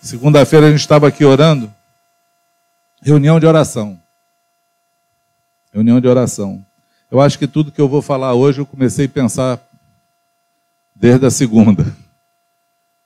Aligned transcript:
Segunda-feira 0.00 0.66
a 0.66 0.70
gente 0.70 0.80
estava 0.80 1.08
aqui 1.08 1.24
orando. 1.24 1.72
Reunião 3.02 3.40
de 3.40 3.46
oração. 3.46 4.00
Reunião 5.72 6.00
de 6.00 6.06
oração. 6.06 6.64
Eu 7.10 7.20
acho 7.20 7.38
que 7.38 7.46
tudo 7.46 7.72
que 7.72 7.80
eu 7.80 7.88
vou 7.88 8.00
falar 8.00 8.34
hoje 8.34 8.60
eu 8.60 8.66
comecei 8.66 9.06
a 9.06 9.08
pensar 9.08 9.60
desde 10.94 11.26
a 11.26 11.30
segunda. 11.30 11.84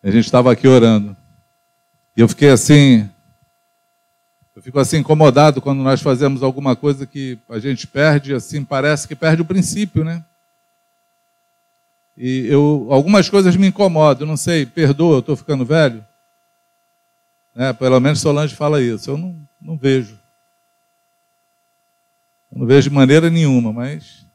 A 0.02 0.10
gente 0.10 0.24
estava 0.24 0.52
aqui 0.52 0.68
orando. 0.68 1.16
E 2.16 2.20
eu 2.20 2.28
fiquei 2.28 2.50
assim. 2.50 3.08
Eu 4.54 4.60
fico 4.60 4.78
assim 4.78 4.98
incomodado 4.98 5.62
quando 5.62 5.82
nós 5.82 6.02
fazemos 6.02 6.42
alguma 6.42 6.76
coisa 6.76 7.06
que 7.06 7.38
a 7.48 7.58
gente 7.58 7.86
perde, 7.86 8.34
assim, 8.34 8.64
parece 8.64 9.08
que 9.08 9.16
perde 9.16 9.40
o 9.40 9.46
princípio, 9.46 10.04
né? 10.04 10.22
E 12.16 12.46
eu, 12.48 12.86
algumas 12.90 13.30
coisas 13.30 13.56
me 13.56 13.68
incomodam, 13.68 14.26
não 14.26 14.36
sei, 14.36 14.66
perdoa, 14.66 15.16
eu 15.16 15.20
estou 15.20 15.36
ficando 15.36 15.64
velho. 15.64 16.04
É, 17.54 17.72
pelo 17.72 18.00
menos 18.00 18.20
Solange 18.20 18.54
fala 18.54 18.80
isso. 18.80 19.10
Eu 19.10 19.18
não, 19.18 19.48
não 19.60 19.76
vejo. 19.76 20.18
Eu 22.50 22.58
não 22.58 22.66
vejo 22.66 22.88
de 22.88 22.94
maneira 22.94 23.30
nenhuma, 23.30 23.72
mas 23.72 24.26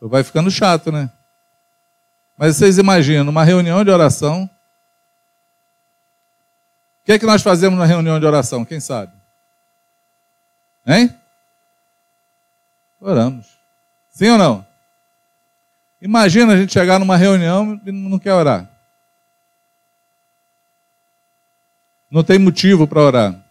vai 0.00 0.22
ficando 0.22 0.50
chato, 0.50 0.92
né? 0.92 1.10
Mas 2.36 2.56
vocês 2.56 2.78
imaginam, 2.78 3.30
uma 3.30 3.44
reunião 3.44 3.84
de 3.84 3.90
oração. 3.90 4.44
O 7.02 7.04
que 7.04 7.12
é 7.12 7.18
que 7.18 7.26
nós 7.26 7.42
fazemos 7.42 7.78
na 7.78 7.84
reunião 7.84 8.18
de 8.18 8.26
oração? 8.26 8.64
Quem 8.64 8.80
sabe? 8.80 9.12
Hein? 10.86 11.14
Oramos. 13.00 13.58
Sim 14.10 14.30
ou 14.30 14.38
não? 14.38 14.66
Imagina 16.00 16.52
a 16.52 16.56
gente 16.56 16.72
chegar 16.72 16.98
numa 16.98 17.16
reunião 17.16 17.80
e 17.84 17.92
não 17.92 18.18
quer 18.18 18.34
orar. 18.34 18.68
Não 22.14 22.22
tem 22.22 22.38
motivo 22.38 22.86
para 22.86 23.02
orar. 23.02 23.44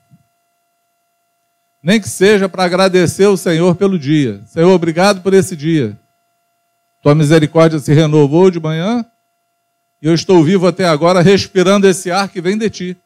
Nem 1.83 1.99
que 1.99 2.07
seja 2.07 2.47
para 2.47 2.63
agradecer 2.63 3.27
o 3.27 3.35
Senhor 3.35 3.75
pelo 3.75 3.99
dia. 3.99 4.41
Senhor, 4.45 4.71
obrigado 4.71 5.21
por 5.21 5.33
esse 5.33 5.53
dia. 5.53 5.99
Tua 7.01 7.13
misericórdia 7.13 7.77
se 7.77 7.93
renovou 7.93 8.49
de 8.49 8.61
manhã 8.61 9.05
e 10.01 10.07
eu 10.07 10.13
estou 10.13 10.41
vivo 10.45 10.65
até 10.65 10.85
agora 10.85 11.19
respirando 11.19 11.85
esse 11.89 12.09
ar 12.09 12.29
que 12.29 12.39
vem 12.39 12.57
de 12.57 12.69
ti. 12.69 12.97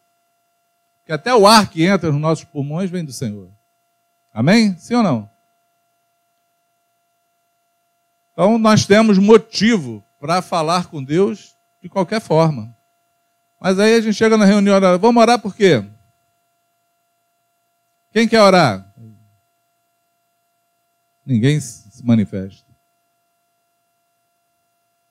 Que 1.03 1.11
até 1.11 1.33
o 1.33 1.47
ar 1.47 1.67
que 1.67 1.83
entra 1.83 2.11
nos 2.11 2.21
nossos 2.21 2.45
pulmões 2.45 2.91
vem 2.91 3.03
do 3.03 3.11
Senhor. 3.11 3.49
Amém? 4.31 4.77
Sim 4.77 4.93
ou 4.93 5.03
não? 5.03 5.29
Então 8.31 8.59
nós 8.59 8.85
temos 8.85 9.17
motivo 9.17 10.03
para 10.19 10.39
falar 10.43 10.85
com 10.85 11.03
Deus 11.03 11.55
de 11.81 11.89
qualquer 11.89 12.21
forma. 12.21 12.76
Mas 13.59 13.79
aí 13.79 13.95
a 13.95 14.01
gente 14.01 14.15
chega 14.15 14.37
na 14.37 14.45
reunião, 14.45 14.79
vamos 14.99 15.21
orar 15.21 15.39
por 15.39 15.55
quê? 15.55 15.83
Quem 18.11 18.27
quer 18.27 18.41
orar? 18.41 18.85
Ninguém 21.25 21.59
se 21.59 22.05
manifesta. 22.05 22.65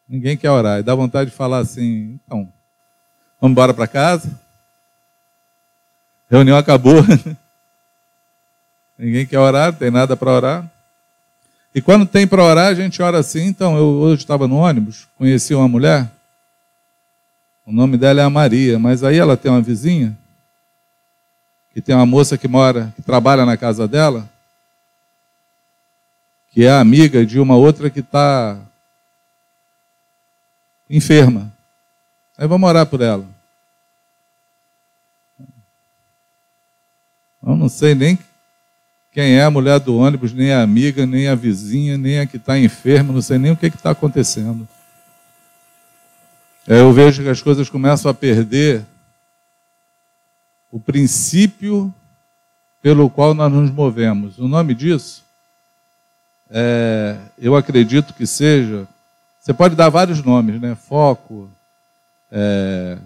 Ninguém 0.08 0.36
quer 0.36 0.50
orar. 0.50 0.78
E 0.78 0.82
dá 0.82 0.94
vontade 0.94 1.30
de 1.30 1.36
falar 1.36 1.58
assim, 1.58 2.18
então, 2.24 2.52
vamos 3.40 3.52
embora 3.52 3.74
para 3.74 3.86
casa? 3.86 4.40
Reunião 6.30 6.56
acabou. 6.56 7.02
Ninguém 8.98 9.26
quer 9.26 9.38
orar, 9.38 9.72
não 9.72 9.78
tem 9.78 9.90
nada 9.90 10.16
para 10.16 10.30
orar. 10.30 10.72
E 11.74 11.82
quando 11.82 12.06
tem 12.06 12.26
para 12.26 12.42
orar, 12.42 12.68
a 12.68 12.74
gente 12.74 13.02
ora 13.02 13.18
assim. 13.18 13.44
Então, 13.44 13.76
eu 13.76 13.84
hoje 13.84 14.22
estava 14.22 14.48
no 14.48 14.56
ônibus, 14.56 15.06
conheci 15.18 15.54
uma 15.54 15.68
mulher. 15.68 16.10
O 17.66 17.72
nome 17.72 17.96
dela 17.96 18.20
é 18.20 18.24
a 18.24 18.30
Maria, 18.30 18.78
mas 18.78 19.02
aí 19.02 19.18
ela 19.18 19.36
tem 19.36 19.50
uma 19.50 19.60
vizinha 19.60 20.16
que 21.74 21.82
tem 21.82 21.96
uma 21.96 22.06
moça 22.06 22.38
que 22.38 22.46
mora, 22.46 22.92
que 22.94 23.02
trabalha 23.02 23.44
na 23.44 23.56
casa 23.56 23.88
dela, 23.88 24.30
que 26.52 26.64
é 26.64 26.70
amiga 26.70 27.26
de 27.26 27.40
uma 27.40 27.56
outra 27.56 27.90
que 27.90 28.00
está 28.00 28.56
enferma. 30.88 31.52
Aí 32.38 32.46
vamos 32.46 32.68
orar 32.68 32.86
por 32.86 33.00
ela. 33.00 33.26
Eu 37.44 37.56
não 37.56 37.68
sei 37.68 37.96
nem 37.96 38.16
quem 39.10 39.34
é 39.34 39.42
a 39.42 39.50
mulher 39.50 39.80
do 39.80 39.96
ônibus, 39.96 40.32
nem 40.32 40.52
a 40.52 40.62
amiga, 40.62 41.04
nem 41.04 41.26
a 41.26 41.34
vizinha, 41.34 41.98
nem 41.98 42.20
a 42.20 42.26
que 42.26 42.36
está 42.36 42.56
enferma, 42.56 43.12
não 43.12 43.22
sei 43.22 43.38
nem 43.38 43.50
o 43.50 43.56
que 43.56 43.66
está 43.66 43.90
acontecendo. 43.90 44.68
Eu 46.68 46.92
vejo 46.92 47.22
que 47.22 47.28
as 47.28 47.40
coisas 47.40 47.70
começam 47.70 48.10
a 48.10 48.14
perder 48.14 48.84
o 50.68 50.80
princípio 50.80 51.94
pelo 52.82 53.08
qual 53.08 53.34
nós 53.34 53.52
nos 53.52 53.70
movemos. 53.70 54.36
O 54.38 54.48
nome 54.48 54.74
disso, 54.74 55.24
é, 56.50 57.18
eu 57.38 57.54
acredito 57.54 58.12
que 58.12 58.26
seja. 58.26 58.88
Você 59.38 59.54
pode 59.54 59.76
dar 59.76 59.90
vários 59.90 60.20
nomes, 60.24 60.60
né? 60.60 60.74
Foco, 60.74 61.48
é, 62.32 62.98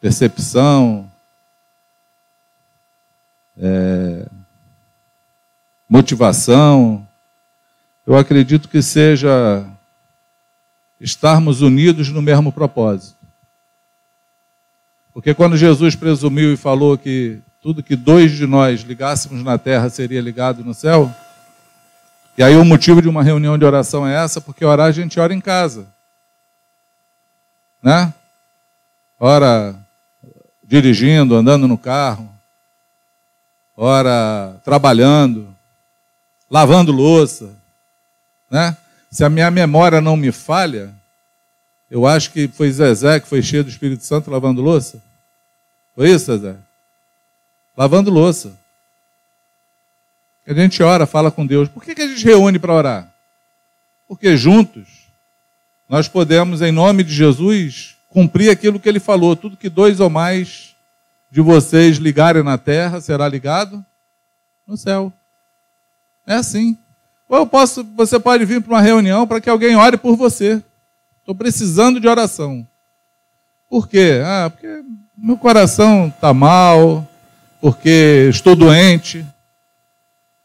percepção, 0.00 1.08
é, 3.56 4.26
motivação. 5.88 7.06
Eu 8.04 8.16
acredito 8.16 8.68
que 8.68 8.82
seja 8.82 9.64
estarmos 11.00 11.60
unidos 11.60 12.08
no 12.08 12.22
mesmo 12.22 12.52
propósito. 12.52 13.16
Porque 15.12 15.34
quando 15.34 15.56
Jesus 15.56 15.94
presumiu 15.94 16.52
e 16.52 16.56
falou 16.56 16.96
que 16.98 17.40
tudo 17.62 17.82
que 17.82 17.96
dois 17.96 18.32
de 18.32 18.46
nós 18.46 18.82
ligássemos 18.82 19.42
na 19.42 19.58
terra 19.58 19.88
seria 19.88 20.20
ligado 20.20 20.62
no 20.62 20.74
céu, 20.74 21.12
e 22.36 22.42
aí 22.42 22.54
o 22.54 22.64
motivo 22.64 23.00
de 23.00 23.08
uma 23.08 23.22
reunião 23.22 23.56
de 23.56 23.64
oração 23.64 24.06
é 24.06 24.14
essa, 24.14 24.40
porque 24.40 24.64
orar 24.64 24.88
a 24.88 24.92
gente 24.92 25.18
ora 25.18 25.32
em 25.32 25.40
casa. 25.40 25.86
Né? 27.82 28.12
Ora 29.18 29.74
dirigindo, 30.62 31.34
andando 31.34 31.66
no 31.66 31.78
carro, 31.78 32.28
ora 33.76 34.60
trabalhando, 34.64 35.54
lavando 36.50 36.92
louça, 36.92 37.54
né? 38.50 38.76
Se 39.10 39.24
a 39.24 39.28
minha 39.30 39.50
memória 39.50 40.00
não 40.00 40.16
me 40.16 40.32
falha, 40.32 40.94
eu 41.90 42.06
acho 42.06 42.32
que 42.32 42.48
foi 42.48 42.70
Zezé 42.70 43.20
que 43.20 43.28
foi 43.28 43.42
cheio 43.42 43.64
do 43.64 43.70
Espírito 43.70 44.04
Santo 44.04 44.30
lavando 44.30 44.60
louça. 44.60 45.02
Foi 45.94 46.10
isso, 46.10 46.26
Zezé? 46.26 46.56
Lavando 47.76 48.10
louça. 48.10 48.58
A 50.46 50.54
gente 50.54 50.82
ora, 50.82 51.06
fala 51.06 51.30
com 51.30 51.44
Deus. 51.44 51.68
Por 51.68 51.82
que, 51.82 51.94
que 51.94 52.02
a 52.02 52.08
gente 52.08 52.24
reúne 52.24 52.58
para 52.58 52.72
orar? 52.72 53.14
Porque 54.06 54.36
juntos 54.36 54.86
nós 55.88 56.08
podemos, 56.08 56.62
em 56.62 56.72
nome 56.72 57.02
de 57.02 57.12
Jesus, 57.12 57.96
cumprir 58.08 58.50
aquilo 58.50 58.78
que 58.78 58.88
ele 58.88 59.00
falou. 59.00 59.34
Tudo 59.34 59.56
que 59.56 59.68
dois 59.68 60.00
ou 60.00 60.08
mais 60.08 60.76
de 61.30 61.40
vocês 61.40 61.96
ligarem 61.98 62.42
na 62.42 62.56
terra 62.56 63.00
será 63.00 63.28
ligado 63.28 63.84
no 64.66 64.76
céu. 64.76 65.12
É 66.26 66.34
assim. 66.34 66.78
Ou 67.28 67.38
eu 67.38 67.46
posso, 67.46 67.84
você 67.96 68.20
pode 68.20 68.44
vir 68.44 68.62
para 68.62 68.74
uma 68.74 68.80
reunião 68.80 69.26
para 69.26 69.40
que 69.40 69.50
alguém 69.50 69.76
ore 69.76 69.96
por 69.96 70.16
você. 70.16 70.62
Estou 71.20 71.34
precisando 71.34 71.98
de 71.98 72.06
oração. 72.06 72.66
Por 73.68 73.88
quê? 73.88 74.20
Ah, 74.24 74.48
porque 74.48 74.82
meu 75.16 75.36
coração 75.36 76.06
está 76.06 76.32
mal, 76.32 77.06
porque 77.60 78.28
estou 78.30 78.54
doente. 78.54 79.26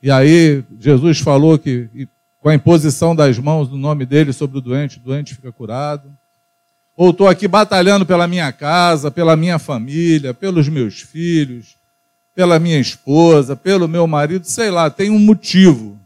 E 0.01 0.09
aí 0.09 0.63
Jesus 0.79 1.19
falou 1.19 1.59
que 1.59 2.07
com 2.39 2.49
a 2.49 2.55
imposição 2.55 3.15
das 3.15 3.37
mãos 3.37 3.69
no 3.69 3.77
nome 3.77 4.03
dele 4.03 4.33
sobre 4.33 4.57
o 4.57 4.61
doente, 4.61 4.97
o 4.97 5.01
doente 5.01 5.35
fica 5.35 5.51
curado. 5.51 6.11
Ou 6.97 7.11
estou 7.11 7.27
aqui 7.27 7.47
batalhando 7.47 8.07
pela 8.07 8.27
minha 8.27 8.51
casa, 8.51 9.11
pela 9.11 9.35
minha 9.35 9.59
família, 9.59 10.33
pelos 10.33 10.67
meus 10.67 11.01
filhos, 11.01 11.75
pela 12.33 12.57
minha 12.57 12.79
esposa, 12.79 13.55
pelo 13.55 13.87
meu 13.87 14.07
marido, 14.07 14.45
sei 14.45 14.71
lá, 14.71 14.89
tem 14.89 15.11
um 15.11 15.19
motivo 15.19 16.00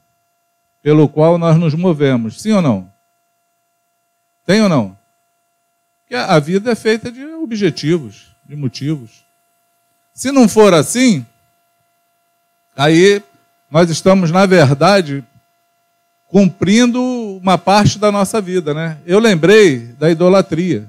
pelo 0.86 1.10
qual 1.10 1.40
nós 1.40 1.58
nos 1.58 1.74
movemos. 1.74 2.40
Sim 2.40 2.52
ou 2.52 2.62
não? 2.62 2.88
Tem 4.46 4.62
ou 4.62 4.70
não? 4.70 4.96
Porque 6.02 6.14
a 6.14 6.38
vida 6.38 6.72
é 6.72 6.76
feita 6.76 7.12
de 7.12 7.26
objetivos, 7.26 8.36
de 8.46 8.56
motivos. 8.56 9.26
Se 10.14 10.32
não 10.32 10.48
for 10.48 10.76
assim, 10.76 11.26
aí 12.78 13.20
nós 13.68 13.90
estamos, 13.90 14.30
na 14.30 14.46
verdade, 14.46 15.24
cumprindo 16.28 17.02
uma 17.02 17.58
parte 17.58 17.98
da 17.98 18.12
nossa 18.12 18.40
vida, 18.40 18.72
né? 18.72 19.00
Eu 19.08 19.18
lembrei 19.18 19.88
da 19.98 20.12
idolatria. 20.12 20.88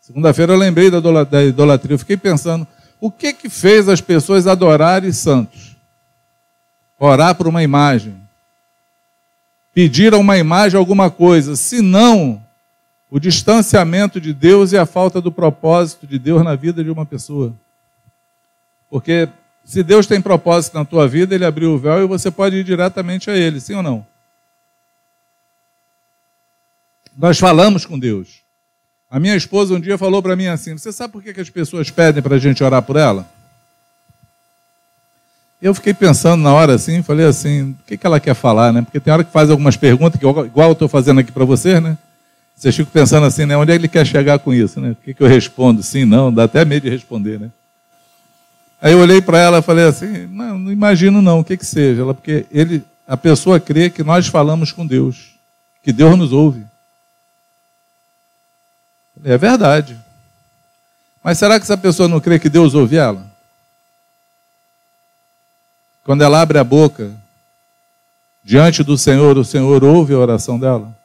Segunda-feira 0.00 0.52
eu 0.52 0.58
lembrei 0.58 0.90
da 0.90 1.44
idolatria. 1.44 1.94
Eu 1.94 1.98
fiquei 2.00 2.16
pensando, 2.16 2.66
o 3.00 3.08
que 3.08 3.32
que 3.32 3.48
fez 3.48 3.88
as 3.88 4.00
pessoas 4.00 4.48
adorarem 4.48 5.12
santos? 5.12 5.76
Orar 6.98 7.36
por 7.36 7.46
uma 7.46 7.62
imagem 7.62 8.25
pedir 9.76 10.14
a 10.14 10.16
uma 10.16 10.38
imagem 10.38 10.78
alguma 10.78 11.10
coisa, 11.10 11.54
senão 11.54 12.42
o 13.10 13.20
distanciamento 13.20 14.18
de 14.18 14.32
Deus 14.32 14.72
e 14.72 14.78
a 14.78 14.86
falta 14.86 15.20
do 15.20 15.30
propósito 15.30 16.06
de 16.06 16.18
Deus 16.18 16.42
na 16.42 16.54
vida 16.54 16.82
de 16.82 16.90
uma 16.90 17.04
pessoa. 17.04 17.54
Porque 18.88 19.28
se 19.66 19.82
Deus 19.82 20.06
tem 20.06 20.18
propósito 20.18 20.78
na 20.78 20.84
tua 20.86 21.06
vida, 21.06 21.34
ele 21.34 21.44
abriu 21.44 21.74
o 21.74 21.78
véu 21.78 22.02
e 22.02 22.06
você 22.06 22.30
pode 22.30 22.56
ir 22.56 22.64
diretamente 22.64 23.30
a 23.30 23.36
ele, 23.36 23.60
sim 23.60 23.74
ou 23.74 23.82
não? 23.82 24.06
Nós 27.14 27.38
falamos 27.38 27.84
com 27.84 27.98
Deus. 27.98 28.40
A 29.10 29.20
minha 29.20 29.36
esposa 29.36 29.74
um 29.74 29.80
dia 29.80 29.98
falou 29.98 30.22
para 30.22 30.34
mim 30.34 30.46
assim: 30.46 30.78
Você 30.78 30.90
sabe 30.90 31.12
por 31.12 31.22
que, 31.22 31.38
as 31.38 31.50
pessoas 31.50 31.90
pedem 31.90 32.22
para 32.22 32.36
a 32.36 32.38
gente 32.38 32.64
orar 32.64 32.80
por 32.80 32.96
ela? 32.96 33.28
Eu 35.66 35.74
fiquei 35.74 35.92
pensando 35.92 36.40
na 36.44 36.52
hora 36.52 36.76
assim, 36.76 37.02
falei 37.02 37.26
assim: 37.26 37.70
o 37.70 37.76
que, 37.84 37.96
que 37.96 38.06
ela 38.06 38.20
quer 38.20 38.34
falar, 38.34 38.72
né? 38.72 38.82
Porque 38.82 39.00
tem 39.00 39.12
hora 39.12 39.24
que 39.24 39.32
faz 39.32 39.50
algumas 39.50 39.76
perguntas, 39.76 40.16
que 40.20 40.24
igual 40.24 40.68
eu 40.68 40.72
estou 40.72 40.86
fazendo 40.86 41.18
aqui 41.18 41.32
para 41.32 41.44
vocês, 41.44 41.82
né? 41.82 41.98
Vocês 42.54 42.76
ficam 42.76 42.92
pensando 42.92 43.26
assim, 43.26 43.44
né? 43.46 43.56
Onde 43.56 43.72
é 43.72 43.74
que 43.74 43.80
ele 43.80 43.88
quer 43.88 44.06
chegar 44.06 44.38
com 44.38 44.54
isso, 44.54 44.80
né? 44.80 44.92
O 44.92 44.94
que, 44.94 45.12
que 45.12 45.20
eu 45.20 45.26
respondo? 45.26 45.82
Sim, 45.82 46.04
não, 46.04 46.32
dá 46.32 46.44
até 46.44 46.64
medo 46.64 46.84
de 46.84 46.90
responder, 46.90 47.40
né? 47.40 47.50
Aí 48.80 48.92
eu 48.92 49.00
olhei 49.00 49.20
para 49.20 49.38
ela 49.38 49.58
e 49.58 49.62
falei 49.62 49.86
assim: 49.86 50.28
não, 50.28 50.56
não 50.56 50.70
imagino 50.70 51.20
não, 51.20 51.40
o 51.40 51.44
que 51.44 51.56
que 51.56 51.66
seja. 51.66 52.02
Ela, 52.02 52.14
porque 52.14 52.46
ele, 52.52 52.84
a 53.04 53.16
pessoa 53.16 53.58
crê 53.58 53.90
que 53.90 54.04
nós 54.04 54.28
falamos 54.28 54.70
com 54.70 54.86
Deus, 54.86 55.34
que 55.82 55.92
Deus 55.92 56.16
nos 56.16 56.32
ouve. 56.32 56.64
É 59.24 59.36
verdade. 59.36 59.98
Mas 61.24 61.38
será 61.38 61.58
que 61.58 61.64
essa 61.64 61.76
pessoa 61.76 62.08
não 62.08 62.20
crê 62.20 62.38
que 62.38 62.48
Deus 62.48 62.72
ouve 62.72 62.94
ela? 62.94 63.34
Quando 66.06 66.22
ela 66.22 66.40
abre 66.40 66.56
a 66.56 66.62
boca 66.62 67.10
diante 68.44 68.84
do 68.84 68.96
Senhor, 68.96 69.36
o 69.36 69.44
Senhor 69.44 69.82
ouve 69.82 70.14
a 70.14 70.18
oração 70.18 70.56
dela? 70.56 70.96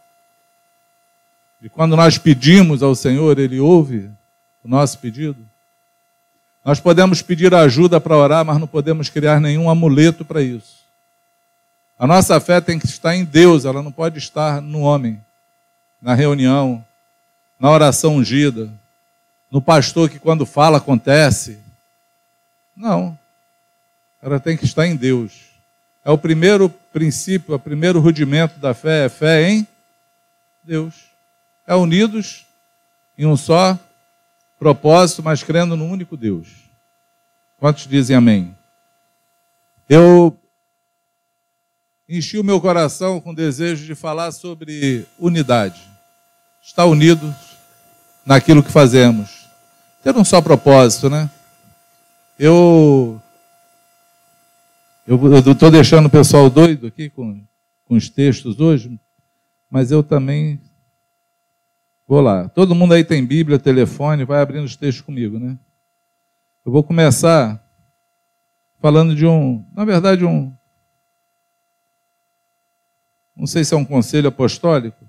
E 1.60 1.68
quando 1.68 1.96
nós 1.96 2.20
pedimos 2.20 2.84
ao 2.84 2.94
Senhor, 2.94 3.40
Ele 3.40 3.60
ouve 3.60 4.12
o 4.64 4.68
nosso 4.70 5.00
pedido? 5.00 5.44
Nós 6.64 6.80
podemos 6.80 7.20
pedir 7.24 7.52
ajuda 7.56 8.00
para 8.00 8.16
orar, 8.16 8.46
mas 8.46 8.60
não 8.60 8.68
podemos 8.68 9.10
criar 9.10 9.42
nenhum 9.42 9.72
amuleto 9.72 10.24
para 10.24 10.40
isso. 10.44 10.82
A 11.98 12.06
nossa 12.06 12.40
fé 12.40 12.62
tem 12.62 12.78
que 12.78 12.86
estar 12.86 13.16
em 13.16 13.26
Deus, 13.26 13.66
ela 13.66 13.82
não 13.82 13.92
pode 13.92 14.20
estar 14.20 14.62
no 14.62 14.82
homem, 14.82 15.20
na 16.00 16.14
reunião, 16.14 16.86
na 17.60 17.72
oração 17.72 18.18
ungida, 18.18 18.70
no 19.50 19.64
pastor 19.64 20.12
que 20.12 20.20
quando 20.20 20.46
fala 20.46 20.78
acontece. 20.78 21.58
Não. 22.78 23.20
Ela 24.22 24.40
tem 24.40 24.56
que 24.56 24.66
estar 24.66 24.86
em 24.86 24.96
Deus. 24.96 25.52
É 26.04 26.12
o 26.12 26.18
primeiro 26.18 26.70
princípio, 26.92 27.56
o 27.56 27.60
primeiro 27.60 28.00
rudimento 28.00 28.60
da 28.60 28.74
fé, 28.74 29.06
é 29.06 29.10
fé 29.10 29.50
em 29.50 29.68
Deus. 30.64 30.94
É 31.66 31.76
unidos 31.76 32.46
em 33.18 33.26
um 33.26 33.38
só 33.38 33.78
propósito, 34.60 35.24
mas 35.24 35.44
crendo 35.44 35.76
no 35.76 35.86
único 35.86 36.18
Deus. 36.18 36.48
Quantos 37.60 37.88
dizem 37.88 38.16
amém? 38.16 38.56
Eu 39.88 40.36
enchi 42.10 42.38
o 42.40 42.44
meu 42.44 42.60
coração 42.60 43.22
com 43.22 43.34
desejo 43.34 43.86
de 43.86 43.94
falar 43.94 44.32
sobre 44.32 45.06
unidade. 45.20 45.82
Estar 46.64 46.86
unidos 46.86 47.34
naquilo 48.26 48.64
que 48.64 48.72
fazemos. 48.72 49.48
Ter 50.04 50.16
um 50.16 50.26
só 50.26 50.42
propósito, 50.42 51.10
né? 51.10 51.30
Eu 52.40 53.21
eu 55.16 55.52
estou 55.52 55.72
deixando 55.72 56.06
o 56.06 56.10
pessoal 56.10 56.50
doido 56.50 56.88
aqui 56.88 57.10
com, 57.10 57.44
com 57.86 57.96
os 57.96 58.10
textos 58.10 58.60
hoje, 58.60 59.00
mas 59.70 59.92
eu 59.92 60.04
também 60.04 60.62
vou 62.08 62.22
lá. 62.22 62.48
Todo 62.50 62.76
mundo 62.76 62.94
aí 62.94 63.04
tem 63.04 63.26
Bíblia, 63.26 63.60
telefone, 63.60 64.26
vai 64.26 64.42
abrindo 64.42 64.66
os 64.66 64.76
textos 64.76 65.04
comigo, 65.04 65.40
né? 65.40 65.58
Eu 66.66 66.72
vou 66.72 66.84
começar 66.84 67.62
falando 68.80 69.16
de 69.16 69.26
um, 69.26 69.66
na 69.74 69.84
verdade, 69.86 70.24
um, 70.24 70.54
não 73.36 73.48
sei 73.48 73.64
se 73.64 73.74
é 73.74 73.78
um 73.78 73.86
conselho 73.86 74.30
apostólico, 74.30 75.06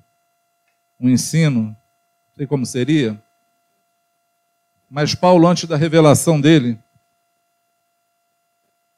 um 0.99 1.09
ensino 1.09 1.77
sei 2.35 2.47
como 2.47 2.67
seria. 2.67 3.23
Mas 4.89 5.15
Paulo, 5.15 5.47
antes 5.47 5.69
da 5.69 5.77
revelação 5.77 6.41
dele, 6.41 6.79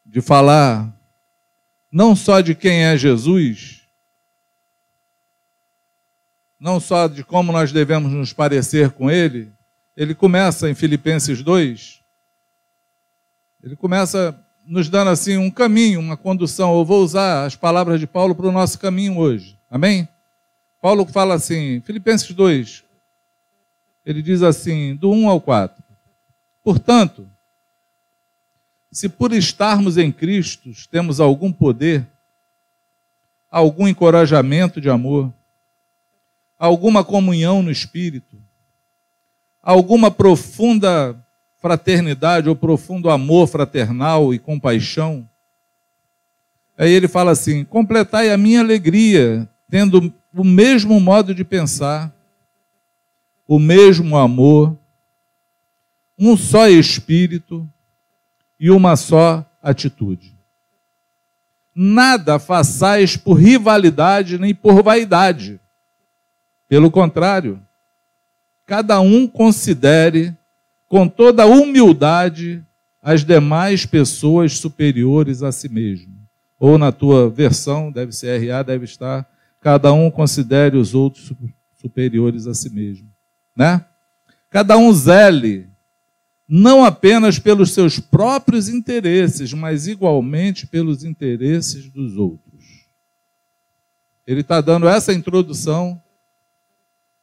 de 0.05 0.21
falar 0.21 0.94
não 1.95 2.17
só 2.17 2.41
de 2.41 2.57
quem 2.57 2.87
é 2.87 2.97
Jesus, 2.97 3.83
não 6.59 6.81
só 6.81 7.07
de 7.07 7.23
como 7.23 7.53
nós 7.53 7.71
devemos 7.71 8.11
nos 8.11 8.33
parecer 8.33 8.91
com 8.91 9.09
ele, 9.09 9.53
ele 9.97 10.13
começa 10.13 10.69
em 10.69 10.75
Filipenses 10.75 11.41
2, 11.41 12.01
ele 13.63 13.77
começa 13.77 14.37
nos 14.67 14.89
dando 14.89 15.11
assim 15.11 15.37
um 15.37 15.49
caminho, 15.49 16.01
uma 16.01 16.17
condução. 16.17 16.77
Eu 16.77 16.85
vou 16.85 17.01
usar 17.01 17.45
as 17.45 17.55
palavras 17.55 18.01
de 18.01 18.09
Paulo 18.09 18.35
para 18.35 18.49
o 18.49 18.53
nosso 18.53 18.77
caminho 18.77 19.17
hoje. 19.17 19.57
Amém? 19.71 20.09
Paulo 20.83 21.07
fala 21.07 21.35
assim, 21.35 21.81
Filipenses 21.83 22.33
2, 22.33 22.83
ele 24.05 24.21
diz 24.21 24.43
assim, 24.43 24.97
do 24.97 25.13
1 25.13 25.29
ao 25.29 25.41
4. 25.41 25.81
Portanto, 26.61 27.31
se 28.95 29.09
por 29.09 29.33
estarmos 29.33 29.99
em 29.99 30.13
Cristo 30.13 30.71
temos 30.89 31.19
algum 31.19 31.53
poder, 31.53 32.07
algum 33.51 33.89
encorajamento 33.89 34.81
de 34.81 34.89
amor, 34.89 35.35
alguma 36.57 37.03
comunhão 37.03 37.61
no 37.61 37.73
Espírito, 37.73 38.41
alguma 39.61 40.13
profunda 40.13 41.21
fraternidade 41.59 42.49
ou 42.49 42.55
profundo 42.55 43.11
amor 43.11 43.49
fraternal 43.49 44.33
e 44.33 44.39
compaixão, 44.39 45.29
aí 46.79 46.93
ele 46.93 47.09
fala 47.09 47.33
assim: 47.33 47.65
completai 47.65 48.31
a 48.31 48.39
minha 48.39 48.61
alegria, 48.61 49.51
tendo 49.69 50.15
o 50.33 50.45
mesmo 50.45 51.01
modo 51.01 51.35
de 51.35 51.43
pensar 51.43 52.15
o 53.45 53.59
mesmo 53.59 54.17
amor, 54.17 54.79
um 56.17 56.37
só 56.37 56.69
espírito 56.69 57.69
e 58.59 58.71
uma 58.71 58.97
só 58.97 59.45
atitude. 59.63 60.35
Nada 61.75 62.39
façais 62.39 63.17
por 63.17 63.35
rivalidade 63.35 64.39
nem 64.39 64.55
por 64.55 64.83
vaidade. 64.83 65.61
Pelo 66.69 66.91
contrário, 66.91 67.61
cada 68.65 69.01
um 69.01 69.27
considere 69.27 70.37
com 70.89 71.09
toda 71.09 71.47
humildade 71.47 72.65
as 73.03 73.25
demais 73.25 73.85
pessoas 73.85 74.59
superiores 74.59 75.43
a 75.43 75.51
si 75.51 75.69
mesmo. 75.69 76.15
Ou 76.59 76.79
na 76.79 76.93
tua 76.93 77.29
versão, 77.29 77.91
deve 77.91 78.13
ser 78.13 78.39
RA, 78.49 78.63
deve 78.63 78.85
estar, 78.85 79.29
cada 79.61 79.93
um 79.93 80.11
considere 80.11 80.77
os 80.77 80.95
outros 80.95 81.33
superiores 81.75 82.47
a 82.47 82.55
si 82.55 82.71
mesmo 82.71 83.15
né? 83.55 83.85
Cada 84.51 84.77
um 84.77 84.93
zele, 84.93 85.69
não 86.49 86.85
apenas 86.85 87.39
pelos 87.39 87.73
seus 87.73 87.99
próprios 87.99 88.69
interesses, 88.69 89.53
mas 89.53 89.87
igualmente 89.87 90.67
pelos 90.67 91.03
interesses 91.03 91.91
dos 91.91 92.17
outros. 92.17 92.85
Ele 94.27 94.41
está 94.41 94.61
dando 94.61 94.89
essa 94.89 95.13
introdução 95.13 96.01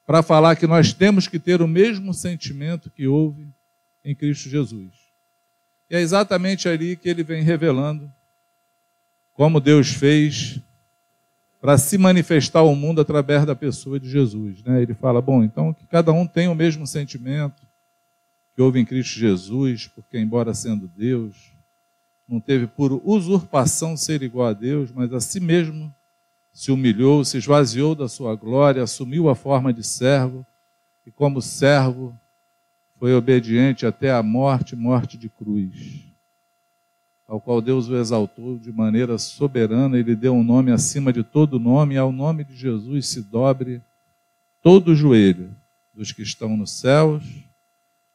para 0.06 0.24
falar 0.24 0.56
que 0.56 0.68
nós 0.68 0.94
temos 0.94 1.28
que 1.28 1.40
ter 1.40 1.62
o 1.62 1.68
mesmo 1.68 2.14
sentimento 2.14 2.90
que 2.90 3.08
houve 3.08 3.48
em 4.04 4.16
Cristo 4.16 4.50
Jesus. 4.50 4.92
E 5.90 5.96
é 5.96 6.02
exatamente 6.02 6.68
ali 6.68 6.96
que 6.96 7.08
ele 7.08 7.24
vem 7.24 7.44
revelando 7.44 8.12
como 9.34 9.60
Deus 9.60 9.90
fez 9.90 10.60
para 11.60 11.78
se 11.78 11.98
manifestar 11.98 12.60
ao 12.60 12.76
mundo 12.76 13.02
através 13.02 13.46
da 13.46 13.56
pessoa 13.56 14.00
de 14.00 14.10
Jesus. 14.10 14.64
Né? 14.64 14.82
Ele 14.82 14.94
fala: 14.94 15.22
bom, 15.22 15.44
então 15.44 15.74
que 15.74 15.86
cada 15.86 16.12
um 16.12 16.26
tenha 16.26 16.52
o 16.52 16.56
mesmo 16.56 16.88
sentimento 16.88 17.71
houve 18.62 18.80
em 18.80 18.86
Cristo 18.86 19.20
Jesus, 19.20 19.88
porque, 19.88 20.20
embora 20.20 20.54
sendo 20.54 20.88
Deus, 20.88 21.52
não 22.28 22.40
teve 22.40 22.68
por 22.68 22.94
usurpação 23.04 23.98
ser 23.98 24.22
igual 24.22 24.48
a 24.48 24.54
Deus, 24.54 24.92
mas 24.92 25.12
a 25.14 25.20
si 25.20 25.40
mesmo 25.40 25.94
se 26.54 26.72
humilhou, 26.72 27.26
se 27.26 27.38
esvaziou 27.38 27.96
da 27.96 28.08
sua 28.08 28.36
glória, 28.36 28.84
assumiu 28.84 29.28
a 29.30 29.36
forma 29.36 29.74
de 29.74 29.84
servo 29.84 30.46
e, 31.06 31.12
como 31.12 31.42
servo, 31.42 32.18
foi 32.98 33.14
obediente 33.14 33.86
até 33.86 34.12
a 34.12 34.22
morte 34.22 34.76
morte 34.76 35.18
de 35.18 35.28
cruz 35.28 36.12
ao 37.32 37.40
qual 37.40 37.62
Deus 37.62 37.88
o 37.88 37.96
exaltou 37.96 38.60
de 38.60 38.74
maneira 38.74 39.18
soberana, 39.18 39.98
ele 39.98 40.18
deu 40.18 40.36
um 40.36 40.44
nome 40.44 40.70
acima 40.70 41.14
de 41.14 41.24
todo 41.24 41.58
nome, 41.58 41.96
e 41.96 41.98
ao 41.98 42.12
nome 42.12 42.44
de 42.44 42.54
Jesus 42.54 43.08
se 43.08 43.22
dobre 43.22 43.82
todo 44.62 44.90
o 44.90 44.96
joelho 44.96 45.56
dos 45.94 46.12
que 46.12 46.24
estão 46.24 46.58
nos 46.58 46.72
céus, 46.72 47.24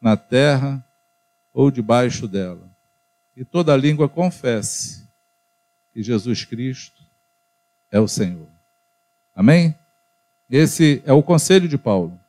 na 0.06 0.16
terra 0.16 0.86
ou 1.52 1.68
debaixo 1.68 2.28
dela. 2.28 2.70
E 3.36 3.44
toda 3.44 3.76
língua 3.76 4.08
confesse 4.08 5.04
que 5.92 6.00
Jesus 6.00 6.44
Cristo 6.44 7.02
é 7.90 7.98
o 7.98 8.06
Senhor. 8.06 8.46
Amém? 9.34 9.74
Esse 10.48 11.02
é 11.04 11.12
o 11.12 11.24
conselho 11.24 11.68
de 11.68 11.76
Paulo. 11.76 12.20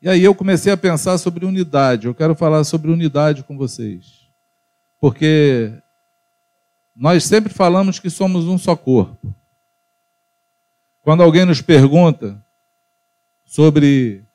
E 0.00 0.08
aí 0.08 0.22
eu 0.22 0.32
comecei 0.32 0.72
a 0.72 0.76
pensar 0.76 1.18
sobre 1.18 1.44
unidade. 1.44 2.06
Eu 2.06 2.14
quero 2.14 2.36
falar 2.36 2.62
sobre 2.62 2.92
unidade 2.92 3.42
com 3.42 3.58
vocês. 3.58 4.28
Porque 5.00 5.72
nós 6.94 7.24
sempre 7.24 7.52
falamos 7.52 7.98
que 7.98 8.08
somos 8.08 8.44
um 8.44 8.56
só 8.56 8.76
corpo. 8.76 9.34
Quando 11.02 11.24
alguém 11.24 11.44
nos 11.44 11.60
pergunta 11.60 12.40
sobre 13.44 14.27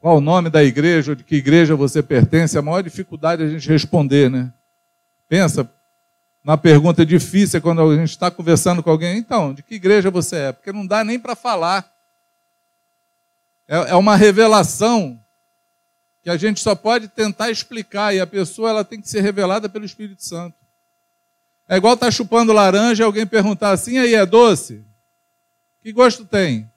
qual 0.00 0.18
o 0.18 0.20
nome 0.20 0.48
da 0.50 0.62
igreja, 0.62 1.16
de 1.16 1.24
que 1.24 1.36
igreja 1.36 1.74
você 1.74 2.02
pertence, 2.02 2.56
a 2.56 2.62
maior 2.62 2.82
dificuldade 2.82 3.42
é 3.42 3.46
a 3.46 3.48
gente 3.48 3.68
responder, 3.68 4.30
né? 4.30 4.52
Pensa 5.28 5.68
na 6.44 6.56
pergunta 6.56 7.04
difícil 7.04 7.60
quando 7.60 7.82
a 7.82 7.96
gente 7.96 8.10
está 8.10 8.30
conversando 8.30 8.82
com 8.82 8.90
alguém, 8.90 9.18
então, 9.18 9.52
de 9.52 9.62
que 9.62 9.74
igreja 9.74 10.10
você 10.10 10.36
é? 10.36 10.52
Porque 10.52 10.72
não 10.72 10.86
dá 10.86 11.04
nem 11.04 11.18
para 11.18 11.34
falar. 11.34 11.90
É, 13.66 13.90
é 13.90 13.94
uma 13.94 14.16
revelação 14.16 15.20
que 16.22 16.30
a 16.30 16.36
gente 16.36 16.60
só 16.60 16.74
pode 16.74 17.08
tentar 17.08 17.50
explicar 17.50 18.14
e 18.14 18.20
a 18.20 18.26
pessoa 18.26 18.70
ela 18.70 18.84
tem 18.84 19.00
que 19.00 19.08
ser 19.08 19.20
revelada 19.20 19.68
pelo 19.68 19.84
Espírito 19.84 20.24
Santo. 20.24 20.56
É 21.68 21.76
igual 21.76 21.94
estar 21.94 22.06
tá 22.06 22.10
chupando 22.10 22.52
laranja 22.52 23.02
e 23.02 23.04
alguém 23.04 23.26
perguntar 23.26 23.70
assim, 23.70 23.98
aí 23.98 24.14
é 24.14 24.24
doce? 24.24 24.84
Que 25.82 25.92
gosto 25.92 26.24
tem? 26.24 26.70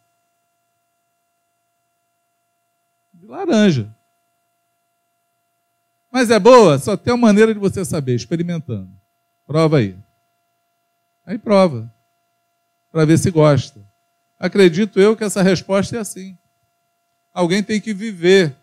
De 3.13 3.20
laranja. 3.31 3.89
Mas 6.11 6.29
é 6.29 6.37
boa? 6.37 6.77
Só 6.77 6.97
tem 6.97 7.13
uma 7.13 7.27
maneira 7.27 7.53
de 7.53 7.59
você 7.59 7.85
saber, 7.85 8.13
experimentando. 8.13 8.91
Prova 9.47 9.77
aí. 9.77 9.97
Aí 11.25 11.37
prova. 11.37 11.91
Para 12.91 13.05
ver 13.05 13.17
se 13.17 13.31
gosta. 13.31 13.79
Acredito 14.37 14.99
eu 14.99 15.15
que 15.15 15.23
essa 15.23 15.41
resposta 15.41 15.95
é 15.95 15.99
assim. 15.99 16.37
Alguém 17.33 17.63
tem 17.63 17.79
que 17.79 17.93
viver, 17.93 18.53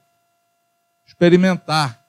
experimentar, 1.07 2.05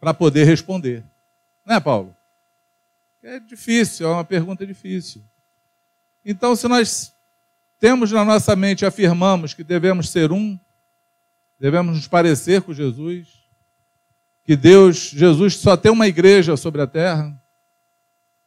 para 0.00 0.14
poder 0.14 0.44
responder. 0.44 1.04
Não 1.66 1.76
é, 1.76 1.80
Paulo? 1.80 2.16
É 3.22 3.38
difícil, 3.38 4.06
é 4.06 4.10
uma 4.10 4.24
pergunta 4.24 4.66
difícil. 4.66 5.22
Então, 6.24 6.56
se 6.56 6.66
nós 6.66 7.13
temos 7.84 8.10
na 8.10 8.24
nossa 8.24 8.56
mente, 8.56 8.86
afirmamos 8.86 9.52
que 9.52 9.62
devemos 9.62 10.08
ser 10.08 10.32
um, 10.32 10.58
devemos 11.60 11.94
nos 11.94 12.08
parecer 12.08 12.62
com 12.62 12.72
Jesus, 12.72 13.44
que 14.42 14.56
Deus, 14.56 15.10
Jesus 15.10 15.58
só 15.58 15.76
tem 15.76 15.92
uma 15.92 16.08
igreja 16.08 16.56
sobre 16.56 16.80
a 16.80 16.86
terra. 16.86 17.38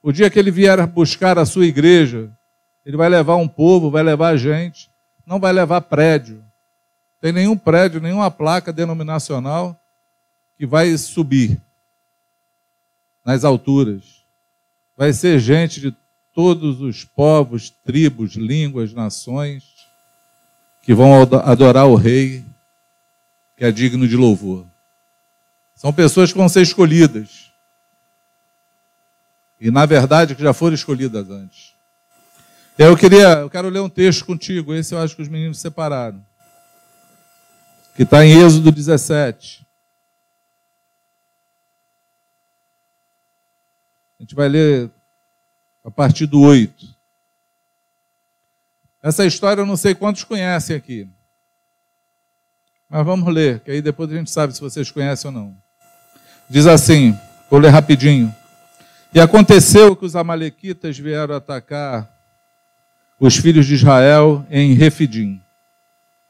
O 0.01 0.11
dia 0.11 0.27
que 0.27 0.39
ele 0.39 0.49
vier 0.49 0.83
buscar 0.87 1.37
a 1.37 1.45
sua 1.45 1.67
igreja, 1.67 2.35
ele 2.83 2.97
vai 2.97 3.07
levar 3.09 3.35
um 3.35 3.47
povo, 3.47 3.91
vai 3.91 4.01
levar 4.01 4.35
gente, 4.37 4.89
não 5.23 5.39
vai 5.39 5.53
levar 5.53 5.81
prédio. 5.81 6.43
Tem 7.21 7.31
nenhum 7.31 7.55
prédio, 7.55 8.01
nenhuma 8.01 8.31
placa 8.31 8.73
denominacional 8.73 9.79
que 10.57 10.65
vai 10.65 10.97
subir 10.97 11.61
nas 13.23 13.45
alturas. 13.45 14.25
Vai 14.95 15.13
ser 15.13 15.37
gente 15.37 15.79
de 15.79 15.95
todos 16.37 16.81
os 16.81 17.03
povos, 17.03 17.71
tribos, 17.71 18.35
línguas, 18.35 18.93
nações 18.93 19.63
que 20.83 20.93
vão 20.93 21.23
adorar 21.43 21.87
o 21.87 21.95
Rei, 21.95 22.45
que 23.57 23.65
é 23.65 23.71
digno 23.71 24.07
de 24.07 24.15
louvor. 24.15 24.63
São 25.75 25.91
pessoas 25.91 26.31
que 26.31 26.37
vão 26.37 26.47
ser 26.47 26.61
escolhidas. 26.61 27.51
E, 29.59 29.71
na 29.71 29.87
verdade, 29.87 30.35
que 30.35 30.43
já 30.43 30.53
foram 30.53 30.75
escolhidas 30.75 31.27
antes. 31.27 31.73
Eu 32.77 32.95
queria, 32.95 33.39
eu 33.39 33.49
quero 33.49 33.69
ler 33.69 33.79
um 33.79 33.89
texto 33.89 34.23
contigo, 34.23 34.75
esse 34.75 34.93
eu 34.93 34.99
acho 34.99 35.15
que 35.15 35.23
os 35.23 35.27
meninos 35.27 35.57
separaram. 35.57 36.23
Que 37.95 38.03
está 38.03 38.23
em 38.23 38.39
Êxodo 38.39 38.71
17. 38.71 39.65
A 44.19 44.21
gente 44.21 44.35
vai 44.35 44.47
ler 44.47 44.91
a 45.87 45.89
partir 45.89 46.25
do 46.25 46.41
8. 46.41 46.85
Essa 49.01 49.25
história 49.25 49.61
eu 49.61 49.65
não 49.65 49.77
sei 49.77 49.95
quantos 49.95 50.25
conhecem 50.25 50.75
aqui. 50.75 51.07
Mas 52.89 53.05
vamos 53.05 53.33
ler, 53.33 53.61
que 53.61 53.71
aí 53.71 53.81
depois 53.81 54.11
a 54.11 54.15
gente 54.15 54.29
sabe 54.29 54.53
se 54.53 54.59
vocês 54.59 54.91
conhecem 54.91 55.29
ou 55.29 55.33
não. 55.33 55.57
Diz 56.49 56.67
assim, 56.67 57.17
vou 57.49 57.57
ler 57.57 57.69
rapidinho. 57.69 58.35
E 59.13 59.19
aconteceu 59.21 59.95
que 59.95 60.05
os 60.05 60.13
amalequitas 60.13 60.99
vieram 60.99 61.33
atacar 61.33 62.11
os 63.17 63.37
filhos 63.37 63.65
de 63.65 63.75
Israel 63.75 64.45
em 64.49 64.73
Refidim. 64.73 65.41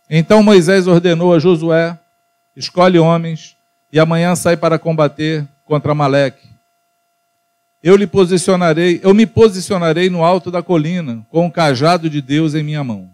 Então 0.07 0.43
Moisés 0.43 0.85
ordenou 0.85 1.33
a 1.33 1.39
Josué: 1.39 1.97
escolhe 2.55 2.99
homens 2.99 3.57
e 3.91 3.99
amanhã 3.99 4.35
sai 4.35 4.55
para 4.55 4.77
combater 4.77 5.47
contra 5.65 5.93
Amaleque. 5.93 6.47
Eu 7.83 7.95
lhe 7.95 8.07
posicionarei, 8.07 8.99
eu 9.03 9.13
me 9.13 9.25
posicionarei 9.25 10.09
no 10.09 10.23
alto 10.23 10.49
da 10.49 10.63
colina, 10.63 11.25
com 11.29 11.45
o 11.45 11.51
cajado 11.51 12.09
de 12.09 12.21
Deus 12.21 12.55
em 12.55 12.63
minha 12.63 12.83
mão. 12.83 13.09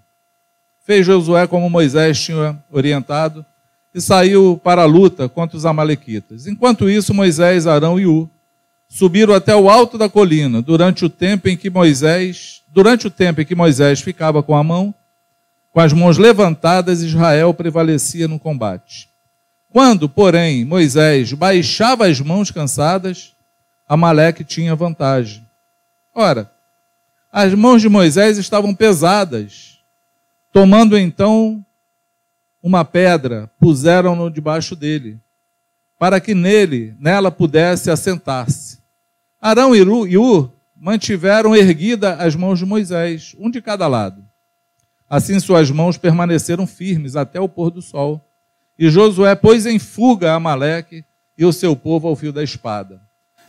Fez 0.85 1.05
Josué 1.05 1.47
como 1.47 1.69
Moisés 1.69 2.19
tinha 2.19 2.57
orientado 2.71 3.45
e 3.93 4.01
saiu 4.01 4.59
para 4.63 4.81
a 4.81 4.85
luta 4.85 5.29
contra 5.29 5.55
os 5.55 5.65
amalequitas. 5.65 6.47
Enquanto 6.47 6.89
isso, 6.89 7.13
Moisés, 7.13 7.67
Arão 7.67 7.99
e 7.99 8.05
U 8.05 8.29
subiram 8.89 9.33
até 9.33 9.55
o 9.55 9.69
alto 9.69 9.97
da 9.97 10.07
colina 10.07 10.61
durante 10.61 11.05
o 11.05 11.09
tempo 11.09 11.49
em 11.49 11.57
que 11.57 11.69
Moisés, 11.69 12.61
durante 12.67 13.07
o 13.07 13.11
tempo 13.11 13.41
em 13.41 13.45
que 13.45 13.55
Moisés 13.55 14.01
ficava 14.01 14.43
com 14.43 14.55
a 14.55 14.63
mão, 14.63 14.93
com 15.71 15.79
as 15.79 15.91
mãos 15.91 16.17
levantadas, 16.17 17.01
Israel 17.01 17.53
prevalecia 17.53 18.27
no 18.27 18.37
combate. 18.37 19.09
Quando, 19.71 20.07
porém, 20.07 20.63
Moisés 20.63 21.33
baixava 21.33 22.05
as 22.05 22.19
mãos 22.19 22.51
cansadas, 22.51 23.32
Amaleque 23.93 24.43
tinha 24.43 24.75
vantagem. 24.75 25.47
Ora, 26.15 26.51
as 27.31 27.53
mãos 27.53 27.79
de 27.79 27.87
Moisés 27.87 28.39
estavam 28.39 28.73
pesadas. 28.73 29.77
Tomando 30.51 30.97
então 30.97 31.63
uma 32.61 32.83
pedra, 32.83 33.51
puseram-no 33.59 34.31
debaixo 34.31 34.75
dele, 34.75 35.19
para 35.99 36.19
que 36.19 36.33
nele, 36.33 36.95
nela 36.99 37.29
pudesse 37.29 37.91
assentar-se. 37.91 38.79
Arão 39.39 39.75
e 39.75 40.17
Ur 40.17 40.51
mantiveram 40.75 41.55
erguida 41.55 42.15
as 42.15 42.35
mãos 42.35 42.57
de 42.57 42.65
Moisés, 42.65 43.35
um 43.37 43.51
de 43.51 43.61
cada 43.61 43.85
lado. 43.87 44.25
Assim 45.07 45.39
suas 45.39 45.69
mãos 45.69 45.99
permaneceram 45.99 46.65
firmes 46.65 47.15
até 47.15 47.39
o 47.39 47.47
pôr 47.47 47.69
do 47.69 47.79
sol. 47.81 48.27
E 48.75 48.89
Josué 48.89 49.35
pôs 49.35 49.67
em 49.67 49.77
fuga 49.77 50.33
Amaleque 50.33 51.05
e 51.37 51.45
o 51.45 51.53
seu 51.53 51.75
povo 51.75 52.07
ao 52.07 52.15
fio 52.15 52.33
da 52.33 52.41
espada. 52.41 53.02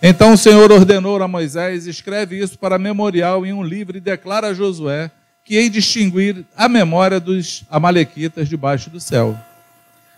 Então 0.06 0.34
o 0.34 0.36
Senhor 0.36 0.70
ordenou 0.70 1.22
a 1.22 1.26
Moisés: 1.26 1.86
escreve 1.86 2.38
isso 2.38 2.58
para 2.58 2.78
memorial 2.78 3.46
em 3.46 3.54
um 3.54 3.62
livro 3.62 3.96
e 3.96 4.00
declara 4.00 4.48
a 4.48 4.54
Josué 4.54 5.10
que 5.42 5.56
hei 5.56 5.70
distinguir 5.70 6.44
a 6.54 6.68
memória 6.68 7.18
dos 7.18 7.64
Amalequitas 7.70 8.46
debaixo 8.46 8.90
do 8.90 9.00
céu. 9.00 9.34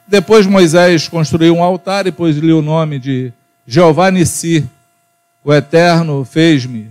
Depois 0.05 0.45
Moisés 0.45 1.07
construiu 1.07 1.55
um 1.55 1.63
altar 1.63 2.05
e 2.05 2.11
pôs-lhe 2.11 2.53
o 2.53 2.61
nome 2.61 2.99
de 2.99 3.33
Jeová 3.65 4.11
Nissi. 4.11 4.69
O 5.45 5.55
Eterno 5.55 6.25
fez-me 6.25 6.89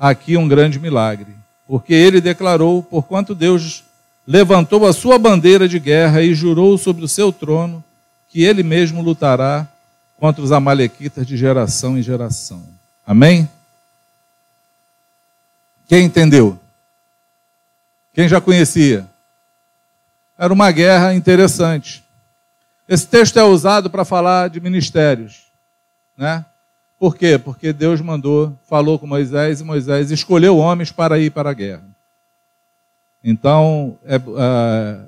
aqui 0.00 0.34
um 0.34 0.48
grande 0.48 0.80
milagre, 0.80 1.34
porque 1.68 1.92
ele 1.92 2.18
declarou, 2.18 2.82
porquanto 2.82 3.34
Deus 3.34 3.84
levantou 4.26 4.86
a 4.86 4.94
sua 4.94 5.18
bandeira 5.18 5.68
de 5.68 5.78
guerra 5.78 6.22
e 6.22 6.32
jurou 6.32 6.78
sobre 6.78 7.04
o 7.04 7.08
seu 7.08 7.30
trono 7.30 7.84
que 8.30 8.42
ele 8.42 8.62
mesmo 8.62 9.02
lutará 9.02 9.68
contra 10.22 10.40
os 10.40 10.52
amalequitas 10.52 11.26
de 11.26 11.36
geração 11.36 11.98
em 11.98 12.02
geração. 12.02 12.62
Amém? 13.04 13.50
Quem 15.88 16.04
entendeu? 16.04 16.60
Quem 18.14 18.28
já 18.28 18.40
conhecia? 18.40 19.04
Era 20.38 20.52
uma 20.52 20.70
guerra 20.70 21.12
interessante. 21.12 22.04
Esse 22.88 23.04
texto 23.04 23.36
é 23.36 23.42
usado 23.42 23.90
para 23.90 24.04
falar 24.04 24.48
de 24.48 24.60
ministérios, 24.60 25.48
né? 26.16 26.46
Por 27.00 27.16
quê? 27.16 27.36
Porque 27.36 27.72
Deus 27.72 28.00
mandou, 28.00 28.56
falou 28.68 29.00
com 29.00 29.08
Moisés 29.08 29.60
e 29.60 29.64
Moisés 29.64 30.12
escolheu 30.12 30.56
homens 30.56 30.92
para 30.92 31.18
ir 31.18 31.32
para 31.32 31.50
a 31.50 31.52
guerra. 31.52 31.82
Então, 33.24 33.98
é, 34.04 34.14
é, 34.14 35.00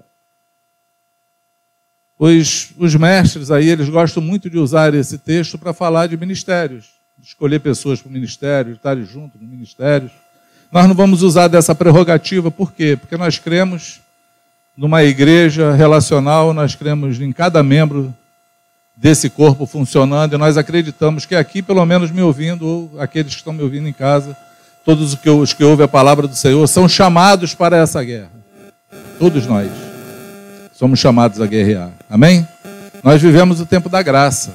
os, 2.19 2.71
os 2.79 2.95
mestres 2.95 3.51
aí, 3.51 3.69
eles 3.69 3.89
gostam 3.89 4.23
muito 4.23 4.49
de 4.49 4.59
usar 4.59 4.95
esse 4.95 5.19
texto 5.19 5.59
para 5.59 5.73
falar 5.73 6.07
de 6.07 6.17
ministérios, 6.17 6.87
de 7.19 7.27
escolher 7.27 7.59
pessoas 7.59 8.01
para 8.01 8.09
o 8.09 8.13
ministério, 8.13 8.75
estarem 8.75 9.05
juntos 9.05 9.41
no 9.41 9.49
ministérios. 9.49 10.13
Nós 10.71 10.87
não 10.87 10.95
vamos 10.95 11.23
usar 11.23 11.49
dessa 11.49 11.75
prerrogativa, 11.75 12.51
por 12.51 12.73
quê? 12.73 12.97
Porque 12.97 13.17
nós 13.17 13.39
cremos 13.39 14.01
numa 14.77 15.03
igreja 15.05 15.73
relacional, 15.73 16.53
nós 16.53 16.75
cremos 16.75 17.21
em 17.21 17.33
cada 17.33 17.63
membro 17.63 18.15
desse 18.97 19.29
corpo 19.29 19.67
funcionando 19.67 20.35
e 20.35 20.39
nós 20.39 20.57
acreditamos 20.57 21.27
que 21.27 21.35
aqui, 21.35 21.63
pelo 21.63 21.85
menos 21.85 22.13
me 22.13 22.23
ouvindo, 22.23 22.67
ou 22.67 23.01
aqueles 23.01 23.33
que 23.33 23.39
estão 23.39 23.53
me 23.53 23.63
ouvindo 23.63 23.89
em 23.89 23.93
casa, 23.93 24.37
todos 24.85 25.15
os 25.15 25.19
que, 25.19 25.31
os 25.31 25.53
que 25.53 25.65
ouvem 25.65 25.85
a 25.85 25.89
palavra 25.89 26.29
do 26.29 26.35
Senhor, 26.35 26.65
são 26.69 26.89
chamados 26.89 27.55
para 27.55 27.77
essa 27.77 28.03
guerra. 28.03 28.31
Todos 29.19 29.47
nós 29.47 29.84
somos 30.75 30.99
chamados 30.99 31.41
a 31.41 31.47
guerrear. 31.47 31.91
Amém? 32.11 32.47
Nós 33.03 33.23
vivemos 33.23 33.61
o 33.61 33.67
tempo 33.67 33.89
da 33.89 34.03
graça. 34.03 34.55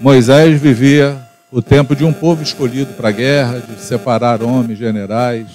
Moisés 0.00 0.60
vivia 0.60 1.16
o 1.50 1.62
tempo 1.62 1.94
de 1.94 2.04
um 2.04 2.12
povo 2.12 2.42
escolhido 2.42 2.94
para 2.94 3.10
a 3.10 3.12
guerra, 3.12 3.60
de 3.60 3.80
separar 3.80 4.42
homens, 4.42 4.78
generais, 4.78 5.46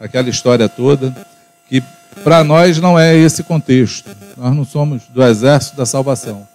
aquela 0.00 0.28
história 0.28 0.68
toda, 0.68 1.14
que 1.68 1.82
para 2.24 2.42
nós 2.42 2.78
não 2.78 2.98
é 2.98 3.16
esse 3.16 3.42
contexto. 3.42 4.10
Nós 4.36 4.54
não 4.54 4.64
somos 4.64 5.02
do 5.08 5.22
exército 5.22 5.76
da 5.76 5.86
salvação. 5.86 6.46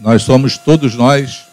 Nós 0.00 0.22
somos 0.22 0.56
todos 0.56 0.94
nós 0.94 1.51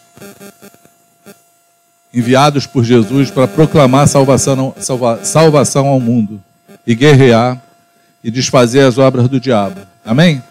enviados 2.12 2.66
por 2.66 2.84
Jesus 2.84 3.30
para 3.30 3.46
proclamar 3.46 4.08
salvação, 4.08 4.74
salva, 4.78 5.24
salvação 5.24 5.86
ao 5.86 6.00
mundo 6.00 6.42
e 6.86 6.94
guerrear 6.94 7.60
e 8.22 8.30
desfazer 8.30 8.80
as 8.80 8.98
obras 8.98 9.28
do 9.28 9.40
diabo. 9.40 9.80
Amém? 10.04 10.42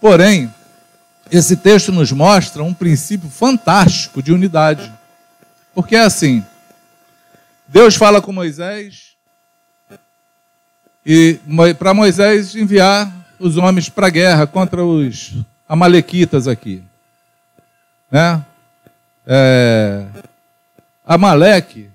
Porém, 0.00 0.52
esse 1.30 1.56
texto 1.56 1.90
nos 1.90 2.12
mostra 2.12 2.62
um 2.62 2.74
princípio 2.74 3.30
fantástico 3.30 4.22
de 4.22 4.32
unidade. 4.32 4.92
Porque 5.74 5.96
é 5.96 6.02
assim: 6.02 6.44
Deus 7.66 7.96
fala 7.96 8.20
com 8.20 8.32
Moisés 8.32 9.12
e 11.04 11.40
para 11.78 11.94
Moisés 11.94 12.54
enviar 12.54 13.10
os 13.38 13.56
homens 13.56 13.88
para 13.88 14.06
a 14.06 14.10
guerra 14.10 14.46
contra 14.46 14.84
os 14.84 15.34
amalequitas 15.68 16.46
aqui. 16.46 16.82
Né? 18.10 18.44
É, 19.26 20.04
Amaleque, 21.04 21.90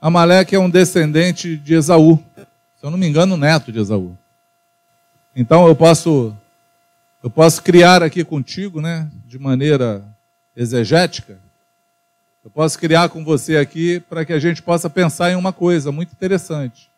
Amaleque 0.00 0.54
é 0.54 0.58
um 0.58 0.68
descendente 0.68 1.56
de 1.56 1.74
Esaú. 1.74 2.18
Se 2.76 2.84
eu 2.84 2.90
não 2.90 2.98
me 2.98 3.06
engano, 3.06 3.36
neto 3.36 3.70
de 3.70 3.78
Esaú. 3.78 4.16
Então 5.34 5.66
eu 5.66 5.76
posso 5.76 6.36
eu 7.22 7.30
posso 7.30 7.62
criar 7.62 8.02
aqui 8.02 8.24
contigo, 8.24 8.80
né, 8.80 9.08
de 9.26 9.38
maneira 9.38 10.04
exegética. 10.56 11.38
Eu 12.44 12.50
posso 12.50 12.76
criar 12.76 13.08
com 13.08 13.24
você 13.24 13.56
aqui 13.56 14.00
para 14.00 14.24
que 14.24 14.32
a 14.32 14.40
gente 14.40 14.60
possa 14.60 14.90
pensar 14.90 15.30
em 15.30 15.36
uma 15.36 15.52
coisa 15.52 15.92
muito 15.92 16.12
interessante. 16.12 16.90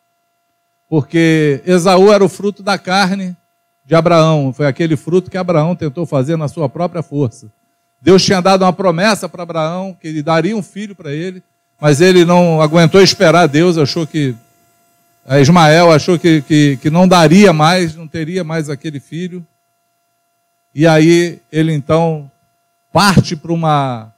Porque 0.89 1.61
Esaú 1.63 2.11
era 2.11 2.25
o 2.25 2.29
fruto 2.29 2.63
da 2.63 2.79
carne 2.79 3.37
de 3.85 3.93
Abraão, 3.93 4.51
foi 4.51 4.65
aquele 4.65 4.97
fruto 4.97 5.29
que 5.29 5.37
Abraão 5.37 5.75
tentou 5.75 6.07
fazer 6.07 6.35
na 6.35 6.47
sua 6.47 6.67
própria 6.67 7.03
força. 7.03 7.51
Deus 8.05 8.23
tinha 8.23 8.39
dado 8.39 8.61
uma 8.61 8.71
promessa 8.71 9.27
para 9.27 9.41
Abraão 9.41 9.97
que 9.99 10.07
ele 10.07 10.21
daria 10.21 10.55
um 10.55 10.61
filho 10.61 10.93
para 10.93 11.11
ele, 11.11 11.41
mas 11.81 12.01
ele 12.01 12.23
não 12.23 12.61
aguentou 12.61 13.01
esperar 13.01 13.47
Deus, 13.47 13.79
achou 13.79 14.05
que 14.05 14.35
Ismael 15.41 15.91
achou 15.91 16.19
que, 16.19 16.43
que, 16.43 16.77
que 16.77 16.91
não 16.91 17.07
daria 17.07 17.51
mais, 17.51 17.95
não 17.95 18.07
teria 18.07 18.43
mais 18.43 18.69
aquele 18.69 18.99
filho. 18.99 19.43
E 20.73 20.85
aí 20.85 21.41
ele 21.51 21.73
então 21.73 22.29
parte 22.93 23.35
para 23.35 23.51
uma, 23.51 24.13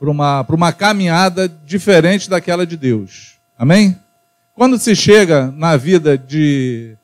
uma, 0.00 0.46
uma 0.48 0.72
caminhada 0.72 1.48
diferente 1.48 2.30
daquela 2.30 2.64
de 2.64 2.76
Deus. 2.76 3.34
Amém? 3.58 3.98
Quando 4.54 4.78
se 4.78 4.94
chega 4.94 5.52
na 5.56 5.76
vida 5.76 6.16
de, 6.16 6.96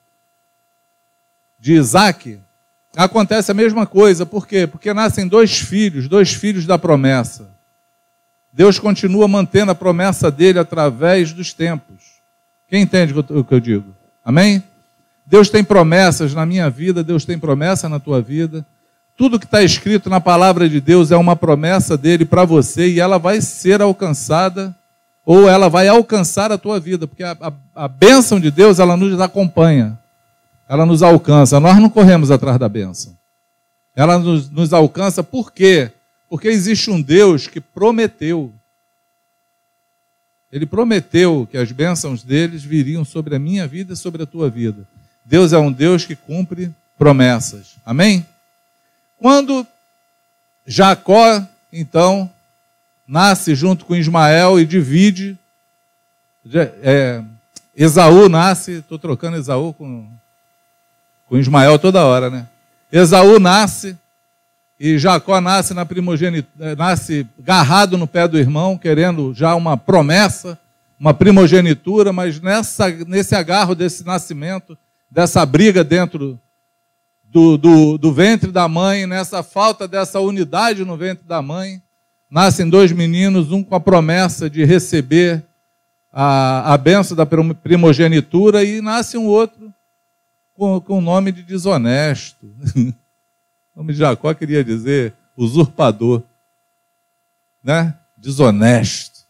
de 1.59 1.73
Isaac, 1.73 2.39
acontece 2.97 3.51
a 3.51 3.55
mesma 3.55 3.87
coisa. 3.87 4.27
Por 4.27 4.47
quê? 4.47 4.67
Porque 4.67 4.93
nascem 4.93 5.27
dois 5.27 5.59
filhos, 5.59 6.09
dois 6.09 6.33
filhos 6.33 6.67
da 6.67 6.79
promessa. 6.79 7.49
Deus 8.53 8.79
continua 8.79 9.29
mantendo 9.29 9.71
a 9.71 9.75
promessa 9.75 10.31
dele 10.31 10.59
através 10.59 11.33
dos 11.33 11.53
tempos. 11.53 12.21
Quem 12.69 12.83
entende 12.83 13.15
o 13.17 13.45
que 13.45 13.55
eu 13.55 13.61
digo? 13.61 13.95
Amém? 14.25 14.63
Deus 15.25 15.49
tem 15.49 15.63
promessas 15.63 16.35
na 16.35 16.45
minha 16.45 16.69
vida, 16.69 17.05
Deus 17.05 17.25
tem 17.25 17.39
promessa 17.39 17.89
na 17.89 18.01
tua 18.01 18.21
vida. 18.21 18.67
Tudo 19.17 19.39
que 19.39 19.45
está 19.45 19.63
escrito 19.63 20.11
na 20.11 20.21
palavra 20.21 20.69
de 20.69 20.81
Deus 20.81 21.13
é 21.13 21.17
uma 21.17 21.37
promessa 21.37 21.97
dele 21.97 22.25
para 22.25 22.45
você 22.45 22.89
e 22.89 23.01
ela 23.01 23.19
vai 23.19 23.41
ser 23.41 23.81
alcançada 23.81 24.75
ou 25.25 25.49
ela 25.49 25.69
vai 25.69 25.87
alcançar 25.87 26.51
a 26.51 26.59
tua 26.59 26.81
vida, 26.81 27.07
porque 27.07 27.23
a, 27.23 27.37
a, 27.41 27.53
a 27.85 27.87
bênção 27.87 28.41
de 28.41 28.51
Deus 28.51 28.81
ela 28.81 28.97
nos 28.97 29.21
acompanha 29.21 30.00
ela 30.71 30.87
nos 30.87 31.03
alcança. 31.03 31.59
Nós 31.59 31.79
não 31.79 31.91
corremos 31.91 32.31
atrás 32.31 32.57
da 32.57 32.69
bênção. 32.69 33.19
Ela 33.93 34.21
nos, 34.21 34.49
nos 34.49 34.73
alcança 34.73 35.21
por 35.21 35.53
quê? 35.53 35.91
Porque 36.29 36.47
existe 36.47 36.89
um 36.93 37.03
Deus 37.03 37.49
que 37.49 37.61
prometeu. 37.61 38.53
Ele 40.53 40.65
prometeu 40.65 41.49
que 41.51 41.59
as 41.59 41.73
bênçãos 41.73 42.23
deles 42.23 42.63
viriam 42.63 43.05
sobre 43.05 43.35
a 43.35 43.39
minha 43.39 43.67
vida 43.67 43.95
e 43.95 43.97
sobre 43.97 44.23
a 44.23 44.27
tua 44.27 44.49
vida. 44.49 44.87
Deus 45.25 45.53
é 45.53 45.59
um 45.59 45.73
Deus 45.73 46.05
que 46.05 46.15
cumpre 46.15 46.73
promessas. 46.97 47.75
Amém? 47.85 48.25
Quando 49.19 49.67
Jacó, 50.65 51.45
então, 51.73 52.31
nasce 53.09 53.57
junto 53.57 53.85
com 53.85 53.97
Ismael 53.97 54.61
e 54.61 54.65
divide. 54.65 55.37
É, 56.81 57.25
Esaú 57.75 58.29
nasce, 58.29 58.75
estou 58.75 59.01
trocando 59.01 59.37
Esaú 59.37 59.73
com 59.73 60.20
com 61.31 61.39
Ismael 61.39 61.79
toda 61.79 62.05
hora, 62.05 62.29
né? 62.29 62.49
Esaú 62.91 63.39
nasce 63.39 63.97
e 64.81 64.99
Jacó 64.99 65.41
nasce 65.41 65.73
na 65.73 65.87
primogenitura, 65.87 66.75
nasce 66.75 67.25
garrado 67.39 67.97
no 67.97 68.05
pé 68.05 68.27
do 68.27 68.37
irmão, 68.37 68.77
querendo 68.77 69.33
já 69.33 69.55
uma 69.55 69.77
promessa, 69.77 70.59
uma 70.99 71.15
primogenitura, 71.15 72.13
mas 72.13 72.41
nessa, 72.41 72.91
nesse 73.07 73.37
agarro 73.37 73.77
desse 73.77 74.05
nascimento, 74.05 74.77
dessa 75.09 75.47
briga 75.47 75.85
dentro 75.85 76.37
do, 77.23 77.57
do, 77.57 77.97
do 77.97 78.13
ventre 78.13 78.51
da 78.51 78.67
mãe, 78.67 79.07
nessa 79.07 79.41
falta 79.41 79.87
dessa 79.87 80.19
unidade 80.19 80.85
no 80.85 80.97
ventre 80.97 81.25
da 81.25 81.41
mãe, 81.41 81.81
nascem 82.29 82.69
dois 82.69 82.91
meninos, 82.91 83.53
um 83.53 83.63
com 83.63 83.77
a 83.77 83.81
promessa 83.81 84.51
de 84.51 84.65
receber 84.65 85.45
a, 86.13 86.75
a 86.75 86.77
benção 86.77 87.17
da 87.17 87.25
primogenitura, 87.25 88.65
e 88.65 88.81
nasce 88.81 89.17
um 89.17 89.27
outro 89.27 89.73
com, 90.61 90.99
o 90.99 91.01
nome 91.01 91.33
de 91.33 91.43
desonesto. 91.43 92.45
o 92.77 93.79
nome 93.79 93.95
de 93.95 93.99
Jacó 93.99 94.35
queria 94.35 94.63
dizer 94.63 95.15
usurpador, 95.35 96.23
né? 97.65 97.99
Desonesto. 98.19 99.21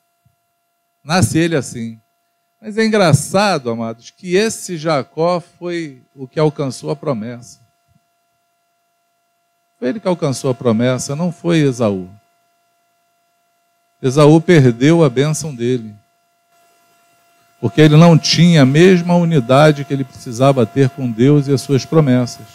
Nasce 1.05 1.39
ele 1.39 1.55
assim. 1.55 2.01
Mas 2.61 2.77
é 2.77 2.85
engraçado, 2.85 3.71
amados, 3.71 4.11
que 4.11 4.35
esse 4.35 4.77
Jacó 4.77 5.39
foi 5.39 6.03
o 6.17 6.27
que 6.27 6.41
alcançou 6.41 6.91
a 6.91 6.97
promessa. 6.97 7.61
Foi 9.79 9.89
ele 9.89 10.01
que 10.01 10.09
alcançou 10.09 10.51
a 10.51 10.55
promessa, 10.55 11.15
não 11.15 11.31
foi 11.31 11.59
Esaú. 11.59 12.11
Esaú 14.03 14.41
perdeu 14.41 15.05
a 15.05 15.09
bênção 15.09 15.55
dele 15.55 15.95
porque 17.61 17.83
ele 17.83 17.97
não 17.97 18.17
tinha 18.17 18.63
a 18.63 18.67
mesma 18.67 19.15
unidade 19.15 19.85
que 19.85 19.93
ele 19.93 20.03
precisava 20.03 20.65
ter 20.65 20.89
com 20.89 21.11
Deus 21.11 21.47
e 21.47 21.53
as 21.53 21.61
suas 21.61 21.85
promessas. 21.85 22.47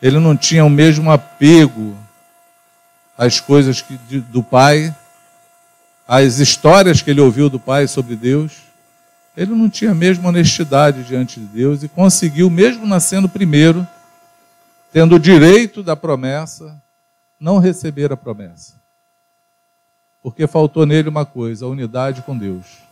Ele 0.00 0.18
não 0.18 0.34
tinha 0.34 0.64
o 0.64 0.70
mesmo 0.70 1.10
apego 1.10 1.94
às 3.16 3.38
coisas 3.38 3.82
que, 3.82 3.98
do 4.20 4.42
Pai, 4.42 4.94
às 6.08 6.38
histórias 6.38 7.02
que 7.02 7.10
ele 7.10 7.20
ouviu 7.20 7.50
do 7.50 7.60
Pai 7.60 7.86
sobre 7.86 8.16
Deus. 8.16 8.62
Ele 9.36 9.54
não 9.54 9.68
tinha 9.68 9.90
a 9.90 9.94
mesma 9.94 10.30
honestidade 10.30 11.04
diante 11.04 11.38
de 11.38 11.46
Deus 11.46 11.82
e 11.82 11.88
conseguiu, 11.88 12.48
mesmo 12.48 12.86
nascendo 12.86 13.28
primeiro, 13.28 13.86
tendo 14.90 15.16
o 15.16 15.20
direito 15.20 15.82
da 15.82 15.94
promessa, 15.94 16.74
não 17.38 17.58
receber 17.58 18.10
a 18.10 18.16
promessa. 18.16 18.72
Porque 20.22 20.46
faltou 20.46 20.86
nele 20.86 21.10
uma 21.10 21.26
coisa, 21.26 21.66
a 21.66 21.68
unidade 21.68 22.22
com 22.22 22.36
Deus 22.36 22.89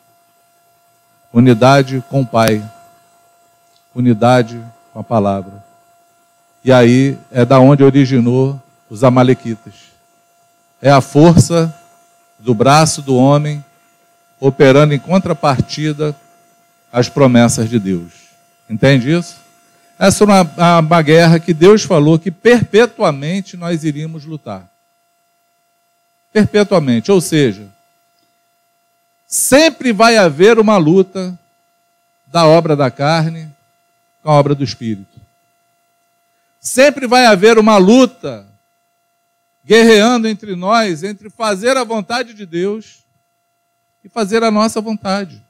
unidade 1.33 2.03
com 2.09 2.23
o 2.23 2.27
Pai, 2.27 2.62
unidade 3.95 4.61
com 4.93 5.01
a 5.01 5.05
palavra. 5.05 5.64
E 6.64 6.73
aí 6.73 7.19
é 7.31 7.45
da 7.45 7.59
onde 7.59 7.85
originou 7.85 8.61
os 8.91 9.05
amalequitas. 9.05 9.75
É 10.81 10.91
a 10.91 11.01
força 11.01 11.75
do 12.38 12.55
braço 12.55 13.03
do 13.03 13.17
homem 13.17 13.64
operando 14.41 14.95
em 14.95 14.99
contrapartida 14.99 16.14
às 16.93 17.09
promessas 17.09 17.69
de 17.69 17.79
Deus. 17.79 18.12
Entende 18.69 19.11
isso? 19.11 19.37
Essa 19.99 20.23
é 20.23 20.27
uma, 20.27 20.79
uma 20.79 21.03
guerra 21.03 21.41
que 21.41 21.53
Deus 21.53 21.83
falou 21.83 22.19
que 22.19 22.31
perpetuamente 22.31 23.57
nós 23.57 23.83
iríamos 23.83 24.25
lutar. 24.25 24.69
Perpetuamente. 26.33 27.11
Ou 27.11 27.21
seja, 27.21 27.67
sempre 29.29 29.93
vai 29.93 30.17
haver 30.17 30.59
uma 30.59 30.79
luta 30.79 31.38
da 32.27 32.47
obra 32.47 32.75
da 32.75 32.91
carne 32.91 33.55
com 34.23 34.31
a 34.31 34.33
obra 34.33 34.55
do 34.55 34.64
espírito. 34.64 35.21
Sempre 36.59 37.07
vai 37.07 37.27
haver 37.27 37.59
uma 37.59 37.77
luta 37.77 38.47
guerreando 39.62 40.27
entre 40.27 40.57
nós, 40.57 41.05
entre 41.05 41.29
fazer 41.29 41.77
a 41.77 41.85
vontade 41.85 42.33
de 42.33 42.47
Deus 42.47 43.05
e 44.03 44.09
fazer 44.09 44.43
a 44.43 44.51
nossa 44.51 44.81
vontade. 44.81 45.45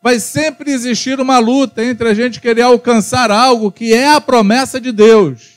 vai 0.00 0.20
sempre 0.20 0.70
existir 0.70 1.18
uma 1.20 1.38
luta 1.38 1.84
entre 1.84 2.08
a 2.08 2.14
gente 2.14 2.40
querer 2.40 2.62
alcançar 2.62 3.30
algo 3.30 3.72
que 3.72 3.92
é 3.92 4.14
a 4.14 4.20
promessa 4.20 4.80
de 4.80 4.92
Deus, 4.92 5.56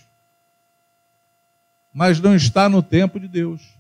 mas 1.93 2.19
não 2.19 2.35
está 2.35 2.67
no 2.67 2.81
tempo 2.81 3.19
de 3.19 3.27
Deus. 3.27 3.78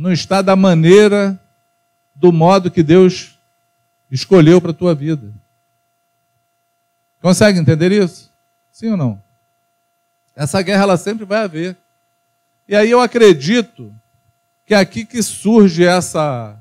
Não 0.00 0.10
está 0.10 0.40
da 0.40 0.56
maneira, 0.56 1.38
do 2.14 2.32
modo 2.32 2.70
que 2.70 2.82
Deus 2.82 3.38
escolheu 4.10 4.58
para 4.58 4.70
a 4.70 4.74
tua 4.74 4.94
vida. 4.94 5.30
Consegue 7.20 7.58
entender 7.58 7.92
isso? 7.92 8.32
Sim 8.72 8.92
ou 8.92 8.96
não? 8.96 9.22
Essa 10.34 10.62
guerra 10.62 10.84
ela 10.84 10.96
sempre 10.96 11.26
vai 11.26 11.42
haver. 11.42 11.76
E 12.66 12.74
aí 12.74 12.90
eu 12.90 12.98
acredito 12.98 13.94
que 14.64 14.72
é 14.72 14.78
aqui 14.78 15.04
que 15.04 15.22
surge 15.22 15.84
essa 15.84 16.56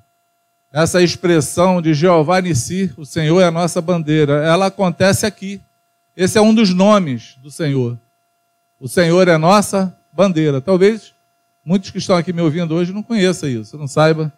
essa 0.69 1.01
expressão 1.01 1.81
de 1.81 1.93
Jeová 1.93 2.41
Nissi, 2.41 2.93
o 2.97 3.05
Senhor 3.05 3.39
é 3.39 3.45
a 3.45 3.51
nossa 3.51 3.81
bandeira, 3.81 4.43
ela 4.43 4.65
acontece 4.65 5.25
aqui. 5.25 5.61
Esse 6.13 6.37
é 6.37 6.41
um 6.41 6.53
dos 6.53 6.73
nomes 6.73 7.37
do 7.41 7.49
Senhor. 7.49 7.97
O 8.77 8.89
Senhor 8.89 9.29
é 9.29 9.33
a 9.33 9.39
nossa 9.39 9.97
bandeira. 10.11 10.59
Talvez 10.59 11.13
muitos 11.63 11.91
que 11.91 11.97
estão 11.97 12.15
aqui 12.15 12.33
me 12.33 12.41
ouvindo 12.41 12.73
hoje 12.73 12.93
não 12.93 13.03
conheçam 13.03 13.49
isso, 13.49 13.77
não 13.77 13.87
saiba 13.87 14.31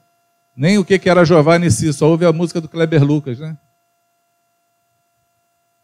nem 0.56 0.78
o 0.78 0.86
que 0.86 1.10
era 1.10 1.26
Jeová 1.26 1.58
Nissi, 1.58 1.94
só 1.94 2.08
ouve 2.08 2.26
a 2.26 2.34
música 2.34 2.60
do 2.60 2.68
Kleber 2.68 3.04
Lucas, 3.04 3.40
né? 3.40 3.58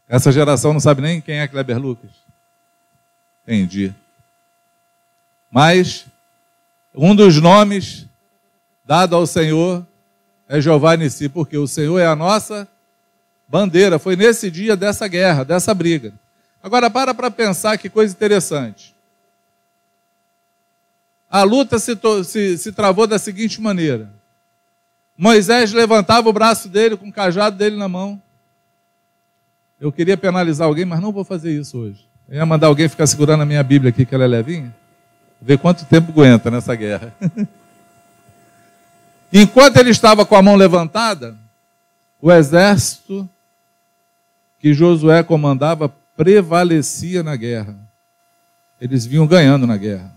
Essa 0.08 0.32
geração 0.32 0.74
não 0.74 0.80
sabe 0.80 1.02
nem 1.02 1.20
quem 1.20 1.40
é 1.40 1.48
Kleber 1.48 1.80
Lucas. 1.80 2.12
Entendi. 3.44 3.94
Mas 5.52 6.06
um 6.94 7.16
dos 7.16 7.42
nomes 7.42 8.06
dado 8.86 9.16
ao 9.16 9.28
Senhor 9.28 9.86
é 10.48 10.62
Jeová 10.62 10.96
Nissi, 10.96 11.28
porque 11.28 11.58
o 11.58 11.68
Senhor 11.68 12.00
é 12.00 12.06
a 12.06 12.16
nossa 12.16 12.68
bandeira. 13.48 14.00
Foi 14.00 14.16
nesse 14.16 14.50
dia 14.50 14.76
dessa 14.76 15.08
guerra, 15.08 15.44
dessa 15.44 15.74
briga. 15.74 16.14
Agora, 16.62 16.90
para 16.90 17.14
para 17.14 17.30
pensar 17.30 17.78
que 17.78 17.90
coisa 17.90 18.14
interessante. 18.14 18.96
A 21.30 21.44
luta 21.44 21.78
se, 21.78 21.98
se, 22.24 22.58
se 22.58 22.72
travou 22.72 23.06
da 23.06 23.20
seguinte 23.20 23.62
maneira: 23.62 24.10
Moisés 25.18 25.74
levantava 25.74 26.30
o 26.30 26.34
braço 26.34 26.70
dele 26.70 26.96
com 26.96 27.10
o 27.10 27.12
cajado 27.12 27.58
dele 27.58 27.76
na 27.76 27.88
mão. 27.88 28.22
Eu 29.80 29.92
queria 29.92 30.18
penalizar 30.18 30.68
alguém, 30.68 30.86
mas 30.86 31.00
não 31.00 31.12
vou 31.12 31.24
fazer 31.24 31.52
isso 31.52 31.78
hoje. 31.78 32.08
Eu 32.28 32.36
ia 32.36 32.46
mandar 32.46 32.68
alguém 32.68 32.90
ficar 32.90 33.08
segurando 33.08 33.42
a 33.42 33.46
minha 33.46 33.64
Bíblia 33.64 33.90
aqui, 33.90 34.06
que 34.06 34.16
ela 34.16 34.24
é 34.24 34.28
levinha. 34.28 34.76
Ver 35.42 35.58
quanto 35.60 35.86
tempo 35.86 36.12
aguenta 36.12 36.50
nessa 36.50 36.74
guerra. 36.76 37.14
Enquanto 39.32 39.78
ele 39.78 39.92
estava 39.92 40.26
com 40.26 40.36
a 40.36 40.42
mão 40.42 40.56
levantada, 40.56 41.38
o 42.22 42.32
exército 42.32 43.30
que 44.60 44.74
Josué 44.74 45.22
comandava 45.22 45.90
prevalecia 46.16 47.22
na 47.22 47.36
guerra. 47.36 47.76
Eles 48.82 49.06
vinham 49.06 49.28
ganhando 49.28 49.68
na 49.68 49.78
guerra. 49.78 50.17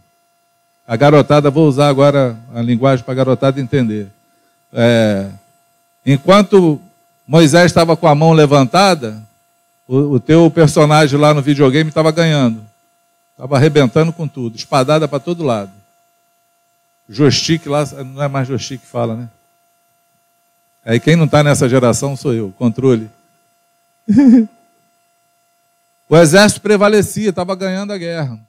A 0.90 0.96
garotada, 0.96 1.52
vou 1.52 1.68
usar 1.68 1.86
agora 1.86 2.36
a 2.52 2.60
linguagem 2.60 3.04
para 3.04 3.12
a 3.12 3.16
garotada 3.16 3.60
entender. 3.60 4.08
É, 4.72 5.28
enquanto 6.04 6.80
Moisés 7.24 7.66
estava 7.66 7.96
com 7.96 8.08
a 8.08 8.14
mão 8.16 8.32
levantada, 8.32 9.22
o, 9.86 10.14
o 10.14 10.18
teu 10.18 10.50
personagem 10.50 11.16
lá 11.16 11.32
no 11.32 11.40
videogame 11.40 11.90
estava 11.90 12.10
ganhando. 12.10 12.66
Estava 13.30 13.54
arrebentando 13.54 14.12
com 14.12 14.26
tudo, 14.26 14.56
espadada 14.56 15.06
para 15.06 15.20
todo 15.20 15.44
lado. 15.44 15.70
Joystick 17.08 17.68
lá, 17.68 17.86
não 18.04 18.24
é 18.24 18.26
mais 18.26 18.48
joystick 18.48 18.80
que 18.80 18.86
fala, 18.88 19.14
né? 19.14 19.28
Aí 20.84 20.98
quem 20.98 21.14
não 21.14 21.26
está 21.26 21.44
nessa 21.44 21.68
geração 21.68 22.16
sou 22.16 22.34
eu, 22.34 22.52
controle. 22.58 23.08
o 26.08 26.16
exército 26.16 26.60
prevalecia, 26.60 27.30
estava 27.30 27.54
ganhando 27.54 27.92
a 27.92 27.96
guerra. 27.96 28.40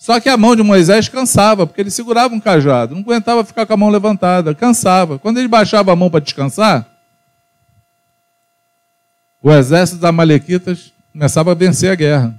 Só 0.00 0.18
que 0.18 0.30
a 0.30 0.36
mão 0.38 0.56
de 0.56 0.62
Moisés 0.62 1.10
cansava, 1.10 1.66
porque 1.66 1.78
ele 1.78 1.90
segurava 1.90 2.34
um 2.34 2.40
cajado, 2.40 2.94
não 2.94 3.02
aguentava 3.02 3.44
ficar 3.44 3.66
com 3.66 3.74
a 3.74 3.76
mão 3.76 3.90
levantada, 3.90 4.54
cansava. 4.54 5.18
Quando 5.18 5.36
ele 5.36 5.46
baixava 5.46 5.92
a 5.92 5.96
mão 5.96 6.08
para 6.08 6.24
descansar, 6.24 6.86
o 9.42 9.52
exército 9.52 10.00
das 10.00 10.14
Malequitas 10.14 10.90
começava 11.12 11.52
a 11.52 11.54
vencer 11.54 11.92
a 11.92 11.94
guerra. 11.94 12.34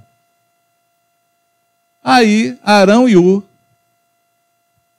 Aí 2.02 2.58
Arão 2.64 3.08
e 3.08 3.16
Ur 3.16 3.44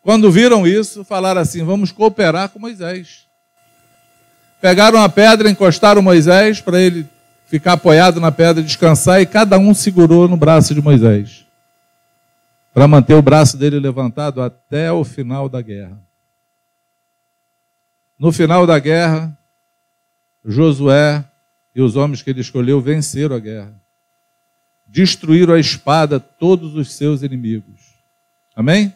quando 0.01 0.31
viram 0.31 0.65
isso, 0.65 1.03
falaram 1.03 1.41
assim: 1.41 1.65
vamos 1.65 1.91
cooperar 1.91 2.47
com 2.47 2.59
Moisés. 2.59 3.25
Pegaram 4.61 5.01
a 5.01 5.09
pedra, 5.09 5.49
encostaram 5.49 6.01
Moisés 6.01 6.61
para 6.61 6.79
ele 6.79 7.05
ficar 7.45 7.73
apoiado 7.73 8.21
na 8.21 8.31
pedra, 8.31 8.63
descansar, 8.63 9.21
e 9.21 9.25
cada 9.25 9.59
um 9.59 9.73
segurou 9.73 10.29
no 10.29 10.37
braço 10.37 10.73
de 10.73 10.81
Moisés 10.81 11.42
para 12.73 12.87
manter 12.87 13.13
o 13.13 13.21
braço 13.21 13.55
dele 13.55 13.79
levantado 13.79 14.41
até 14.41 14.91
o 14.91 15.03
final 15.03 15.47
da 15.47 15.61
guerra. 15.61 16.01
No 18.17 18.31
final 18.31 18.65
da 18.65 18.79
guerra, 18.79 19.37
Josué 20.43 21.23
e 21.75 21.81
os 21.81 21.95
homens 21.95 22.21
que 22.21 22.29
ele 22.29 22.41
escolheu 22.41 22.81
venceram 22.81 23.35
a 23.35 23.39
guerra. 23.39 23.73
Destruíram 24.87 25.53
a 25.53 25.59
espada 25.59 26.19
todos 26.19 26.75
os 26.75 26.93
seus 26.93 27.21
inimigos. 27.21 27.93
Amém? 28.55 28.93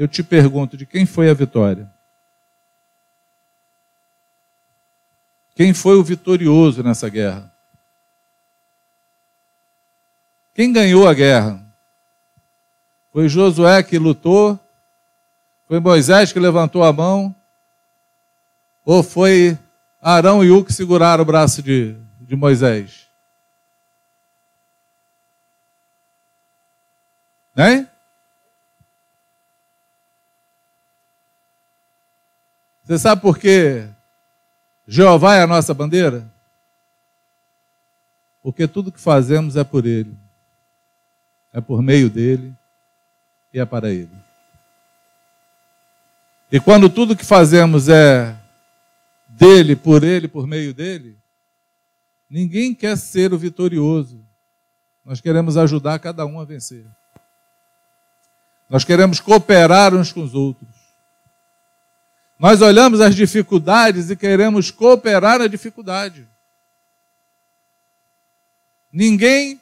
eu 0.00 0.08
te 0.08 0.22
pergunto: 0.22 0.76
de 0.76 0.86
quem 0.86 1.04
foi 1.04 1.28
a 1.28 1.34
vitória? 1.34 1.90
Quem 5.54 5.74
foi 5.74 5.96
o 5.96 6.02
vitorioso 6.02 6.82
nessa 6.82 7.08
guerra? 7.10 7.52
Quem 10.54 10.72
ganhou 10.72 11.06
a 11.06 11.12
guerra? 11.12 11.69
Foi 13.12 13.28
Josué 13.28 13.82
que 13.82 13.98
lutou? 13.98 14.58
Foi 15.66 15.80
Moisés 15.80 16.32
que 16.32 16.38
levantou 16.38 16.84
a 16.84 16.92
mão? 16.92 17.34
Ou 18.84 19.02
foi 19.02 19.58
Arão 20.00 20.44
e 20.44 20.50
U 20.50 20.64
que 20.64 20.72
seguraram 20.72 21.22
o 21.22 21.26
braço 21.26 21.62
de, 21.62 21.96
de 22.20 22.36
Moisés? 22.36 23.08
Né? 27.54 27.88
Você 32.84 32.98
sabe 32.98 33.20
por 33.20 33.38
que 33.38 33.88
Jeová 34.86 35.34
é 35.34 35.42
a 35.42 35.46
nossa 35.46 35.74
bandeira? 35.74 36.28
Porque 38.42 38.66
tudo 38.66 38.92
que 38.92 39.00
fazemos 39.00 39.56
é 39.56 39.64
por 39.64 39.84
Ele, 39.84 40.16
é 41.52 41.60
por 41.60 41.82
meio 41.82 42.08
dele 42.08 42.56
e 43.52 43.58
é 43.58 43.64
para 43.64 43.90
Ele. 43.90 44.10
E 46.52 46.58
quando 46.58 46.88
tudo 46.88 47.16
que 47.16 47.24
fazemos 47.24 47.88
é 47.88 48.36
dele, 49.28 49.76
por 49.76 50.02
Ele, 50.02 50.26
por 50.26 50.46
meio 50.46 50.74
dele, 50.74 51.18
ninguém 52.28 52.74
quer 52.74 52.96
ser 52.96 53.32
o 53.32 53.38
vitorioso. 53.38 54.24
Nós 55.04 55.20
queremos 55.20 55.56
ajudar 55.56 55.98
cada 55.98 56.26
um 56.26 56.40
a 56.40 56.44
vencer. 56.44 56.86
Nós 58.68 58.84
queremos 58.84 59.18
cooperar 59.18 59.94
uns 59.94 60.12
com 60.12 60.22
os 60.22 60.34
outros. 60.34 60.70
Nós 62.38 62.62
olhamos 62.62 63.00
as 63.00 63.14
dificuldades 63.14 64.10
e 64.10 64.16
queremos 64.16 64.70
cooperar 64.70 65.38
na 65.40 65.46
dificuldade. 65.46 66.26
Ninguém 68.92 69.59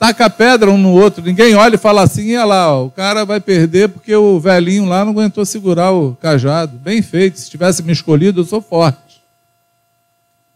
taca 0.00 0.30
pedra 0.30 0.70
um 0.70 0.78
no 0.78 0.92
outro, 0.92 1.22
ninguém 1.22 1.54
olha 1.54 1.74
e 1.74 1.78
fala 1.78 2.00
assim, 2.00 2.34
olha 2.34 2.46
lá, 2.46 2.74
ó, 2.74 2.86
o 2.86 2.90
cara 2.90 3.22
vai 3.26 3.38
perder 3.38 3.90
porque 3.90 4.16
o 4.16 4.40
velhinho 4.40 4.86
lá 4.86 5.04
não 5.04 5.12
aguentou 5.12 5.44
segurar 5.44 5.92
o 5.92 6.16
cajado. 6.16 6.78
Bem 6.78 7.02
feito, 7.02 7.38
se 7.38 7.50
tivesse 7.50 7.82
me 7.82 7.92
escolhido, 7.92 8.40
eu 8.40 8.44
sou 8.46 8.62
forte. 8.62 9.20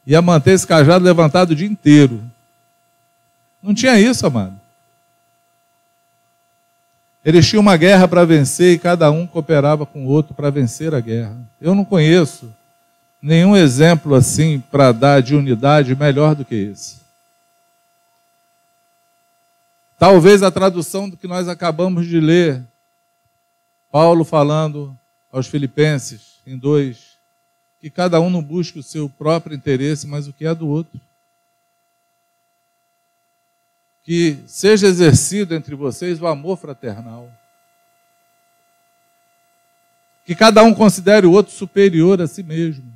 Ia 0.06 0.22
manter 0.22 0.52
esse 0.52 0.66
cajado 0.66 1.04
levantado 1.04 1.50
o 1.50 1.54
dia 1.54 1.68
inteiro. 1.68 2.22
Não 3.62 3.74
tinha 3.74 4.00
isso, 4.00 4.26
amado. 4.26 4.58
Eles 7.22 7.46
tinham 7.46 7.60
uma 7.60 7.76
guerra 7.76 8.08
para 8.08 8.24
vencer 8.24 8.72
e 8.72 8.78
cada 8.78 9.10
um 9.10 9.26
cooperava 9.26 9.84
com 9.84 10.06
o 10.06 10.08
outro 10.08 10.32
para 10.32 10.48
vencer 10.48 10.94
a 10.94 11.00
guerra. 11.00 11.36
Eu 11.60 11.74
não 11.74 11.84
conheço 11.84 12.50
nenhum 13.20 13.54
exemplo 13.54 14.14
assim 14.14 14.62
para 14.70 14.90
dar 14.90 15.20
de 15.20 15.36
unidade 15.36 15.94
melhor 15.94 16.34
do 16.34 16.46
que 16.46 16.54
esse. 16.54 17.03
Talvez 19.98 20.42
a 20.42 20.50
tradução 20.50 21.08
do 21.08 21.16
que 21.16 21.26
nós 21.26 21.48
acabamos 21.48 22.06
de 22.06 22.20
ler, 22.20 22.62
Paulo 23.90 24.24
falando 24.24 24.96
aos 25.32 25.46
Filipenses, 25.46 26.40
em 26.46 26.58
dois, 26.58 27.18
que 27.80 27.90
cada 27.90 28.20
um 28.20 28.30
não 28.30 28.42
busque 28.42 28.78
o 28.78 28.82
seu 28.82 29.08
próprio 29.08 29.56
interesse, 29.56 30.06
mas 30.06 30.26
o 30.26 30.32
que 30.32 30.46
é 30.46 30.54
do 30.54 30.68
outro. 30.68 31.00
que 34.04 34.44
seja 34.46 34.86
exercido 34.86 35.54
entre 35.54 35.74
vocês 35.74 36.20
o 36.20 36.26
amor 36.26 36.58
fraternal. 36.58 37.32
Que 40.26 40.34
cada 40.34 40.62
um 40.62 40.74
considere 40.74 41.26
o 41.26 41.32
outro 41.32 41.52
superior 41.52 42.20
a 42.20 42.26
si 42.26 42.42
mesmo. 42.42 42.93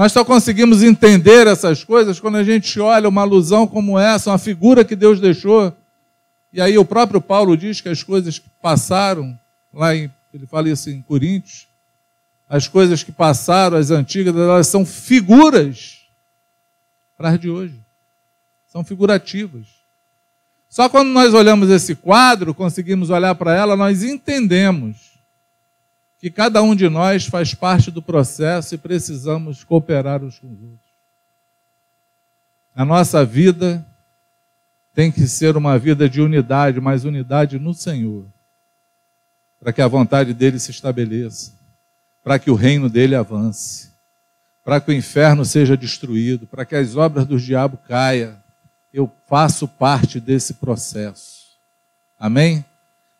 Nós 0.00 0.12
só 0.12 0.24
conseguimos 0.24 0.82
entender 0.82 1.46
essas 1.46 1.84
coisas 1.84 2.18
quando 2.18 2.36
a 2.36 2.42
gente 2.42 2.80
olha 2.80 3.06
uma 3.06 3.20
alusão 3.20 3.66
como 3.66 3.98
essa, 3.98 4.30
uma 4.30 4.38
figura 4.38 4.82
que 4.82 4.96
Deus 4.96 5.20
deixou. 5.20 5.76
E 6.50 6.58
aí 6.58 6.78
o 6.78 6.86
próprio 6.86 7.20
Paulo 7.20 7.54
diz 7.54 7.82
que 7.82 7.88
as 7.90 8.02
coisas 8.02 8.38
que 8.38 8.48
passaram, 8.62 9.38
lá 9.70 9.94
em, 9.94 10.10
ele 10.32 10.46
fala 10.46 10.70
isso 10.70 10.88
em 10.88 11.02
Coríntios, 11.02 11.68
as 12.48 12.66
coisas 12.66 13.02
que 13.02 13.12
passaram, 13.12 13.76
as 13.76 13.90
antigas, 13.90 14.34
elas 14.34 14.68
são 14.68 14.86
figuras 14.86 15.98
para 17.14 17.28
as 17.28 17.38
de 17.38 17.50
hoje. 17.50 17.78
São 18.68 18.82
figurativas. 18.82 19.66
Só 20.66 20.88
quando 20.88 21.10
nós 21.10 21.34
olhamos 21.34 21.68
esse 21.68 21.94
quadro, 21.94 22.54
conseguimos 22.54 23.10
olhar 23.10 23.34
para 23.34 23.54
ela, 23.54 23.76
nós 23.76 24.02
entendemos 24.02 25.09
que 26.20 26.30
cada 26.30 26.62
um 26.62 26.74
de 26.74 26.88
nós 26.88 27.26
faz 27.26 27.54
parte 27.54 27.90
do 27.90 28.02
processo 28.02 28.74
e 28.74 28.78
precisamos 28.78 29.64
cooperar 29.64 30.22
uns 30.22 30.38
com 30.38 30.46
os 30.48 30.60
outros. 30.62 30.90
A 32.74 32.84
nossa 32.84 33.24
vida 33.24 33.84
tem 34.94 35.10
que 35.10 35.26
ser 35.26 35.56
uma 35.56 35.78
vida 35.78 36.08
de 36.08 36.20
unidade, 36.20 36.80
mas 36.80 37.04
unidade 37.04 37.58
no 37.58 37.72
Senhor, 37.72 38.26
para 39.58 39.72
que 39.72 39.80
a 39.80 39.88
vontade 39.88 40.34
dele 40.34 40.58
se 40.58 40.70
estabeleça, 40.70 41.52
para 42.22 42.38
que 42.38 42.50
o 42.50 42.54
reino 42.54 42.90
dele 42.90 43.14
avance, 43.14 43.90
para 44.64 44.80
que 44.80 44.90
o 44.90 44.94
inferno 44.94 45.44
seja 45.44 45.76
destruído, 45.76 46.46
para 46.46 46.64
que 46.64 46.76
as 46.76 46.96
obras 46.96 47.26
do 47.26 47.38
diabo 47.38 47.78
caiam 47.88 48.40
eu 48.92 49.10
faço 49.26 49.68
parte 49.68 50.18
desse 50.20 50.54
processo. 50.54 51.50
Amém? 52.18 52.64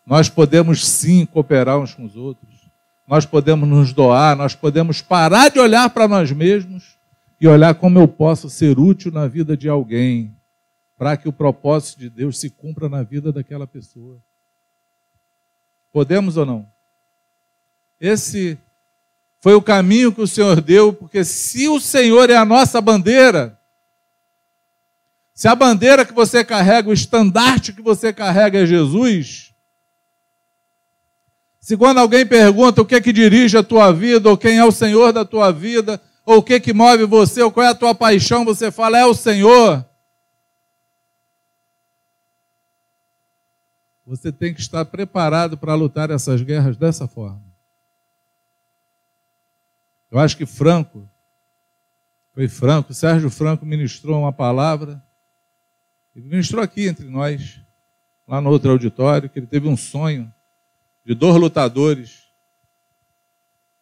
Nós 0.04 0.28
podemos 0.28 0.86
sim 0.86 1.24
cooperar 1.24 1.78
uns 1.78 1.94
com 1.94 2.04
os 2.04 2.16
outros. 2.16 2.49
Nós 3.10 3.26
podemos 3.26 3.68
nos 3.68 3.92
doar, 3.92 4.36
nós 4.36 4.54
podemos 4.54 5.02
parar 5.02 5.48
de 5.48 5.58
olhar 5.58 5.90
para 5.90 6.06
nós 6.06 6.30
mesmos 6.30 6.96
e 7.40 7.48
olhar 7.48 7.74
como 7.74 7.98
eu 7.98 8.06
posso 8.06 8.48
ser 8.48 8.78
útil 8.78 9.10
na 9.10 9.26
vida 9.26 9.56
de 9.56 9.68
alguém, 9.68 10.32
para 10.96 11.16
que 11.16 11.28
o 11.28 11.32
propósito 11.32 11.98
de 11.98 12.08
Deus 12.08 12.38
se 12.38 12.48
cumpra 12.48 12.88
na 12.88 13.02
vida 13.02 13.32
daquela 13.32 13.66
pessoa. 13.66 14.22
Podemos 15.92 16.36
ou 16.36 16.46
não? 16.46 16.68
Esse 18.00 18.56
foi 19.40 19.54
o 19.54 19.62
caminho 19.62 20.12
que 20.12 20.20
o 20.20 20.28
Senhor 20.28 20.60
deu, 20.60 20.92
porque 20.92 21.24
se 21.24 21.68
o 21.68 21.80
Senhor 21.80 22.30
é 22.30 22.36
a 22.36 22.44
nossa 22.44 22.80
bandeira, 22.80 23.58
se 25.34 25.48
a 25.48 25.56
bandeira 25.56 26.06
que 26.06 26.12
você 26.12 26.44
carrega, 26.44 26.88
o 26.88 26.92
estandarte 26.92 27.72
que 27.72 27.82
você 27.82 28.12
carrega 28.12 28.60
é 28.60 28.66
Jesus, 28.66 29.49
se 31.60 31.76
quando 31.76 31.98
alguém 31.98 32.26
pergunta 32.26 32.80
o 32.80 32.86
que 32.86 32.94
é 32.94 33.00
que 33.00 33.12
dirige 33.12 33.56
a 33.56 33.62
tua 33.62 33.92
vida, 33.92 34.28
ou 34.28 34.36
quem 34.36 34.58
é 34.58 34.64
o 34.64 34.72
Senhor 34.72 35.12
da 35.12 35.24
tua 35.24 35.52
vida, 35.52 36.00
ou 36.24 36.38
o 36.38 36.42
que 36.42 36.54
é 36.54 36.60
que 36.60 36.72
move 36.72 37.04
você, 37.04 37.42
ou 37.42 37.52
qual 37.52 37.66
é 37.66 37.68
a 37.68 37.74
tua 37.74 37.94
paixão, 37.94 38.44
você 38.44 38.70
fala, 38.70 38.98
é 38.98 39.04
o 39.04 39.14
Senhor. 39.14 39.84
Você 44.06 44.32
tem 44.32 44.52
que 44.52 44.60
estar 44.60 44.84
preparado 44.86 45.56
para 45.56 45.74
lutar 45.74 46.10
essas 46.10 46.42
guerras 46.42 46.76
dessa 46.76 47.06
forma. 47.06 47.44
Eu 50.10 50.18
acho 50.18 50.36
que 50.36 50.46
Franco, 50.46 51.08
foi 52.34 52.48
Franco, 52.48 52.92
Sérgio 52.92 53.30
Franco 53.30 53.64
ministrou 53.64 54.18
uma 54.18 54.32
palavra 54.32 55.00
ele 56.14 56.26
ministrou 56.26 56.62
aqui 56.62 56.88
entre 56.88 57.08
nós, 57.08 57.60
lá 58.26 58.40
no 58.40 58.50
outro 58.50 58.70
auditório, 58.70 59.30
que 59.30 59.38
ele 59.38 59.46
teve 59.46 59.68
um 59.68 59.76
sonho 59.76 60.32
de 61.04 61.14
dois 61.14 61.36
lutadores 61.36 62.20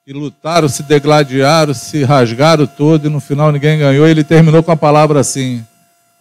que 0.04 0.12
lutaram, 0.12 0.68
se 0.68 0.82
degladiaram, 0.82 1.74
se 1.74 2.02
rasgaram 2.02 2.66
todo 2.66 3.06
e 3.06 3.10
no 3.10 3.20
final 3.20 3.52
ninguém 3.52 3.78
ganhou. 3.78 4.06
Ele 4.06 4.24
terminou 4.24 4.62
com 4.62 4.72
a 4.72 4.76
palavra 4.76 5.20
assim: 5.20 5.64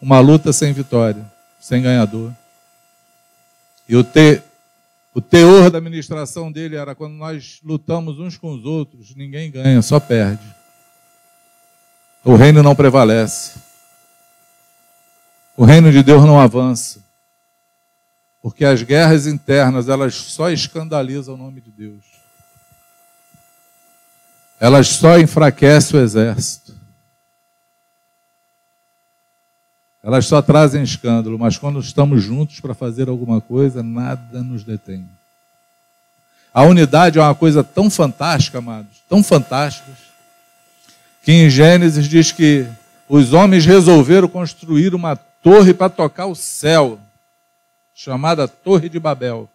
uma 0.01 0.19
luta 0.19 0.51
sem 0.51 0.73
vitória, 0.73 1.25
sem 1.59 1.81
ganhador. 1.81 2.31
E 3.87 3.95
o, 3.95 4.03
te, 4.03 4.41
o 5.13 5.21
teor 5.21 5.69
da 5.69 5.79
ministração 5.79 6.51
dele 6.51 6.75
era 6.75 6.93
quando 6.93 7.13
nós 7.13 7.59
lutamos 7.63 8.19
uns 8.19 8.37
com 8.37 8.51
os 8.53 8.65
outros, 8.65 9.15
ninguém 9.15 9.49
ganha, 9.49 9.81
só 9.81 9.99
perde. 9.99 10.43
O 12.25 12.35
reino 12.35 12.61
não 12.61 12.75
prevalece 12.75 13.67
o 15.57 15.65
reino 15.65 15.91
de 15.91 16.03
Deus 16.03 16.23
não 16.23 16.39
avança. 16.39 17.03
Porque 18.47 18.63
as 18.63 18.81
guerras 18.81 19.27
internas, 19.27 19.89
elas 19.89 20.15
só 20.15 20.49
escandalizam 20.49 21.33
o 21.33 21.37
nome 21.37 21.59
de 21.59 21.69
Deus. 21.69 22.05
Elas 24.57 24.87
só 24.87 25.19
enfraquecem 25.19 25.99
o 25.99 26.01
exército. 26.01 26.73
Elas 30.01 30.25
só 30.27 30.41
trazem 30.41 30.81
escândalo, 30.81 31.37
mas 31.37 31.57
quando 31.57 31.81
estamos 31.81 32.23
juntos 32.23 32.61
para 32.61 32.73
fazer 32.73 33.09
alguma 33.09 33.41
coisa, 33.41 33.83
nada 33.83 34.41
nos 34.41 34.63
detém. 34.63 35.05
A 36.53 36.63
unidade 36.63 37.19
é 37.19 37.21
uma 37.21 37.35
coisa 37.35 37.65
tão 37.65 37.89
fantástica, 37.89 38.59
amados, 38.59 39.03
tão 39.09 39.21
fantástica, 39.21 39.91
que 41.21 41.33
em 41.33 41.49
Gênesis 41.49 42.07
diz 42.07 42.31
que 42.31 42.65
os 43.09 43.33
homens 43.33 43.65
resolveram 43.65 44.29
construir 44.29 44.95
uma 44.95 45.17
torre 45.17 45.73
para 45.73 45.89
tocar 45.89 46.27
o 46.27 46.35
céu, 46.35 46.97
chamada 47.97 48.47
Torre 48.47 48.89
de 48.89 48.99
Babel. 48.99 49.49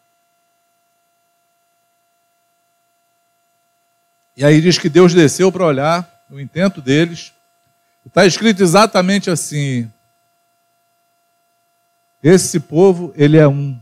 E 4.37 4.45
aí 4.45 4.61
diz 4.61 4.79
que 4.79 4.89
Deus 4.89 5.15
desceu 5.15 5.53
para 5.53 5.65
olhar 5.65 6.25
o 6.29 6.41
intento 6.41 6.81
deles. 6.81 7.33
Está 8.05 8.27
escrito 8.27 8.61
exatamente 8.61 9.31
assim: 9.31 9.89
esse 12.21 12.59
povo, 12.59 13.13
ele 13.15 13.39
é 13.39 13.47
um. 13.47 13.81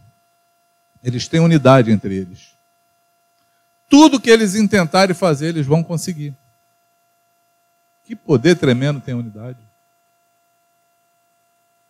Eles 1.02 1.26
têm 1.26 1.40
unidade 1.40 1.90
entre 1.90 2.14
eles. 2.14 2.54
Tudo 3.88 4.20
que 4.20 4.28
eles 4.28 4.54
intentarem 4.54 5.14
fazer, 5.14 5.48
eles 5.48 5.66
vão 5.66 5.82
conseguir. 5.82 6.36
Que 8.04 8.14
poder 8.14 8.56
tremendo 8.56 9.00
tem 9.00 9.14
unidade. 9.14 9.69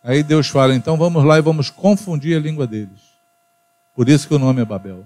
Aí 0.03 0.23
Deus 0.23 0.49
fala: 0.49 0.75
então 0.75 0.97
vamos 0.97 1.25
lá 1.25 1.39
e 1.39 1.43
vamos 1.43 1.71
confundir 1.71 2.37
a 2.37 2.41
língua 2.41 2.67
deles. 2.67 3.11
Por 3.95 4.09
isso 4.09 4.27
que 4.27 4.35
o 4.35 4.39
nome 4.39 4.63
é 4.63 4.65
Babel. 4.65 5.05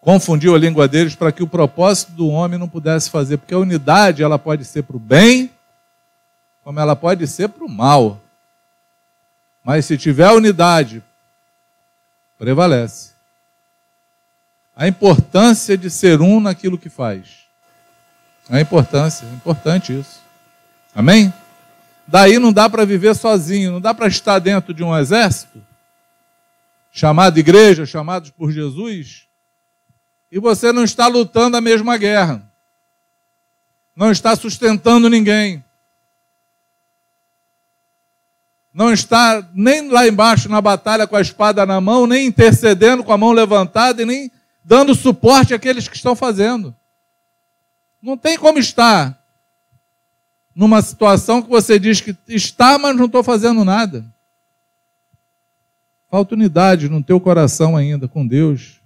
Confundiu 0.00 0.54
a 0.54 0.58
língua 0.58 0.88
deles 0.88 1.14
para 1.14 1.30
que 1.30 1.42
o 1.42 1.46
propósito 1.46 2.12
do 2.12 2.28
homem 2.28 2.58
não 2.58 2.68
pudesse 2.68 3.10
fazer, 3.10 3.36
porque 3.36 3.52
a 3.52 3.58
unidade 3.58 4.22
ela 4.22 4.38
pode 4.38 4.64
ser 4.64 4.82
para 4.82 4.96
o 4.96 5.00
bem, 5.00 5.50
como 6.64 6.80
ela 6.80 6.96
pode 6.96 7.26
ser 7.26 7.48
para 7.48 7.64
o 7.64 7.68
mal. 7.68 8.18
Mas 9.62 9.84
se 9.84 9.98
tiver 9.98 10.30
unidade, 10.30 11.02
prevalece. 12.38 13.10
A 14.74 14.88
importância 14.88 15.76
de 15.76 15.90
ser 15.90 16.22
um 16.22 16.40
naquilo 16.40 16.78
que 16.78 16.88
faz. 16.88 17.40
A 18.48 18.58
importância, 18.58 19.26
é 19.26 19.34
importante 19.34 20.00
isso. 20.00 20.22
Amém? 20.94 21.30
Daí 22.10 22.40
não 22.40 22.52
dá 22.52 22.68
para 22.68 22.84
viver 22.84 23.14
sozinho, 23.14 23.70
não 23.70 23.80
dá 23.80 23.94
para 23.94 24.08
estar 24.08 24.40
dentro 24.40 24.74
de 24.74 24.82
um 24.82 24.98
exército, 24.98 25.64
chamado 26.90 27.38
igreja, 27.38 27.86
chamados 27.86 28.30
por 28.30 28.50
Jesus, 28.50 29.28
e 30.28 30.40
você 30.40 30.72
não 30.72 30.82
está 30.82 31.06
lutando 31.06 31.56
a 31.56 31.60
mesma 31.60 31.96
guerra, 31.96 32.42
não 33.94 34.10
está 34.10 34.34
sustentando 34.34 35.08
ninguém, 35.08 35.64
não 38.74 38.92
está 38.92 39.48
nem 39.54 39.88
lá 39.88 40.04
embaixo 40.08 40.48
na 40.48 40.60
batalha 40.60 41.06
com 41.06 41.14
a 41.14 41.20
espada 41.20 41.64
na 41.64 41.80
mão, 41.80 42.08
nem 42.08 42.26
intercedendo 42.26 43.04
com 43.04 43.12
a 43.12 43.18
mão 43.18 43.30
levantada 43.30 44.02
e 44.02 44.04
nem 44.04 44.32
dando 44.64 44.96
suporte 44.96 45.54
àqueles 45.54 45.86
que 45.86 45.94
estão 45.94 46.16
fazendo. 46.16 46.74
Não 48.02 48.16
tem 48.16 48.36
como 48.36 48.58
estar 48.58 49.19
numa 50.60 50.82
situação 50.82 51.40
que 51.40 51.48
você 51.48 51.78
diz 51.78 52.02
que 52.02 52.14
está, 52.28 52.78
mas 52.78 52.94
não 52.94 53.06
estou 53.06 53.24
fazendo 53.24 53.64
nada. 53.64 54.04
Falta 56.10 56.34
unidade 56.34 56.86
no 56.86 57.02
teu 57.02 57.18
coração 57.18 57.78
ainda 57.78 58.06
com 58.06 58.26
Deus, 58.26 58.78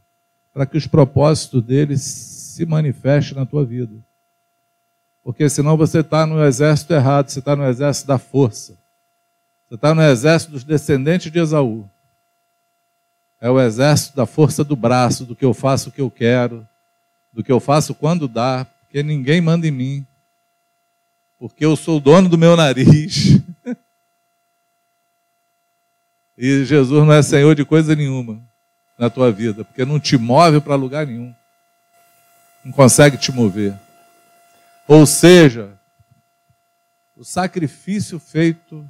para 0.53 0.67
que 0.67 0.77
os 0.77 0.87
propósitos 0.87 1.61
dele 1.65 1.99
se 1.99 2.65
manifestem 2.65 3.37
na 3.37 3.45
tua 3.45 3.65
vida. 3.65 3.93
Porque 5.25 5.49
senão 5.49 5.77
você 5.77 5.99
está 5.99 6.25
no 6.25 6.45
exército 6.45 6.93
errado, 6.95 7.29
você 7.29 7.41
está 7.41 7.57
no 7.57 7.65
exército 7.65 8.07
da 8.07 8.19
força. 8.19 8.79
Você 9.67 9.75
está 9.75 9.93
no 9.93 10.03
exército 10.03 10.53
dos 10.53 10.63
descendentes 10.63 11.33
de 11.33 11.41
Esaú. 11.41 11.91
É 13.41 13.51
o 13.51 13.61
exército 13.61 14.15
da 14.15 14.27
força 14.27 14.63
do 14.63 14.77
braço, 14.77 15.25
do 15.25 15.35
que 15.35 15.45
eu 15.45 15.53
faço 15.53 15.89
o 15.89 15.93
que 15.93 16.01
eu 16.01 16.09
quero, 16.09 16.65
do 17.33 17.43
que 17.43 17.51
eu 17.51 17.59
faço 17.59 17.97
quando 17.97 18.29
dá, 18.29 18.65
porque 18.65 19.03
ninguém 19.03 19.41
manda 19.41 19.67
em 19.67 19.73
mim 19.73 20.07
porque 21.38 21.64
eu 21.64 21.77
sou 21.77 21.99
o 21.99 22.01
dono 22.01 22.29
do 22.29 22.38
meu 22.38 22.57
nariz. 22.57 23.40
e 26.37 26.64
Jesus 26.64 27.05
não 27.05 27.12
é 27.12 27.23
senhor 27.23 27.55
de 27.55 27.64
coisa 27.64 27.94
nenhuma 27.94 28.40
na 28.99 29.11
tua 29.11 29.31
vida, 29.33 29.64
porque 29.64 29.85
não 29.85 29.99
te 29.99 30.16
move 30.16 30.61
para 30.61 30.75
lugar 30.75 31.07
nenhum. 31.07 31.35
Não 32.64 32.73
consegue 32.73 33.16
te 33.16 33.31
mover. 33.33 33.79
Ou 34.87 35.05
seja, 35.07 35.79
o 37.16 37.25
sacrifício 37.25 38.18
feito 38.18 38.88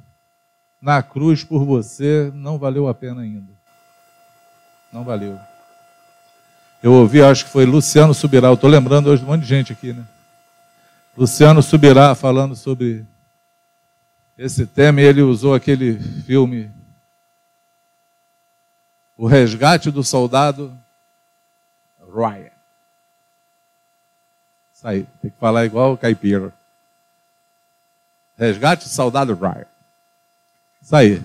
na 0.81 1.01
cruz 1.01 1.43
por 1.43 1.65
você 1.65 2.31
não 2.33 2.57
valeu 2.57 2.87
a 2.87 2.93
pena 2.93 3.21
ainda. 3.21 3.51
Não 4.91 5.03
valeu. 5.03 5.37
Eu 6.81 6.93
ouvi, 6.93 7.21
acho 7.21 7.45
que 7.45 7.51
foi 7.51 7.65
Luciano 7.65 8.13
Subirá, 8.13 8.53
estou 8.53 8.69
lembrando 8.69 9.09
hoje 9.09 9.23
de 9.23 9.27
um 9.27 9.31
monte 9.31 9.41
de 9.41 9.47
gente 9.47 9.73
aqui, 9.73 9.91
né? 9.91 10.05
Luciano 11.17 11.63
Subirá 11.63 12.13
falando 12.13 12.57
sobre 12.57 13.05
esse 14.37 14.65
tema, 14.65 14.99
e 14.99 15.05
ele 15.05 15.21
usou 15.21 15.53
aquele 15.53 15.97
filme 16.23 16.69
O 19.17 19.25
Resgate 19.25 19.89
do 19.89 20.03
Soldado 20.03 20.77
Ryan. 22.13 22.51
Isso 24.73 24.85
aí, 24.85 25.07
tem 25.21 25.31
que 25.31 25.37
falar 25.37 25.65
igual 25.65 25.93
o 25.93 25.97
caipira. 25.97 26.53
Resgate 28.37 28.83
do 28.83 28.89
Soldado 28.89 29.33
Ryan. 29.33 29.65
Isso 30.81 30.95
aí. 30.95 31.23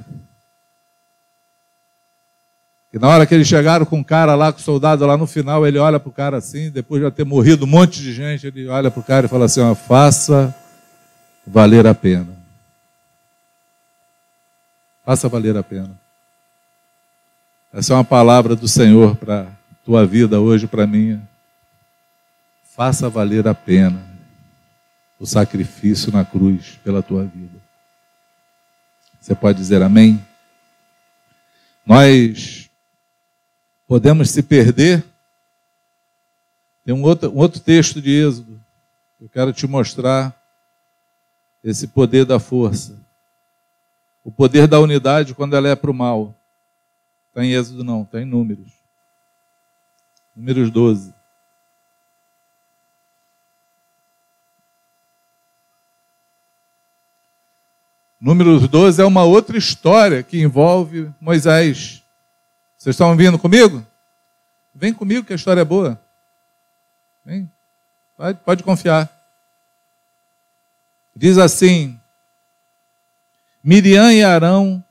E 2.93 2.99
na 2.99 3.09
hora 3.09 3.25
que 3.25 3.35
eles 3.35 3.47
chegaram 3.47 3.87
com 3.87 4.01
o 4.01 4.05
cara 4.05 4.35
lá, 4.35 4.53
com 4.53 4.59
o 4.59 4.63
soldado 4.63 5.07
lá 5.07 5.17
no 5.17 5.27
final, 5.27 5.67
ele 5.67 5.79
olha 5.79 6.01
para 6.01 6.09
o 6.09 6.13
cara 6.13 6.39
assim, 6.39 6.71
depois 6.71 7.01
de 7.01 7.07
já 7.07 7.11
ter 7.11 7.25
morrido 7.25 7.65
um 7.65 7.69
monte 7.69 8.01
de 8.01 8.13
gente, 8.13 8.47
ele 8.47 8.67
olha 8.67 8.91
para 8.91 9.01
o 9.01 9.05
cara 9.05 9.27
e 9.27 9.29
fala 9.29 9.45
assim: 9.45 9.61
ó, 9.61 9.75
faça 9.75 10.55
valer 11.47 11.87
a 11.87 11.95
pena. 11.95 12.37
Faça 15.05 15.29
valer 15.29 15.57
a 15.57 15.63
pena. 15.63 15.91
Essa 17.73 17.93
é 17.93 17.97
uma 17.97 18.05
palavra 18.05 18.57
do 18.57 18.67
Senhor 18.67 19.15
para 19.17 19.47
tua 19.85 20.05
vida 20.05 20.41
hoje, 20.41 20.67
para 20.67 20.87
minha. 20.87 21.23
Faça 22.65 23.09
valer 23.09 23.47
a 23.47 23.55
pena 23.55 24.11
o 25.21 25.27
sacrifício 25.27 26.11
na 26.11 26.25
cruz 26.25 26.79
pela 26.83 27.03
tua 27.03 27.25
vida. 27.25 27.61
Você 29.21 29.35
pode 29.35 29.59
dizer 29.59 29.83
amém? 29.83 30.25
Nós 31.85 32.70
podemos 33.91 34.31
se 34.31 34.41
perder. 34.41 35.05
Tem 36.85 36.95
um 36.95 37.03
outro, 37.03 37.29
um 37.29 37.39
outro 37.39 37.59
texto 37.59 38.01
de 38.01 38.09
Êxodo. 38.09 38.63
Eu 39.21 39.29
quero 39.29 39.53
te 39.53 39.67
mostrar 39.67 40.33
esse 41.65 41.89
poder 41.89 42.25
da 42.25 42.39
força. 42.39 43.05
O 44.23 44.31
poder 44.31 44.69
da 44.69 44.79
unidade 44.79 45.35
quando 45.35 45.57
ela 45.57 45.67
é 45.67 45.75
para 45.75 45.91
o 45.91 45.95
mal. 45.95 46.33
Está 47.27 47.45
em 47.45 47.51
Êxodo, 47.51 47.83
não, 47.83 48.03
está 48.03 48.23
em 48.23 48.25
Números. 48.25 48.71
Números 50.37 50.71
12. 50.71 51.13
Números 58.21 58.69
12 58.69 59.03
é 59.03 59.05
uma 59.05 59.25
outra 59.25 59.59
história 59.59 60.23
que 60.23 60.41
envolve 60.41 61.13
Moisés. 61.21 62.00
Vocês 62.81 62.95
estão 62.95 63.15
vindo 63.15 63.39
comigo? 63.39 63.87
Vem 64.75 64.95
comigo 64.95 65.27
que 65.27 65.35
a 65.35 65.37
história 65.37 65.61
é 65.61 65.65
boa. 65.67 66.01
Vem. 67.23 67.53
Pode, 68.17 68.39
pode 68.39 68.63
confiar. 68.63 69.07
Diz 71.15 71.37
assim: 71.37 72.01
Miriam 73.63 74.11
e 74.11 74.25
Arão 74.25 74.83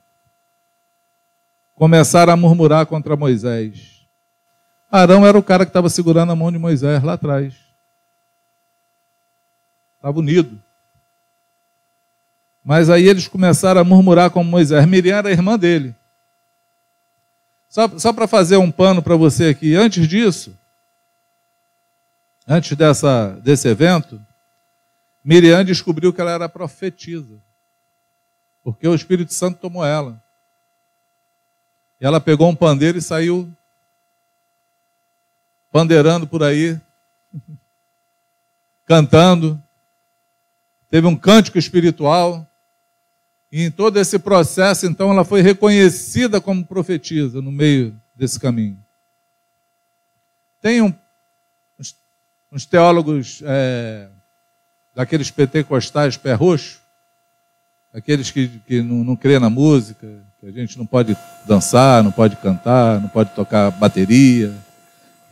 começaram 1.74 2.32
a 2.32 2.36
murmurar 2.36 2.86
contra 2.86 3.16
Moisés. 3.16 4.06
Arão 4.88 5.26
era 5.26 5.36
o 5.36 5.42
cara 5.42 5.64
que 5.64 5.70
estava 5.70 5.90
segurando 5.90 6.30
a 6.30 6.36
mão 6.36 6.52
de 6.52 6.58
Moisés 6.58 7.02
lá 7.02 7.14
atrás. 7.14 7.54
Estava 9.96 10.16
unido. 10.16 10.62
Mas 12.62 12.88
aí 12.88 13.08
eles 13.08 13.26
começaram 13.26 13.80
a 13.80 13.84
murmurar 13.84 14.30
com 14.30 14.44
Moisés. 14.44 14.86
Miriam 14.86 15.18
era 15.18 15.32
irmã 15.32 15.58
dele. 15.58 15.96
Só, 17.70 17.88
só 18.00 18.12
para 18.12 18.26
fazer 18.26 18.56
um 18.56 18.70
pano 18.70 19.00
para 19.00 19.14
você 19.14 19.46
aqui, 19.46 19.76
antes 19.76 20.08
disso, 20.08 20.58
antes 22.44 22.76
dessa, 22.76 23.30
desse 23.44 23.68
evento, 23.68 24.20
Miriam 25.24 25.64
descobriu 25.64 26.12
que 26.12 26.20
ela 26.20 26.32
era 26.32 26.48
profetisa, 26.48 27.40
porque 28.64 28.88
o 28.88 28.94
Espírito 28.94 29.32
Santo 29.32 29.60
tomou 29.60 29.86
ela. 29.86 30.20
E 32.00 32.04
ela 32.04 32.20
pegou 32.20 32.48
um 32.48 32.56
pandeiro 32.56 32.98
e 32.98 33.02
saiu 33.02 33.48
pandeirando 35.70 36.26
por 36.26 36.42
aí, 36.42 36.76
cantando. 38.84 39.62
Teve 40.88 41.06
um 41.06 41.14
cântico 41.14 41.56
espiritual. 41.56 42.49
E 43.52 43.64
em 43.64 43.70
todo 43.70 43.98
esse 43.98 44.18
processo, 44.18 44.86
então, 44.86 45.10
ela 45.10 45.24
foi 45.24 45.42
reconhecida 45.42 46.40
como 46.40 46.64
profetisa 46.64 47.42
no 47.42 47.50
meio 47.50 47.94
desse 48.14 48.38
caminho. 48.38 48.78
Tem 50.60 50.80
um, 50.82 50.94
uns, 51.78 51.96
uns, 52.52 52.66
teólogos 52.66 53.42
é, 53.44 54.08
daqueles 54.94 55.30
pentecostais 55.30 56.16
pé 56.16 56.34
roxo, 56.34 56.80
aqueles 57.92 58.30
que, 58.30 58.46
que 58.66 58.82
não, 58.82 59.02
não 59.02 59.16
crê 59.16 59.38
na 59.38 59.50
música, 59.50 60.06
que 60.38 60.46
a 60.46 60.52
gente 60.52 60.78
não 60.78 60.86
pode 60.86 61.16
dançar, 61.46 62.04
não 62.04 62.12
pode 62.12 62.36
cantar, 62.36 63.00
não 63.00 63.08
pode 63.08 63.30
tocar 63.34 63.70
bateria, 63.72 64.54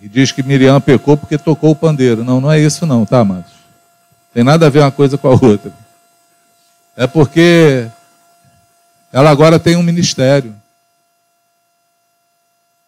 e 0.01 0.09
diz 0.09 0.33
que 0.33 0.43
Miriam 0.43 0.81
pecou 0.81 1.17
porque 1.17 1.37
tocou 1.37 1.71
o 1.73 1.77
pandeiro. 1.77 2.25
Não, 2.25 2.41
não 2.41 2.51
é 2.51 2.59
isso 2.59 2.87
não, 2.87 3.05
tá, 3.05 3.21
amados? 3.21 3.53
Tem 4.33 4.45
nada 4.45 4.67
a 4.67 4.71
ver 4.71 4.81
uma 4.81 4.93
coisa 4.93 5.19
com 5.19 5.29
a 5.29 5.33
outra. 5.33 5.73
É 6.97 7.07
porque 7.07 7.89
ela 9.13 9.31
agora 9.31 9.59
tem 9.59 9.77
um 9.77 9.83
ministério. 9.83 10.55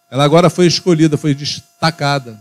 Ela 0.09 0.23
agora 0.23 0.49
foi 0.49 0.67
escolhida, 0.67 1.17
foi 1.17 1.33
destacada. 1.33 2.37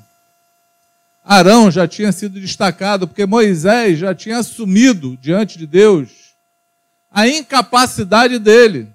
Arão 1.24 1.70
já 1.70 1.86
tinha 1.86 2.10
sido 2.12 2.40
destacado 2.40 3.06
porque 3.06 3.24
Moisés 3.26 3.98
já 3.98 4.14
tinha 4.14 4.38
assumido 4.38 5.16
diante 5.20 5.56
de 5.56 5.66
Deus 5.66 6.08
a 7.10 7.26
incapacidade 7.26 8.38
dele. 8.38 8.88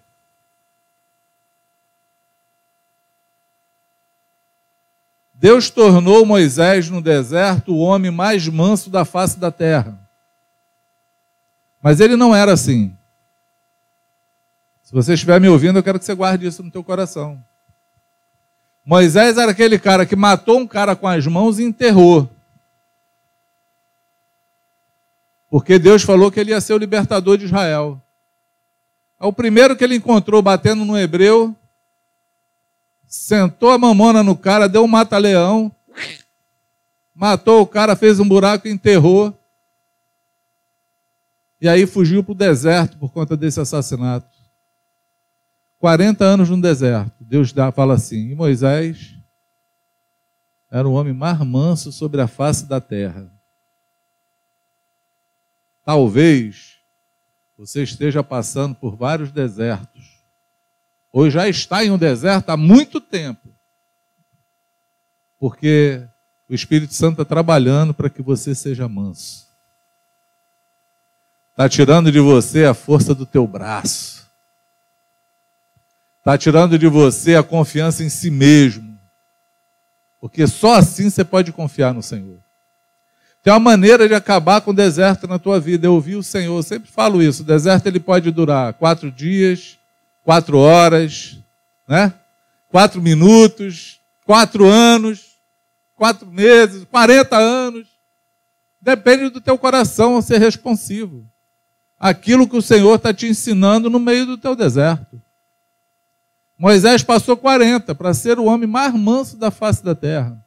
Deus 5.33 5.69
tornou 5.69 6.25
Moisés 6.25 6.89
no 6.89 7.01
deserto 7.01 7.73
o 7.73 7.79
homem 7.79 8.09
mais 8.09 8.47
manso 8.47 8.89
da 8.89 9.03
face 9.03 9.37
da 9.37 9.51
terra. 9.51 9.99
Mas 11.81 11.99
ele 11.99 12.15
não 12.15 12.35
era 12.35 12.53
assim. 12.53 12.95
Se 14.85 14.93
você 14.93 15.15
estiver 15.15 15.41
me 15.41 15.49
ouvindo, 15.49 15.79
eu 15.79 15.83
quero 15.83 15.97
que 15.97 16.05
você 16.05 16.13
guarde 16.13 16.45
isso 16.45 16.61
no 16.61 16.69
teu 16.69 16.83
coração. 16.83 17.43
Moisés 18.85 19.35
era 19.35 19.49
aquele 19.49 19.79
cara 19.79 20.05
que 20.05 20.15
matou 20.15 20.59
um 20.59 20.67
cara 20.67 20.95
com 20.95 21.07
as 21.07 21.25
mãos 21.25 21.57
e 21.57 21.63
enterrou. 21.63 22.29
Porque 25.49 25.79
Deus 25.79 26.03
falou 26.03 26.31
que 26.31 26.39
ele 26.39 26.51
ia 26.51 26.61
ser 26.61 26.73
o 26.73 26.77
libertador 26.77 27.35
de 27.35 27.45
Israel. 27.45 27.99
O 29.19 29.33
primeiro 29.33 29.75
que 29.75 29.83
ele 29.83 29.95
encontrou 29.95 30.39
batendo 30.43 30.85
no 30.85 30.95
hebreu, 30.95 31.55
sentou 33.07 33.71
a 33.71 33.79
mamona 33.79 34.21
no 34.21 34.37
cara, 34.37 34.69
deu 34.69 34.83
um 34.83 34.87
mata-leão, 34.87 35.75
matou 37.11 37.61
o 37.61 37.67
cara, 37.67 37.95
fez 37.95 38.19
um 38.19 38.27
buraco 38.27 38.67
enterrou. 38.67 39.35
E 41.59 41.67
aí 41.67 41.87
fugiu 41.87 42.23
para 42.23 42.33
o 42.33 42.35
deserto 42.35 42.99
por 42.99 43.11
conta 43.11 43.35
desse 43.35 43.59
assassinato. 43.59 44.34
40 45.85 46.25
anos 46.25 46.49
no 46.49 46.59
deserto. 46.59 47.23
Deus 47.23 47.53
dá, 47.53 47.71
fala 47.71 47.93
assim: 47.93 48.31
e 48.31 48.33
Moisés 48.33 49.13
era 50.71 50.87
o 50.87 50.93
homem 50.93 51.13
mais 51.13 51.39
manso 51.41 51.91
sobre 51.91 52.19
a 52.19 52.27
face 52.27 52.65
da 52.65 52.81
terra. 52.81 53.31
Talvez 55.83 56.79
você 57.55 57.83
esteja 57.83 58.23
passando 58.23 58.73
por 58.73 58.95
vários 58.95 59.31
desertos, 59.31 60.25
ou 61.13 61.29
já 61.29 61.47
está 61.47 61.85
em 61.85 61.91
um 61.91 61.99
deserto 61.99 62.49
há 62.49 62.57
muito 62.57 62.99
tempo, 62.99 63.47
porque 65.37 66.03
o 66.49 66.55
Espírito 66.55 66.95
Santo 66.95 67.21
está 67.21 67.25
trabalhando 67.25 67.93
para 67.93 68.09
que 68.09 68.23
você 68.23 68.55
seja 68.55 68.89
manso. 68.89 69.45
Está 71.51 71.69
tirando 71.69 72.11
de 72.11 72.19
você 72.19 72.65
a 72.65 72.73
força 72.73 73.13
do 73.13 73.23
teu 73.23 73.45
braço 73.45 74.14
Está 76.25 76.39
tirando 76.39 76.79
de 76.79 76.87
você 76.87 77.35
a 77.35 77.43
confiança 77.43 78.03
em 78.03 78.09
si 78.09 78.31
mesmo. 78.31 78.97
Porque 80.19 80.47
só 80.47 80.73
assim 80.73 81.07
você 81.07 81.23
pode 81.23 81.51
confiar 81.51 81.93
no 81.93 82.01
Senhor. 82.01 82.39
Tem 83.43 83.53
uma 83.53 83.59
maneira 83.59 84.07
de 84.07 84.15
acabar 84.15 84.59
com 84.61 84.71
o 84.71 84.73
deserto 84.73 85.27
na 85.27 85.37
tua 85.37 85.59
vida. 85.59 85.85
Eu 85.85 85.93
ouvi 85.93 86.15
o 86.15 86.23
Senhor, 86.23 86.63
sempre 86.63 86.89
falo 86.89 87.21
isso. 87.21 87.43
O 87.43 87.45
deserto 87.45 87.85
ele 87.85 87.99
pode 87.99 88.31
durar 88.31 88.73
quatro 88.73 89.11
dias, 89.11 89.77
quatro 90.23 90.57
horas, 90.57 91.37
né? 91.87 92.11
quatro 92.69 92.99
minutos, 93.03 93.99
quatro 94.25 94.65
anos, 94.65 95.37
quatro 95.95 96.25
meses, 96.25 96.85
quarenta 96.85 97.37
anos. 97.37 97.87
Depende 98.81 99.29
do 99.29 99.39
teu 99.39 99.59
coração 99.59 100.19
ser 100.23 100.39
responsivo. 100.39 101.23
Aquilo 101.99 102.49
que 102.49 102.57
o 102.57 102.63
Senhor 102.63 102.95
está 102.95 103.13
te 103.13 103.27
ensinando 103.27 103.91
no 103.91 103.99
meio 103.99 104.25
do 104.25 104.39
teu 104.39 104.55
deserto. 104.55 105.21
Moisés 106.57 107.03
passou 107.03 107.35
40 107.35 107.93
para 107.95 108.13
ser 108.13 108.39
o 108.39 108.45
homem 108.45 108.67
mais 108.67 108.93
manso 108.93 109.37
da 109.37 109.51
face 109.51 109.83
da 109.83 109.93
terra. 109.93 110.43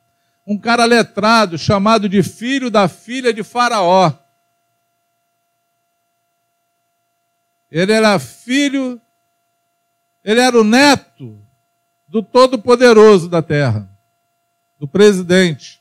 Um 0.46 0.58
cara 0.58 0.84
letrado, 0.84 1.58
chamado 1.58 2.08
de 2.08 2.22
filho 2.22 2.70
da 2.70 2.88
filha 2.88 3.32
de 3.32 3.42
Faraó. 3.42 4.12
Ele 7.70 7.92
era 7.92 8.18
filho, 8.18 9.00
ele 10.24 10.40
era 10.40 10.58
o 10.58 10.64
neto 10.64 11.38
do 12.06 12.22
Todo-Poderoso 12.22 13.28
da 13.28 13.42
terra, 13.42 13.90
do 14.78 14.88
presidente 14.88 15.78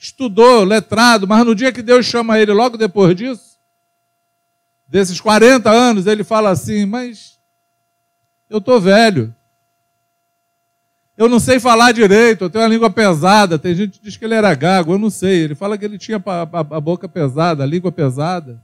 estudou, 0.00 0.64
letrado, 0.64 1.28
mas 1.28 1.44
no 1.44 1.54
dia 1.54 1.70
que 1.70 1.82
Deus 1.82 2.06
chama 2.06 2.38
ele, 2.38 2.52
logo 2.52 2.78
depois 2.78 3.14
disso, 3.14 3.58
desses 4.88 5.20
40 5.20 5.70
anos, 5.70 6.06
ele 6.06 6.24
fala 6.24 6.48
assim: 6.48 6.86
Mas 6.86 7.38
eu 8.50 8.58
estou 8.58 8.80
velho. 8.80 9.34
Eu 11.16 11.28
não 11.28 11.38
sei 11.38 11.60
falar 11.60 11.92
direito, 11.92 12.44
eu 12.44 12.50
tenho 12.50 12.64
uma 12.64 12.70
língua 12.70 12.90
pesada. 12.90 13.58
Tem 13.58 13.74
gente 13.74 13.98
que 13.98 14.04
diz 14.04 14.16
que 14.16 14.24
ele 14.24 14.34
era 14.34 14.52
gago, 14.54 14.94
eu 14.94 14.98
não 14.98 15.10
sei. 15.10 15.44
Ele 15.44 15.54
fala 15.54 15.78
que 15.78 15.84
ele 15.84 15.98
tinha 15.98 16.16
a 16.16 16.80
boca 16.80 17.08
pesada, 17.08 17.62
a 17.62 17.66
língua 17.66 17.92
pesada. 17.92 18.60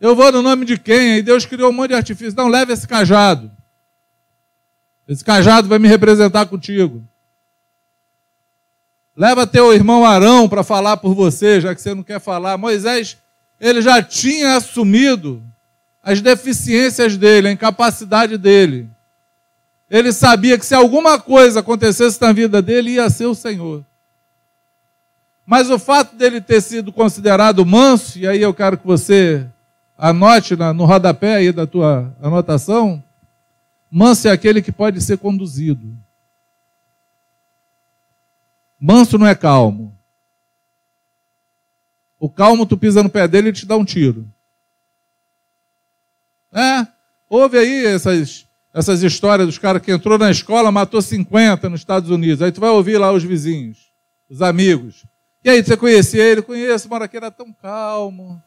Eu 0.00 0.14
vou 0.16 0.32
no 0.32 0.40
nome 0.40 0.64
de 0.64 0.78
quem? 0.78 1.14
Aí 1.14 1.22
Deus 1.22 1.44
criou 1.44 1.70
um 1.70 1.72
monte 1.72 1.88
de 1.88 1.96
artifício. 1.96 2.36
Não, 2.36 2.48
leve 2.48 2.72
esse 2.72 2.86
cajado. 2.86 3.50
Esse 5.06 5.24
cajado 5.24 5.68
vai 5.68 5.78
me 5.78 5.88
representar 5.88 6.46
contigo. 6.46 7.04
Leva 9.16 9.48
teu 9.48 9.74
irmão 9.74 10.04
Arão 10.04 10.48
para 10.48 10.62
falar 10.62 10.96
por 10.98 11.12
você, 11.12 11.60
já 11.60 11.74
que 11.74 11.82
você 11.82 11.92
não 11.92 12.04
quer 12.04 12.20
falar. 12.20 12.56
Moisés, 12.56 13.18
ele 13.60 13.82
já 13.82 14.00
tinha 14.00 14.54
assumido 14.56 15.42
as 16.02 16.20
deficiências 16.20 17.16
dele, 17.16 17.48
a 17.48 17.52
incapacidade 17.52 18.38
dele. 18.38 18.88
Ele 19.90 20.12
sabia 20.12 20.58
que 20.58 20.66
se 20.66 20.74
alguma 20.74 21.18
coisa 21.18 21.60
acontecesse 21.60 22.20
na 22.20 22.32
vida 22.32 22.60
dele, 22.60 22.92
ia 22.92 23.08
ser 23.08 23.26
o 23.26 23.34
Senhor. 23.34 23.84
Mas 25.46 25.70
o 25.70 25.78
fato 25.78 26.14
dele 26.14 26.40
ter 26.40 26.60
sido 26.60 26.92
considerado 26.92 27.64
manso, 27.64 28.18
e 28.18 28.26
aí 28.26 28.42
eu 28.42 28.52
quero 28.52 28.76
que 28.76 28.86
você 28.86 29.46
anote 29.96 30.54
no 30.56 30.84
rodapé 30.84 31.36
aí 31.36 31.50
da 31.50 31.66
tua 31.66 32.14
anotação, 32.22 33.02
manso 33.90 34.28
é 34.28 34.30
aquele 34.30 34.60
que 34.60 34.70
pode 34.70 35.00
ser 35.00 35.16
conduzido. 35.16 35.96
Manso 38.78 39.18
não 39.18 39.26
é 39.26 39.34
calmo. 39.34 39.96
O 42.20 42.28
calmo, 42.28 42.66
tu 42.66 42.76
pisa 42.76 43.02
no 43.02 43.08
pé 43.08 43.26
dele 43.26 43.48
e 43.48 43.52
te 43.52 43.64
dá 43.64 43.76
um 43.76 43.84
tiro. 43.84 44.26
É, 46.52 46.86
houve 47.28 47.58
aí 47.58 47.86
essas, 47.86 48.46
essas 48.72 49.02
histórias 49.02 49.46
dos 49.46 49.58
caras 49.58 49.82
que 49.82 49.92
entrou 49.92 50.18
na 50.18 50.30
escola, 50.30 50.72
matou 50.72 51.02
50 51.02 51.68
nos 51.68 51.80
Estados 51.80 52.10
Unidos. 52.10 52.42
Aí 52.42 52.52
tu 52.52 52.60
vai 52.60 52.70
ouvir 52.70 52.98
lá 52.98 53.12
os 53.12 53.22
vizinhos, 53.22 53.92
os 54.28 54.42
amigos. 54.42 55.04
E 55.44 55.50
aí, 55.50 55.62
você 55.62 55.76
conhecia 55.76 56.22
ele? 56.22 56.42
Conheço, 56.42 56.88
mora 56.88 57.06
que 57.06 57.16
era 57.16 57.30
tão 57.30 57.52
calmo. 57.52 58.42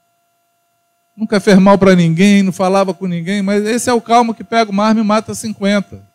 Nunca 1.16 1.40
fez 1.40 1.58
mal 1.58 1.78
para 1.78 1.96
ninguém, 1.96 2.44
não 2.44 2.52
falava 2.52 2.94
com 2.94 3.08
ninguém, 3.08 3.42
mas 3.42 3.66
esse 3.66 3.90
é 3.90 3.94
o 3.94 4.02
calmo 4.02 4.34
que 4.34 4.44
pega 4.44 4.72
uma 4.72 4.86
arma 4.86 5.02
e 5.02 5.04
mata 5.04 5.34
50. 5.34 6.08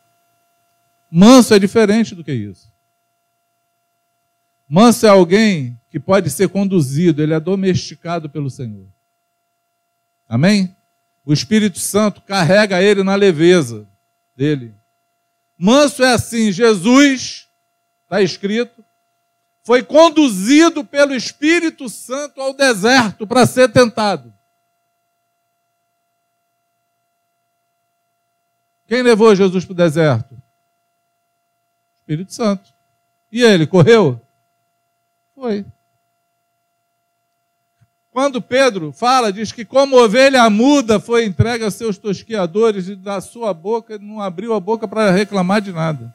Manso 1.11 1.55
é 1.55 1.59
diferente 1.59 2.15
do 2.15 2.23
que 2.23 2.33
isso. 2.33 2.71
Manso 4.69 5.07
é 5.07 5.09
alguém 5.09 5.81
que 5.91 5.99
pode 5.99 6.29
ser 6.29 6.49
conduzido, 6.49 7.23
ele 7.23 7.33
é 7.33 7.41
domesticado 7.41 8.29
pelo 8.29 8.51
Senhor. 8.51 8.87
Amém? 10.29 10.76
O 11.27 11.33
Espírito 11.33 11.81
Santo 11.81 12.23
carrega 12.23 12.81
ele 12.81 13.03
na 13.03 13.17
leveza 13.17 13.87
dele. 14.37 14.73
Manso 15.59 16.05
é 16.05 16.13
assim, 16.13 16.53
Jesus, 16.53 17.49
está 18.05 18.23
escrito, 18.23 18.85
foi 19.65 19.83
conduzido 19.83 20.85
pelo 20.85 21.13
Espírito 21.13 21.89
Santo 21.89 22.41
ao 22.41 22.55
deserto 22.55 23.27
para 23.27 23.45
ser 23.45 23.73
tentado. 23.73 24.33
Quem 28.87 29.03
levou 29.03 29.35
Jesus 29.35 29.65
para 29.65 29.73
o 29.73 29.77
deserto? 29.77 30.41
Espírito 31.97 32.33
Santo. 32.33 32.73
E 33.33 33.43
ele 33.43 33.67
correu? 33.67 34.21
Foi. 35.35 35.67
Quando 38.17 38.41
Pedro 38.41 38.93
fala, 38.93 39.31
diz 39.31 39.53
que 39.53 39.63
como 39.63 40.03
ovelha 40.03 40.49
muda 40.49 40.99
foi 40.99 41.27
entregue 41.27 41.65
a 41.65 41.71
seus 41.71 41.99
tosqueadores 41.99 42.89
e 42.89 42.97
da 42.97 43.21
sua 43.21 43.53
boca 43.53 43.99
não 43.99 44.23
abriu 44.23 44.55
a 44.55 44.59
boca 44.59 44.89
para 44.89 45.11
reclamar 45.11 45.61
de 45.61 45.71
nada. 45.71 46.15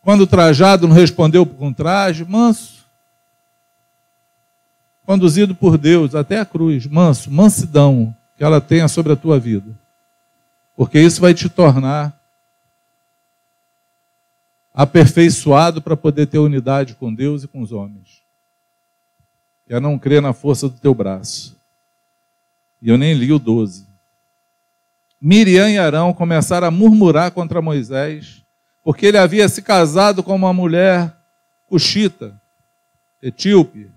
Quando 0.00 0.26
trajado 0.26 0.88
não 0.88 0.96
respondeu 0.96 1.44
com 1.44 1.70
traje, 1.70 2.24
manso. 2.24 2.86
Conduzido 5.04 5.54
por 5.54 5.76
Deus 5.76 6.14
até 6.14 6.40
a 6.40 6.46
cruz, 6.46 6.86
manso, 6.86 7.30
mansidão 7.30 8.16
que 8.34 8.42
ela 8.42 8.58
tenha 8.58 8.88
sobre 8.88 9.12
a 9.12 9.16
tua 9.16 9.38
vida. 9.38 9.78
Porque 10.74 10.98
isso 10.98 11.20
vai 11.20 11.34
te 11.34 11.46
tornar 11.50 12.18
aperfeiçoado 14.72 15.82
para 15.82 15.94
poder 15.94 16.24
ter 16.24 16.38
unidade 16.38 16.94
com 16.94 17.12
Deus 17.12 17.44
e 17.44 17.48
com 17.48 17.60
os 17.60 17.70
homens. 17.70 18.23
É 19.68 19.80
não 19.80 19.98
crer 19.98 20.20
na 20.20 20.32
força 20.32 20.68
do 20.68 20.78
teu 20.78 20.94
braço. 20.94 21.58
E 22.80 22.88
eu 22.88 22.98
nem 22.98 23.14
li 23.14 23.32
o 23.32 23.38
12. 23.38 23.86
Miriam 25.20 25.70
e 25.70 25.78
Arão 25.78 26.12
começaram 26.12 26.66
a 26.66 26.70
murmurar 26.70 27.30
contra 27.30 27.62
Moisés, 27.62 28.44
porque 28.82 29.06
ele 29.06 29.16
havia 29.16 29.48
se 29.48 29.62
casado 29.62 30.22
com 30.22 30.34
uma 30.34 30.52
mulher 30.52 31.16
cuxita, 31.66 32.38
etíope. 33.22 33.90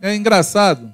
É 0.00 0.14
engraçado, 0.14 0.92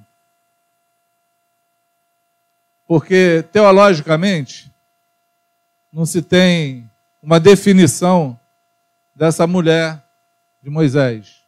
porque 2.86 3.44
teologicamente 3.52 4.72
não 5.92 6.06
se 6.06 6.22
tem 6.22 6.90
uma 7.22 7.38
definição 7.38 8.38
dessa 9.14 9.46
mulher 9.46 10.02
de 10.62 10.70
Moisés. 10.70 11.39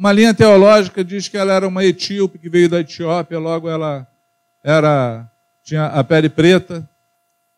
Uma 0.00 0.12
linha 0.12 0.32
teológica 0.32 1.04
diz 1.04 1.28
que 1.28 1.36
ela 1.36 1.52
era 1.52 1.68
uma 1.68 1.84
etíope 1.84 2.38
que 2.38 2.48
veio 2.48 2.70
da 2.70 2.80
Etiópia, 2.80 3.38
logo 3.38 3.68
ela 3.68 4.08
era 4.64 5.30
tinha 5.62 5.88
a 5.88 6.02
pele 6.02 6.30
preta 6.30 6.88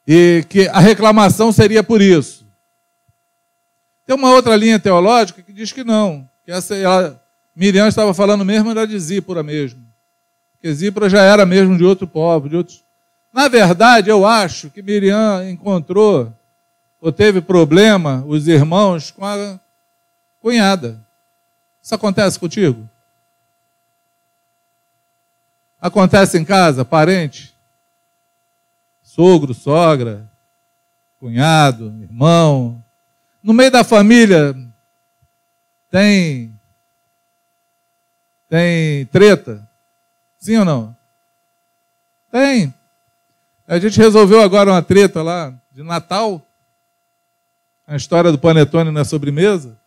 e 0.05 0.45
que 0.49 0.67
a 0.67 0.81
reclamação 0.81 1.53
seria 1.53 1.85
por 1.85 2.03
isso. 2.03 2.45
Tem 4.05 4.17
uma 4.17 4.31
outra 4.31 4.57
linha 4.57 4.81
teológica 4.81 5.41
que 5.41 5.53
diz 5.53 5.71
que 5.71 5.85
não, 5.85 6.29
que 6.45 6.51
essa 6.51 6.75
ela, 6.75 7.23
Miriam 7.55 7.87
estava 7.87 8.13
falando 8.13 8.45
mesmo 8.45 8.73
era 8.73 8.89
de 8.89 8.99
Zípora 8.99 9.45
mesmo. 9.45 9.81
Porque 10.55 10.75
Zípora 10.75 11.09
já 11.09 11.23
era 11.23 11.47
mesmo 11.47 11.79
de 11.79 11.85
outro 11.85 12.09
povo, 12.09 12.49
de 12.49 12.57
outros 12.57 12.83
na 13.33 13.47
verdade, 13.47 14.11
eu 14.11 14.27
acho 14.27 14.69
que 14.69 14.83
Miriam 14.83 15.49
encontrou 15.49 16.37
ou 17.01 17.13
teve 17.13 17.41
problema, 17.41 18.25
os 18.27 18.49
irmãos, 18.49 19.13
com 19.13 19.25
a 19.25 19.61
cunhada. 20.41 21.01
Isso 21.83 21.95
acontece 21.95 22.39
contigo? 22.39 22.89
Acontece 25.81 26.39
em 26.39 26.45
casa, 26.45 26.85
parente? 26.85 27.53
Sogro, 29.03 29.53
sogra, 29.53 30.31
cunhado, 31.19 31.87
irmão. 32.01 32.83
No 33.43 33.53
meio 33.53 33.71
da 33.71 33.83
família 33.83 34.55
tem 35.91 36.59
tem 38.49 39.07
treta? 39.07 39.69
Sim 40.39 40.59
ou 40.59 40.65
não? 40.65 40.97
Tem. 42.31 42.73
A 43.67 43.79
gente 43.79 43.99
resolveu 43.99 44.41
agora 44.41 44.71
uma 44.71 44.83
treta 44.83 45.23
lá 45.23 45.53
de 45.73 45.83
Natal, 45.83 46.41
a 47.87 47.97
história 47.97 48.31
do 48.31 48.39
panetone 48.39 48.91
na 48.91 49.05
sobremesa. 49.05 49.82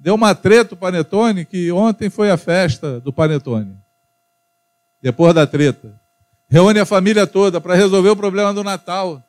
Deu 0.00 0.14
uma 0.14 0.34
treta 0.34 0.72
o 0.72 0.78
panetone 0.78 1.44
que 1.44 1.70
ontem 1.70 2.08
foi 2.08 2.30
a 2.30 2.38
festa 2.38 2.98
do 3.00 3.12
panetone. 3.12 3.76
Depois 5.02 5.34
da 5.34 5.46
treta. 5.46 6.00
Reúne 6.48 6.80
a 6.80 6.86
família 6.86 7.26
toda 7.26 7.60
para 7.60 7.74
resolver 7.74 8.08
o 8.08 8.16
problema 8.16 8.54
do 8.54 8.64
Natal. 8.64 9.22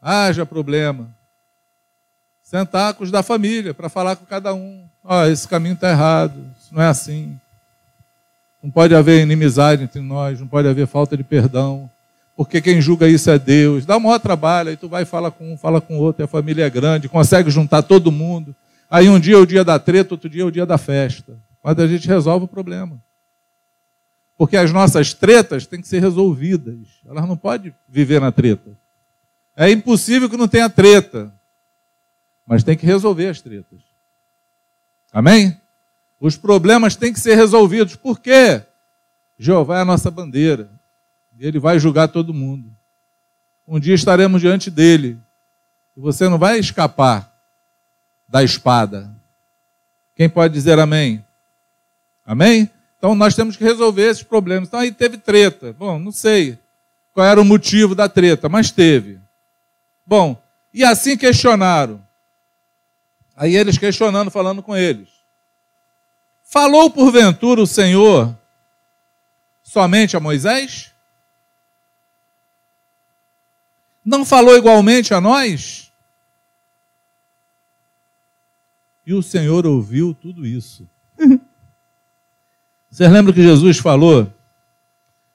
Haja 0.00 0.46
problema. 0.46 1.14
Sentar 2.42 2.94
com 2.94 3.04
os 3.04 3.10
da 3.10 3.22
família 3.22 3.74
para 3.74 3.90
falar 3.90 4.16
com 4.16 4.24
cada 4.24 4.54
um. 4.54 4.88
Oh, 5.02 5.24
esse 5.24 5.46
caminho 5.46 5.74
está 5.74 5.90
errado, 5.90 6.50
isso 6.58 6.74
não 6.74 6.82
é 6.82 6.86
assim. 6.86 7.38
Não 8.62 8.70
pode 8.70 8.94
haver 8.94 9.20
inimizade 9.20 9.82
entre 9.82 10.00
nós, 10.00 10.40
não 10.40 10.46
pode 10.46 10.66
haver 10.66 10.86
falta 10.86 11.14
de 11.14 11.22
perdão. 11.22 11.90
Porque 12.36 12.60
quem 12.60 12.80
julga 12.80 13.08
isso 13.08 13.30
é 13.30 13.38
Deus. 13.38 13.86
Dá 13.86 13.96
o 13.96 14.00
maior 14.00 14.18
trabalho, 14.18 14.70
aí 14.70 14.76
tu 14.76 14.88
vai 14.88 15.04
fala 15.04 15.30
com 15.30 15.52
um, 15.52 15.56
fala 15.56 15.80
com 15.80 15.96
outro, 15.98 16.24
a 16.24 16.28
família 16.28 16.64
é 16.64 16.70
grande, 16.70 17.08
consegue 17.08 17.50
juntar 17.50 17.82
todo 17.82 18.10
mundo. 18.10 18.54
Aí 18.90 19.08
um 19.08 19.18
dia 19.18 19.36
é 19.36 19.38
o 19.38 19.46
dia 19.46 19.64
da 19.64 19.78
treta, 19.78 20.14
outro 20.14 20.28
dia 20.28 20.42
é 20.42 20.44
o 20.44 20.50
dia 20.50 20.66
da 20.66 20.78
festa. 20.78 21.38
Mas 21.62 21.78
a 21.78 21.86
gente 21.86 22.06
resolve 22.06 22.44
o 22.44 22.48
problema. 22.48 23.00
Porque 24.36 24.56
as 24.56 24.72
nossas 24.72 25.14
tretas 25.14 25.66
têm 25.66 25.80
que 25.80 25.88
ser 25.88 26.00
resolvidas. 26.00 26.76
Elas 27.06 27.26
não 27.26 27.36
podem 27.36 27.74
viver 27.88 28.20
na 28.20 28.32
treta. 28.32 28.76
É 29.56 29.70
impossível 29.70 30.28
que 30.28 30.36
não 30.36 30.48
tenha 30.48 30.68
treta. 30.68 31.32
Mas 32.46 32.64
tem 32.64 32.76
que 32.76 32.84
resolver 32.84 33.28
as 33.28 33.40
tretas. 33.40 33.80
Amém? 35.12 35.56
Os 36.20 36.36
problemas 36.36 36.96
têm 36.96 37.12
que 37.12 37.20
ser 37.20 37.36
resolvidos. 37.36 37.94
Por 37.94 38.18
quê? 38.18 38.62
Jeová 39.38 39.78
é 39.78 39.82
a 39.82 39.84
nossa 39.84 40.10
bandeira. 40.10 40.68
Ele 41.38 41.58
vai 41.58 41.78
julgar 41.78 42.08
todo 42.08 42.34
mundo. 42.34 42.70
Um 43.66 43.80
dia 43.80 43.94
estaremos 43.94 44.40
diante 44.40 44.70
dele. 44.70 45.18
E 45.96 46.00
você 46.00 46.28
não 46.28 46.38
vai 46.38 46.58
escapar 46.58 47.32
da 48.28 48.42
espada. 48.42 49.10
Quem 50.14 50.28
pode 50.28 50.52
dizer 50.54 50.78
amém? 50.78 51.24
Amém? 52.24 52.70
Então 52.98 53.14
nós 53.14 53.34
temos 53.34 53.56
que 53.56 53.64
resolver 53.64 54.08
esses 54.08 54.22
problemas. 54.22 54.68
Então 54.68 54.80
aí 54.80 54.92
teve 54.92 55.18
treta. 55.18 55.72
Bom, 55.72 55.98
não 55.98 56.12
sei 56.12 56.58
qual 57.12 57.26
era 57.26 57.40
o 57.40 57.44
motivo 57.44 57.94
da 57.94 58.08
treta, 58.08 58.48
mas 58.48 58.70
teve. 58.70 59.20
Bom, 60.06 60.40
e 60.72 60.82
assim 60.84 61.16
questionaram. 61.16 62.02
Aí 63.36 63.56
eles 63.56 63.78
questionando, 63.78 64.30
falando 64.30 64.62
com 64.62 64.76
eles. 64.76 65.08
Falou 66.42 66.90
porventura 66.90 67.60
o 67.60 67.66
Senhor 67.66 68.36
somente 69.62 70.16
a 70.16 70.20
Moisés? 70.20 70.93
Não 74.04 74.24
falou 74.24 74.56
igualmente 74.56 75.14
a 75.14 75.20
nós? 75.20 75.92
E 79.06 79.14
o 79.14 79.22
Senhor 79.22 79.66
ouviu 79.66 80.14
tudo 80.14 80.46
isso. 80.46 80.88
Vocês 82.90 83.10
lembram 83.10 83.34
que 83.34 83.42
Jesus 83.42 83.78
falou 83.78 84.32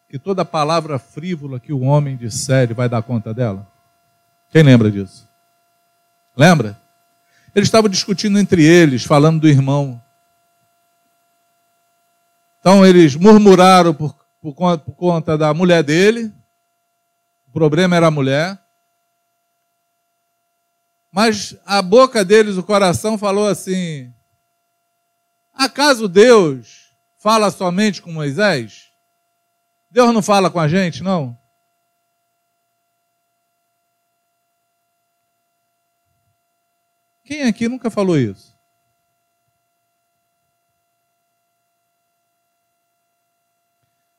que 0.09 0.17
toda 0.17 0.43
palavra 0.43 0.97
frívola 0.97 1.59
que 1.59 1.73
o 1.73 1.81
homem 1.81 2.15
disser, 2.15 2.63
ele 2.63 2.73
vai 2.73 2.89
dar 2.89 3.01
conta 3.03 3.33
dela? 3.33 3.67
Quem 4.49 4.63
lembra 4.63 4.89
disso? 4.89 5.27
Lembra? 6.35 6.79
Eles 7.53 7.67
estavam 7.67 7.89
discutindo 7.89 8.39
entre 8.39 8.63
eles, 8.63 9.03
falando 9.03 9.41
do 9.41 9.47
irmão. 9.47 10.01
Então 12.59 12.85
eles 12.85 13.15
murmuraram 13.15 13.93
por, 13.93 14.15
por, 14.41 14.53
por 14.53 14.95
conta 14.95 15.37
da 15.37 15.53
mulher 15.53 15.83
dele. 15.83 16.33
O 17.49 17.51
problema 17.51 17.95
era 17.95 18.07
a 18.07 18.11
mulher. 18.11 18.63
Mas 21.11 21.57
a 21.65 21.81
boca 21.81 22.23
deles, 22.23 22.57
o 22.57 22.63
coração 22.63 23.17
falou 23.17 23.47
assim: 23.47 24.13
Acaso 25.51 26.07
Deus 26.07 26.95
fala 27.17 27.49
somente 27.49 28.03
com 28.03 28.11
Moisés? 28.11 28.91
Deus 29.89 30.13
não 30.13 30.21
fala 30.21 30.51
com 30.51 30.59
a 30.59 30.67
gente, 30.67 31.01
não? 31.01 31.35
Quem 37.23 37.43
aqui 37.43 37.67
nunca 37.67 37.89
falou 37.89 38.17
isso? 38.17 38.55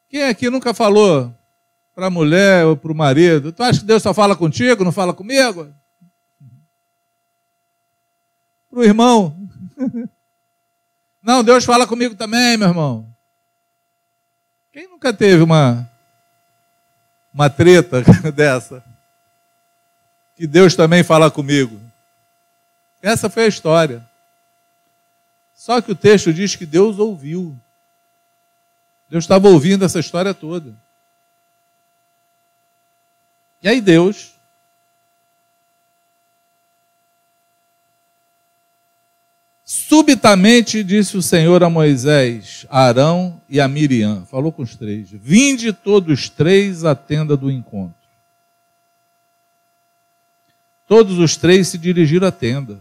Quem 0.09 0.25
aqui 0.25 0.51
nunca 0.51 0.75
falou 0.75 1.33
para 2.01 2.07
a 2.07 2.11
mulher 2.11 2.65
ou 2.65 2.79
para 2.79 2.91
o 2.91 2.95
marido? 2.95 3.53
Tu 3.53 3.63
acha 3.63 3.81
que 3.81 3.85
Deus 3.85 4.03
só 4.03 4.15
fala 4.15 4.35
contigo, 4.35 4.83
não 4.83 4.91
fala 4.91 5.13
comigo? 5.13 5.71
Para 8.71 8.79
o 8.79 8.83
irmão. 8.83 9.37
Não, 11.23 11.45
Deus 11.45 11.67
fala 11.67 11.87
comigo 11.87 12.15
também, 12.15 12.57
meu 12.57 12.69
irmão. 12.69 13.15
Quem 14.73 14.89
nunca 14.89 15.13
teve 15.13 15.43
uma, 15.43 15.87
uma 17.35 17.51
treta 17.51 18.01
dessa? 18.35 18.83
Que 20.35 20.47
Deus 20.47 20.75
também 20.75 21.05
fala 21.05 21.31
comigo. 21.31 21.79
Essa 23.03 23.29
foi 23.29 23.45
a 23.45 23.49
história. 23.49 24.09
Só 25.55 25.83
que 25.83 25.93
o 25.93 25.97
texto 25.97 26.33
diz 26.33 26.57
que 26.57 26.65
Deus 26.65 26.99
ouviu. 26.99 27.55
Deus 29.11 29.25
estava 29.25 29.47
ouvindo 29.47 29.85
essa 29.85 30.01
história 30.01 30.33
toda. 30.33 30.75
E 33.63 33.69
aí 33.69 33.81
Deus 33.81 34.41
Subitamente 39.73 40.83
disse 40.83 41.17
o 41.17 41.23
Senhor 41.23 41.63
a 41.63 41.71
Moisés, 41.71 42.67
a 42.69 42.87
Arão 42.87 43.41
e 43.49 43.61
a 43.61 43.69
Miriam, 43.69 44.27
falou 44.27 44.51
com 44.51 44.63
os 44.63 44.75
três: 44.75 45.11
Vinde 45.13 45.73
todos 45.73 46.29
três 46.29 46.85
à 46.85 46.97
tenda 46.97 47.37
do 47.37 47.49
encontro. 47.49 47.95
Todos 50.89 51.21
os 51.21 51.37
três 51.37 51.69
se 51.69 51.79
dirigiram 51.79 52.27
à 52.27 52.33
tenda. 52.33 52.81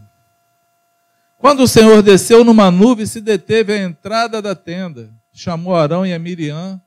Quando 1.38 1.61
o 1.61 1.67
Senhor 1.67 2.01
desceu 2.01 2.43
numa 2.43 2.71
nuvem, 2.71 3.05
se 3.05 3.21
deteve 3.21 3.71
à 3.71 3.77
entrada 3.77 4.41
da 4.41 4.55
tenda, 4.55 5.11
chamou 5.32 5.75
Arão 5.75 6.03
e 6.07 6.11
a 6.11 6.17
Miriam, 6.17 6.82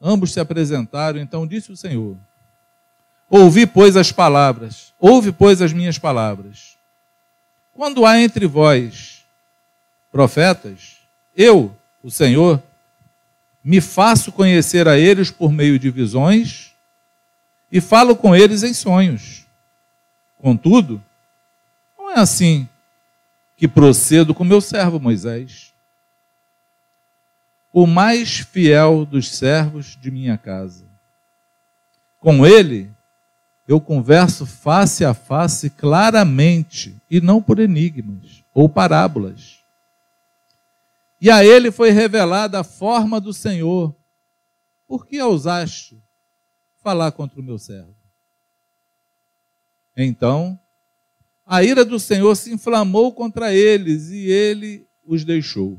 ambos 0.00 0.32
se 0.32 0.40
apresentaram. 0.40 1.20
Então 1.20 1.46
disse 1.46 1.70
o 1.70 1.76
Senhor: 1.76 2.16
Ouvi, 3.34 3.66
pois, 3.66 3.96
as 3.96 4.12
palavras, 4.12 4.92
ouve, 5.00 5.32
pois, 5.32 5.62
as 5.62 5.72
minhas 5.72 5.98
palavras. 5.98 6.76
Quando 7.72 8.04
há 8.04 8.20
entre 8.20 8.46
vós 8.46 9.24
profetas, 10.10 10.98
eu, 11.34 11.74
o 12.02 12.10
Senhor, 12.10 12.62
me 13.64 13.80
faço 13.80 14.30
conhecer 14.30 14.86
a 14.86 14.98
eles 14.98 15.30
por 15.30 15.50
meio 15.50 15.78
de 15.78 15.88
visões 15.88 16.74
e 17.70 17.80
falo 17.80 18.14
com 18.14 18.36
eles 18.36 18.62
em 18.62 18.74
sonhos. 18.74 19.46
Contudo, 20.36 21.02
não 21.98 22.10
é 22.10 22.18
assim 22.18 22.68
que 23.56 23.66
procedo 23.66 24.34
com 24.34 24.44
meu 24.44 24.60
servo 24.60 25.00
Moisés, 25.00 25.72
o 27.72 27.86
mais 27.86 28.40
fiel 28.40 29.06
dos 29.06 29.30
servos 29.30 29.96
de 29.98 30.10
minha 30.10 30.36
casa. 30.36 30.84
Com 32.20 32.44
ele, 32.44 32.92
eu 33.66 33.80
converso 33.80 34.44
face 34.44 35.04
a 35.04 35.14
face 35.14 35.70
claramente 35.70 36.96
e 37.10 37.20
não 37.20 37.40
por 37.40 37.58
enigmas 37.58 38.44
ou 38.54 38.68
parábolas. 38.68 39.58
E 41.20 41.30
a 41.30 41.44
ele 41.44 41.70
foi 41.70 41.90
revelada 41.90 42.60
a 42.60 42.64
forma 42.64 43.20
do 43.20 43.32
Senhor. 43.32 43.94
Por 44.88 45.06
que 45.06 45.22
ousaste 45.22 46.02
falar 46.82 47.12
contra 47.12 47.40
o 47.40 47.44
meu 47.44 47.58
servo? 47.58 47.94
Então, 49.96 50.58
a 51.46 51.62
ira 51.62 51.84
do 51.84 52.00
Senhor 52.00 52.34
se 52.34 52.52
inflamou 52.52 53.12
contra 53.12 53.54
eles 53.54 54.08
e 54.08 54.26
ele 54.26 54.86
os 55.06 55.24
deixou. 55.24 55.78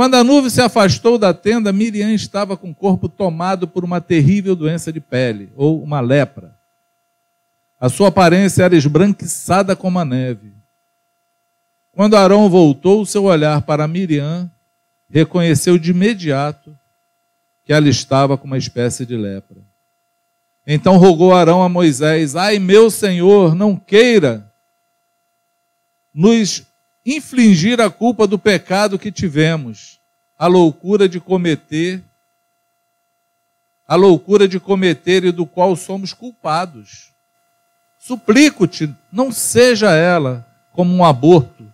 Quando 0.00 0.14
a 0.14 0.24
nuvem 0.24 0.48
se 0.48 0.62
afastou 0.62 1.18
da 1.18 1.34
tenda, 1.34 1.70
Miriam 1.74 2.10
estava 2.10 2.56
com 2.56 2.70
o 2.70 2.74
corpo 2.74 3.06
tomado 3.06 3.68
por 3.68 3.84
uma 3.84 4.00
terrível 4.00 4.56
doença 4.56 4.90
de 4.90 4.98
pele, 4.98 5.52
ou 5.54 5.82
uma 5.82 6.00
lepra. 6.00 6.56
A 7.78 7.90
sua 7.90 8.08
aparência 8.08 8.62
era 8.62 8.74
esbranquiçada 8.74 9.76
como 9.76 9.98
a 9.98 10.04
neve. 10.06 10.54
Quando 11.92 12.16
Arão 12.16 12.48
voltou 12.48 13.02
o 13.02 13.04
seu 13.04 13.24
olhar 13.24 13.60
para 13.60 13.86
Miriam, 13.86 14.50
reconheceu 15.10 15.76
de 15.76 15.90
imediato 15.90 16.74
que 17.62 17.70
ela 17.70 17.86
estava 17.86 18.38
com 18.38 18.46
uma 18.46 18.56
espécie 18.56 19.04
de 19.04 19.18
lepra. 19.18 19.58
Então 20.66 20.96
rogou 20.96 21.34
Arão 21.34 21.62
a 21.62 21.68
Moisés: 21.68 22.34
Ai, 22.36 22.58
meu 22.58 22.90
senhor, 22.90 23.54
não 23.54 23.76
queira 23.76 24.50
nos 26.14 26.69
infligir 27.04 27.80
a 27.80 27.90
culpa 27.90 28.26
do 28.26 28.38
pecado 28.38 28.98
que 28.98 29.10
tivemos, 29.10 29.98
a 30.38 30.46
loucura 30.46 31.08
de 31.08 31.20
cometer, 31.20 32.02
a 33.86 33.94
loucura 33.94 34.46
de 34.46 34.60
cometer 34.60 35.24
e 35.24 35.32
do 35.32 35.46
qual 35.46 35.74
somos 35.74 36.12
culpados. 36.12 37.12
Suplico-te, 37.98 38.94
não 39.10 39.32
seja 39.32 39.90
ela 39.94 40.46
como 40.72 40.94
um 40.94 41.04
aborto 41.04 41.70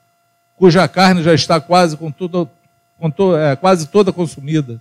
cuja 0.57 0.89
carne 0.89 1.23
já 1.23 1.35
está 1.35 1.61
quase, 1.61 1.97
com 1.97 2.11
tudo, 2.11 2.51
com 2.99 3.11
to, 3.11 3.37
é, 3.37 3.55
quase 3.55 3.87
toda 3.87 4.13
consumida, 4.13 4.81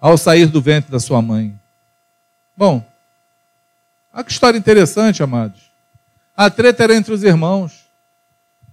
ao 0.00 0.16
sair 0.16 0.46
do 0.46 0.60
ventre 0.60 0.92
da 0.92 1.00
sua 1.00 1.20
mãe. 1.20 1.58
Bom, 2.56 2.84
olha 4.12 4.22
que 4.22 4.30
história 4.30 4.58
interessante, 4.58 5.22
amados. 5.22 5.72
A 6.36 6.50
treta 6.50 6.84
era 6.84 6.94
entre 6.94 7.12
os 7.12 7.24
irmãos. 7.24 7.86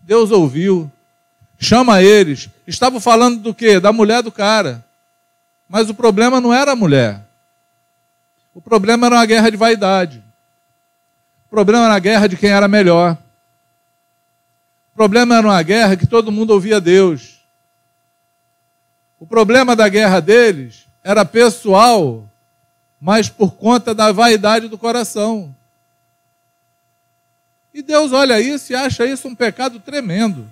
Deus 0.03 0.29
ouviu, 0.29 0.91
chama 1.57 2.01
eles. 2.01 2.49
Estavam 2.67 2.99
falando 2.99 3.39
do 3.39 3.53
quê? 3.53 3.79
Da 3.79 3.91
mulher 3.91 4.21
do 4.21 4.31
cara. 4.31 4.83
Mas 5.67 5.89
o 5.89 5.93
problema 5.93 6.39
não 6.39 6.53
era 6.53 6.71
a 6.71 6.75
mulher. 6.75 7.21
O 8.53 8.61
problema 8.61 9.07
era 9.07 9.15
uma 9.15 9.25
guerra 9.25 9.49
de 9.49 9.57
vaidade. 9.57 10.23
O 11.45 11.49
problema 11.49 11.85
era 11.85 11.95
a 11.95 11.99
guerra 11.99 12.27
de 12.27 12.37
quem 12.37 12.49
era 12.49 12.67
melhor. 12.67 13.17
O 14.93 14.95
problema 14.95 15.35
era 15.35 15.47
uma 15.47 15.61
guerra 15.61 15.97
que 15.97 16.07
todo 16.07 16.31
mundo 16.31 16.51
ouvia 16.51 16.79
Deus. 16.79 17.41
O 19.19 19.27
problema 19.27 19.75
da 19.75 19.89
guerra 19.89 20.19
deles 20.19 20.85
era 21.03 21.25
pessoal, 21.25 22.29
mas 22.99 23.29
por 23.29 23.55
conta 23.55 23.93
da 23.93 24.11
vaidade 24.11 24.67
do 24.67 24.77
coração. 24.77 25.53
E 27.73 27.81
Deus 27.81 28.13
olha 28.13 28.39
isso 28.39 28.71
e 28.71 28.75
acha 28.75 29.05
isso 29.05 29.27
um 29.27 29.35
pecado 29.35 29.79
tremendo. 29.79 30.49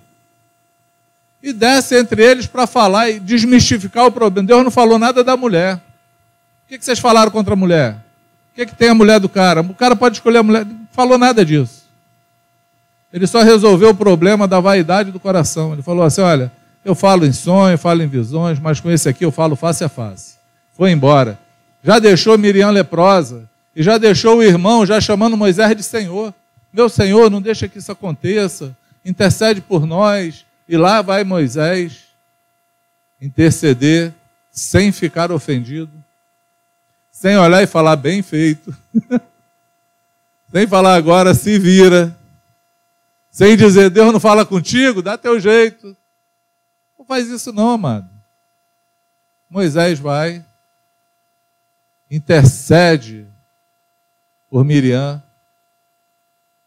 E 1.44 1.52
desce 1.52 1.94
entre 1.94 2.24
eles 2.24 2.46
para 2.46 2.66
falar 2.66 3.10
e 3.10 3.20
desmistificar 3.20 4.06
o 4.06 4.10
problema. 4.10 4.48
Deus 4.48 4.64
não 4.64 4.70
falou 4.70 4.98
nada 4.98 5.22
da 5.22 5.36
mulher. 5.36 5.74
O 5.74 6.68
que, 6.70 6.82
vocês 6.82 6.98
falaram 6.98 7.30
contra 7.30 7.52
a 7.52 7.56
mulher? 7.56 7.96
O 8.50 8.54
que, 8.54 8.64
que 8.64 8.74
tem 8.74 8.88
a 8.88 8.94
mulher 8.94 9.20
do 9.20 9.28
cara? 9.28 9.60
O 9.60 9.74
cara 9.74 9.94
pode 9.94 10.16
escolher 10.16 10.38
a 10.38 10.42
mulher. 10.42 10.64
Não 10.64 10.88
falou 10.90 11.18
nada 11.18 11.44
disso. 11.44 11.84
Ele 13.12 13.26
só 13.26 13.42
resolveu 13.42 13.90
o 13.90 13.94
problema 13.94 14.48
da 14.48 14.58
vaidade 14.58 15.10
do 15.10 15.20
coração. 15.20 15.74
Ele 15.74 15.82
falou 15.82 16.02
assim: 16.02 16.22
olha, 16.22 16.50
eu 16.82 16.94
falo 16.94 17.26
em 17.26 17.32
sonho, 17.32 17.76
falo 17.76 18.02
em 18.02 18.08
visões, 18.08 18.58
mas 18.58 18.80
com 18.80 18.90
esse 18.90 19.06
aqui 19.06 19.22
eu 19.22 19.30
falo 19.30 19.54
face 19.54 19.84
a 19.84 19.88
face. 19.90 20.36
Foi 20.74 20.92
embora. 20.92 21.38
Já 21.82 21.98
deixou 21.98 22.38
Miriam 22.38 22.70
leprosa. 22.70 23.42
E 23.76 23.82
já 23.82 23.98
deixou 23.98 24.38
o 24.38 24.42
irmão 24.42 24.86
já 24.86 24.98
chamando 24.98 25.36
Moisés 25.36 25.76
de 25.76 25.82
Senhor. 25.82 26.32
Meu 26.72 26.88
Senhor, 26.88 27.30
não 27.30 27.42
deixa 27.42 27.68
que 27.68 27.76
isso 27.76 27.92
aconteça. 27.92 28.74
Intercede 29.04 29.60
por 29.60 29.84
nós. 29.84 30.46
E 30.68 30.76
lá 30.76 31.02
vai 31.02 31.24
Moisés 31.24 32.04
interceder 33.20 34.14
sem 34.50 34.92
ficar 34.92 35.30
ofendido, 35.30 35.92
sem 37.10 37.36
olhar 37.36 37.62
e 37.62 37.66
falar 37.66 37.96
bem 37.96 38.22
feito, 38.22 38.74
sem 40.50 40.66
falar 40.66 40.94
agora 40.94 41.34
se 41.34 41.58
vira, 41.58 42.16
sem 43.30 43.56
dizer 43.56 43.90
Deus 43.90 44.12
não 44.12 44.20
fala 44.20 44.46
contigo, 44.46 45.02
dá 45.02 45.18
teu 45.18 45.40
jeito. 45.40 45.96
Não 46.98 47.04
faz 47.04 47.28
isso 47.28 47.52
não, 47.52 47.70
amado. 47.70 48.08
Moisés 49.50 49.98
vai, 49.98 50.44
intercede 52.10 53.26
por 54.48 54.64
Miriam, 54.64 55.22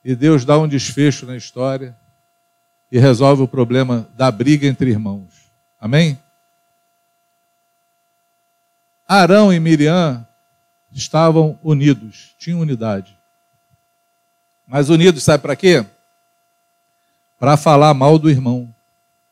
e 0.04 0.16
Deus 0.16 0.46
dá 0.46 0.58
um 0.58 0.68
desfecho 0.68 1.26
na 1.26 1.36
história 1.36 1.98
e 2.92 3.00
resolve 3.00 3.44
o 3.44 3.48
problema 3.48 4.08
da 4.16 4.32
briga 4.32 4.68
entre 4.68 4.90
irmãos. 4.90 5.52
Amém? 5.80 6.20
Arão 9.08 9.54
e 9.54 9.60
Miriam 9.60 10.26
estavam 10.92 11.58
unidos, 11.64 12.36
tinham 12.38 12.60
unidade. 12.60 13.18
Mas 14.66 14.90
unidos, 14.90 15.24
sabe 15.24 15.42
para 15.42 15.56
quê? 15.56 15.86
Para 17.40 17.56
falar 17.56 17.94
mal 17.94 18.18
do 18.20 18.30
irmão. 18.30 18.74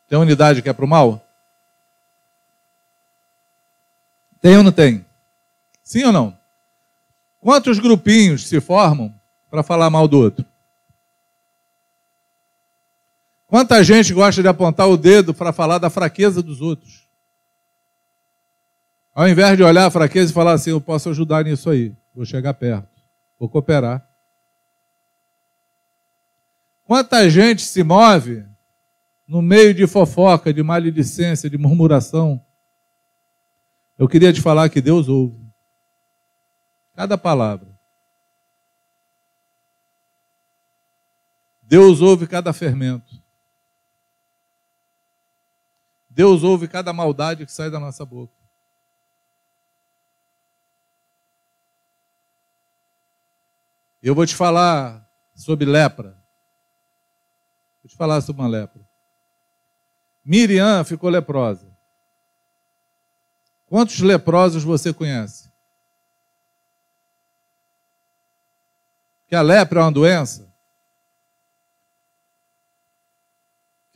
Tem 0.08 0.18
unidade 0.18 0.62
que 0.62 0.68
é 0.68 0.72
para 0.72 0.84
o 0.84 0.88
mal? 0.88 1.22
Tem 4.40 4.56
ou 4.56 4.62
não 4.62 4.72
tem? 4.72 5.04
Sim 5.82 6.04
ou 6.04 6.12
não? 6.12 6.38
Quantos 7.40 7.78
grupinhos 7.78 8.46
se 8.46 8.60
formam 8.60 9.14
para 9.50 9.62
falar 9.62 9.90
mal 9.90 10.08
do 10.08 10.18
outro? 10.18 10.44
Quanta 13.46 13.82
gente 13.84 14.12
gosta 14.12 14.42
de 14.42 14.48
apontar 14.48 14.88
o 14.88 14.96
dedo 14.96 15.32
para 15.32 15.52
falar 15.52 15.78
da 15.78 15.88
fraqueza 15.88 16.42
dos 16.42 16.60
outros? 16.60 17.06
Ao 19.14 19.28
invés 19.28 19.56
de 19.56 19.62
olhar 19.62 19.86
a 19.86 19.90
fraqueza 19.90 20.30
e 20.30 20.34
falar 20.34 20.52
assim, 20.52 20.70
eu 20.70 20.80
posso 20.80 21.08
ajudar 21.08 21.44
nisso 21.44 21.70
aí, 21.70 21.94
vou 22.14 22.24
chegar 22.24 22.52
perto, 22.54 22.88
vou 23.38 23.48
cooperar. 23.48 24.06
Quanta 26.84 27.28
gente 27.30 27.62
se 27.62 27.82
move 27.82 28.44
no 29.26 29.40
meio 29.40 29.72
de 29.72 29.86
fofoca, 29.86 30.52
de 30.52 30.62
maledicência, 30.62 31.48
de 31.48 31.56
murmuração? 31.56 32.44
Eu 33.98 34.08
queria 34.08 34.32
te 34.32 34.42
falar 34.42 34.68
que 34.68 34.80
Deus 34.80 35.08
ouve 35.08 35.46
cada 36.94 37.16
palavra. 37.16 37.76
Deus 41.62 42.00
ouve 42.00 42.26
cada 42.26 42.52
fermento. 42.52 43.25
Deus 46.16 46.42
ouve 46.42 46.66
cada 46.66 46.94
maldade 46.94 47.44
que 47.44 47.52
sai 47.52 47.70
da 47.70 47.78
nossa 47.78 48.02
boca. 48.06 48.32
Eu 54.02 54.14
vou 54.14 54.24
te 54.24 54.34
falar 54.34 55.06
sobre 55.34 55.66
lepra. 55.66 56.16
Vou 57.82 57.90
te 57.90 57.94
falar 57.94 58.22
sobre 58.22 58.40
uma 58.40 58.48
lepra. 58.48 58.80
Miriam 60.24 60.82
ficou 60.84 61.10
leprosa. 61.10 61.70
Quantos 63.66 64.00
leprosos 64.00 64.64
você 64.64 64.94
conhece? 64.94 65.52
Que 69.28 69.34
a 69.34 69.42
lepra 69.42 69.80
é 69.80 69.82
uma 69.82 69.92
doença 69.92 70.45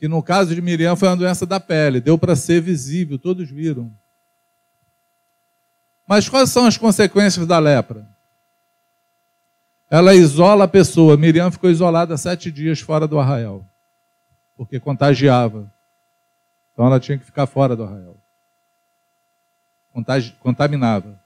que 0.01 0.07
no 0.07 0.23
caso 0.23 0.55
de 0.55 0.61
Miriam 0.63 0.95
foi 0.95 1.09
uma 1.09 1.15
doença 1.15 1.45
da 1.45 1.59
pele, 1.59 2.01
deu 2.01 2.17
para 2.17 2.35
ser 2.35 2.59
visível, 2.59 3.19
todos 3.19 3.47
viram. 3.47 3.95
Mas 6.07 6.27
quais 6.27 6.49
são 6.49 6.65
as 6.65 6.75
consequências 6.75 7.45
da 7.45 7.59
lepra? 7.59 8.09
Ela 9.91 10.15
isola 10.15 10.63
a 10.63 10.67
pessoa. 10.67 11.15
Miriam 11.15 11.51
ficou 11.51 11.69
isolada 11.69 12.17
sete 12.17 12.51
dias 12.51 12.79
fora 12.79 13.07
do 13.07 13.19
arraial, 13.19 13.63
porque 14.57 14.79
contagiava. 14.79 15.71
Então 16.73 16.87
ela 16.87 16.99
tinha 16.99 17.19
que 17.19 17.23
ficar 17.23 17.45
fora 17.45 17.75
do 17.75 17.83
arraial. 17.83 18.17
Contagi 19.93 20.35
contaminava. 20.39 21.21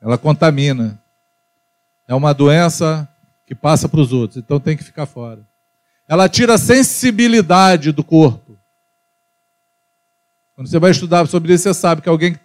Ela 0.00 0.16
contamina. 0.16 1.02
É 2.06 2.14
uma 2.14 2.32
doença 2.32 3.08
que 3.44 3.56
passa 3.56 3.88
para 3.88 3.98
os 3.98 4.12
outros, 4.12 4.36
então 4.36 4.60
tem 4.60 4.76
que 4.76 4.84
ficar 4.84 5.06
fora 5.06 5.49
ela 6.10 6.28
tira 6.28 6.54
a 6.54 6.58
sensibilidade 6.58 7.92
do 7.92 8.02
corpo. 8.02 8.58
Quando 10.56 10.66
você 10.66 10.76
vai 10.76 10.90
estudar 10.90 11.24
sobre 11.28 11.54
isso, 11.54 11.62
você 11.62 11.72
sabe 11.72 12.02
que 12.02 12.08
alguém 12.08 12.36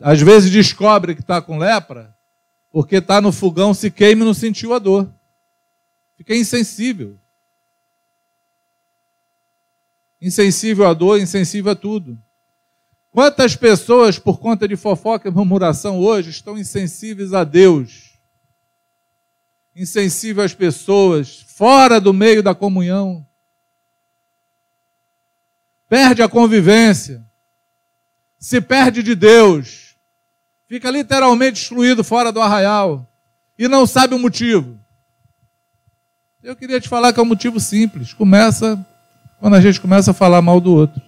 às 0.00 0.22
vezes 0.22 0.50
descobre 0.50 1.14
que 1.14 1.20
está 1.20 1.42
com 1.42 1.58
lepra, 1.58 2.16
porque 2.70 2.96
está 2.96 3.20
no 3.20 3.30
fogão, 3.30 3.74
se 3.74 3.90
queima 3.90 4.22
e 4.22 4.24
não 4.24 4.32
sentiu 4.32 4.72
a 4.72 4.78
dor. 4.78 5.12
Fica 6.16 6.34
insensível. 6.34 7.18
Insensível 10.18 10.88
à 10.88 10.94
dor, 10.94 11.20
insensível 11.20 11.72
a 11.72 11.76
tudo. 11.76 12.18
Quantas 13.10 13.54
pessoas, 13.54 14.18
por 14.18 14.38
conta 14.40 14.66
de 14.66 14.74
fofoca 14.74 15.28
e 15.28 15.30
murmuração 15.32 15.98
hoje, 15.98 16.30
estão 16.30 16.56
insensíveis 16.56 17.34
a 17.34 17.44
Deus? 17.44 18.11
Insensível 19.74 20.44
às 20.44 20.54
pessoas, 20.54 21.44
fora 21.48 22.00
do 22.00 22.12
meio 22.12 22.42
da 22.42 22.54
comunhão. 22.54 23.26
Perde 25.88 26.22
a 26.22 26.28
convivência, 26.28 27.24
se 28.38 28.60
perde 28.60 29.02
de 29.02 29.14
Deus, 29.14 29.96
fica 30.66 30.90
literalmente 30.90 31.62
excluído 31.62 32.02
fora 32.02 32.32
do 32.32 32.40
arraial 32.40 33.06
e 33.58 33.68
não 33.68 33.86
sabe 33.86 34.14
o 34.14 34.18
motivo. 34.18 34.78
Eu 36.42 36.56
queria 36.56 36.80
te 36.80 36.88
falar 36.88 37.12
que 37.12 37.20
é 37.20 37.22
um 37.22 37.26
motivo 37.26 37.60
simples. 37.60 38.12
Começa 38.12 38.84
quando 39.38 39.54
a 39.54 39.60
gente 39.60 39.80
começa 39.80 40.10
a 40.10 40.14
falar 40.14 40.42
mal 40.42 40.60
do 40.60 40.74
outro. 40.74 41.00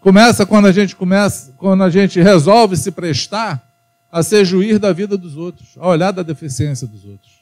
Começa 0.00 0.44
quando 0.44 0.66
a 0.66 0.72
gente 0.72 0.94
começa, 0.94 1.52
quando 1.56 1.82
a 1.84 1.88
gente 1.88 2.20
resolve 2.20 2.76
se 2.76 2.90
prestar 2.90 3.71
a 4.12 4.22
ser 4.22 4.44
juiz 4.44 4.78
da 4.78 4.92
vida 4.92 5.16
dos 5.16 5.38
outros, 5.38 5.70
a 5.78 5.88
olhar 5.88 6.12
da 6.12 6.22
deficiência 6.22 6.86
dos 6.86 7.02
outros. 7.06 7.40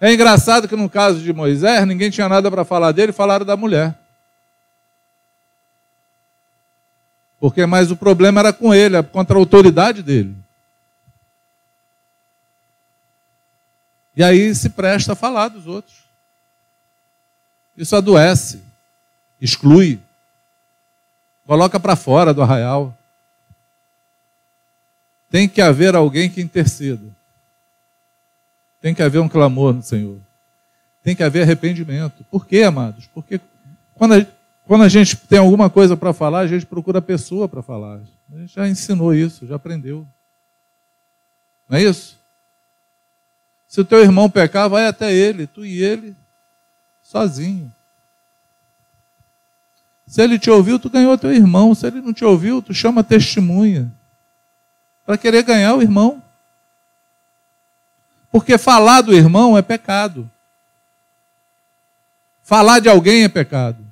É 0.00 0.12
engraçado 0.12 0.66
que 0.66 0.74
no 0.74 0.90
caso 0.90 1.20
de 1.20 1.32
Moisés, 1.32 1.86
ninguém 1.86 2.10
tinha 2.10 2.28
nada 2.28 2.50
para 2.50 2.64
falar 2.64 2.90
dele, 2.90 3.12
falaram 3.12 3.46
da 3.46 3.56
mulher. 3.56 3.96
Porque 7.38 7.64
mais 7.64 7.92
o 7.92 7.96
problema 7.96 8.40
era 8.40 8.52
com 8.52 8.74
ele, 8.74 9.00
contra 9.04 9.36
a 9.36 9.38
autoridade 9.38 10.02
dele. 10.02 10.36
E 14.16 14.24
aí 14.24 14.52
se 14.54 14.70
presta 14.70 15.12
a 15.12 15.16
falar 15.16 15.48
dos 15.48 15.66
outros. 15.66 16.04
Isso 17.76 17.94
adoece, 17.94 18.62
exclui, 19.40 20.00
coloca 21.46 21.78
para 21.78 21.96
fora 21.96 22.34
do 22.34 22.42
arraial. 22.42 22.96
Tem 25.34 25.48
que 25.48 25.60
haver 25.60 25.96
alguém 25.96 26.30
que 26.30 26.40
interceda. 26.40 27.02
Tem 28.80 28.94
que 28.94 29.02
haver 29.02 29.18
um 29.18 29.28
clamor 29.28 29.74
no 29.74 29.82
Senhor. 29.82 30.20
Tem 31.02 31.16
que 31.16 31.24
haver 31.24 31.42
arrependimento. 31.42 32.24
Por 32.30 32.46
quê, 32.46 32.62
amados? 32.62 33.08
Porque 33.12 33.40
quando 33.96 34.14
a, 34.14 34.24
Quando 34.64 34.84
a 34.84 34.88
gente 34.88 35.16
tem 35.16 35.40
alguma 35.40 35.68
coisa 35.68 35.96
para 35.96 36.12
falar, 36.12 36.38
a 36.38 36.46
gente 36.46 36.64
procura 36.64 37.00
a 37.00 37.02
pessoa 37.02 37.48
para 37.48 37.64
falar. 37.64 38.00
A 38.32 38.38
gente 38.38 38.54
já 38.54 38.68
ensinou 38.68 39.12
isso, 39.12 39.44
já 39.44 39.56
aprendeu. 39.56 40.06
Não 41.68 41.78
é 41.78 41.82
isso? 41.82 42.16
Se 43.66 43.80
o 43.80 43.84
teu 43.84 44.04
irmão 44.04 44.30
pecar, 44.30 44.70
vai 44.70 44.86
até 44.86 45.12
ele, 45.12 45.48
tu 45.48 45.66
e 45.66 45.82
ele, 45.82 46.14
sozinho. 47.02 47.74
Se 50.06 50.22
ele 50.22 50.38
te 50.38 50.48
ouviu, 50.48 50.78
tu 50.78 50.88
ganhou 50.88 51.18
teu 51.18 51.32
irmão. 51.32 51.74
Se 51.74 51.88
ele 51.88 52.00
não 52.00 52.12
te 52.12 52.24
ouviu, 52.24 52.62
tu 52.62 52.72
chama 52.72 53.02
testemunha. 53.02 53.92
Para 55.04 55.18
querer 55.18 55.42
ganhar 55.42 55.74
o 55.74 55.82
irmão. 55.82 56.22
Porque 58.30 58.58
falar 58.58 59.00
do 59.00 59.14
irmão 59.14 59.56
é 59.56 59.62
pecado. 59.62 60.30
Falar 62.42 62.80
de 62.80 62.88
alguém 62.88 63.24
é 63.24 63.28
pecado. 63.28 63.84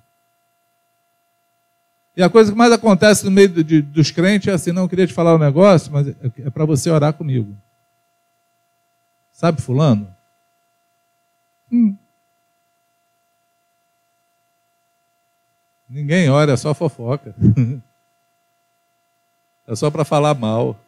E 2.16 2.22
a 2.22 2.28
coisa 2.28 2.52
que 2.52 2.58
mais 2.58 2.72
acontece 2.72 3.24
no 3.24 3.30
meio 3.30 3.48
de, 3.48 3.64
de, 3.64 3.82
dos 3.82 4.10
crentes 4.10 4.48
é 4.48 4.52
assim: 4.52 4.72
não, 4.72 4.88
queria 4.88 5.06
te 5.06 5.14
falar 5.14 5.34
um 5.34 5.38
negócio, 5.38 5.90
mas 5.90 6.08
é, 6.08 6.14
é 6.44 6.50
para 6.50 6.64
você 6.64 6.90
orar 6.90 7.14
comigo. 7.14 7.56
Sabe, 9.32 9.62
Fulano? 9.62 10.14
Hum. 11.70 11.96
Ninguém 15.88 16.28
ora, 16.28 16.52
é 16.52 16.56
só 16.56 16.74
fofoca. 16.74 17.34
é 19.66 19.74
só 19.74 19.90
para 19.90 20.04
falar 20.04 20.34
mal. 20.34 20.78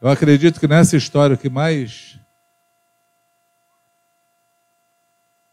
Eu 0.00 0.08
acredito 0.08 0.60
que 0.60 0.68
nessa 0.68 0.96
história 0.96 1.34
o 1.34 1.38
que 1.38 1.50
mais 1.50 2.18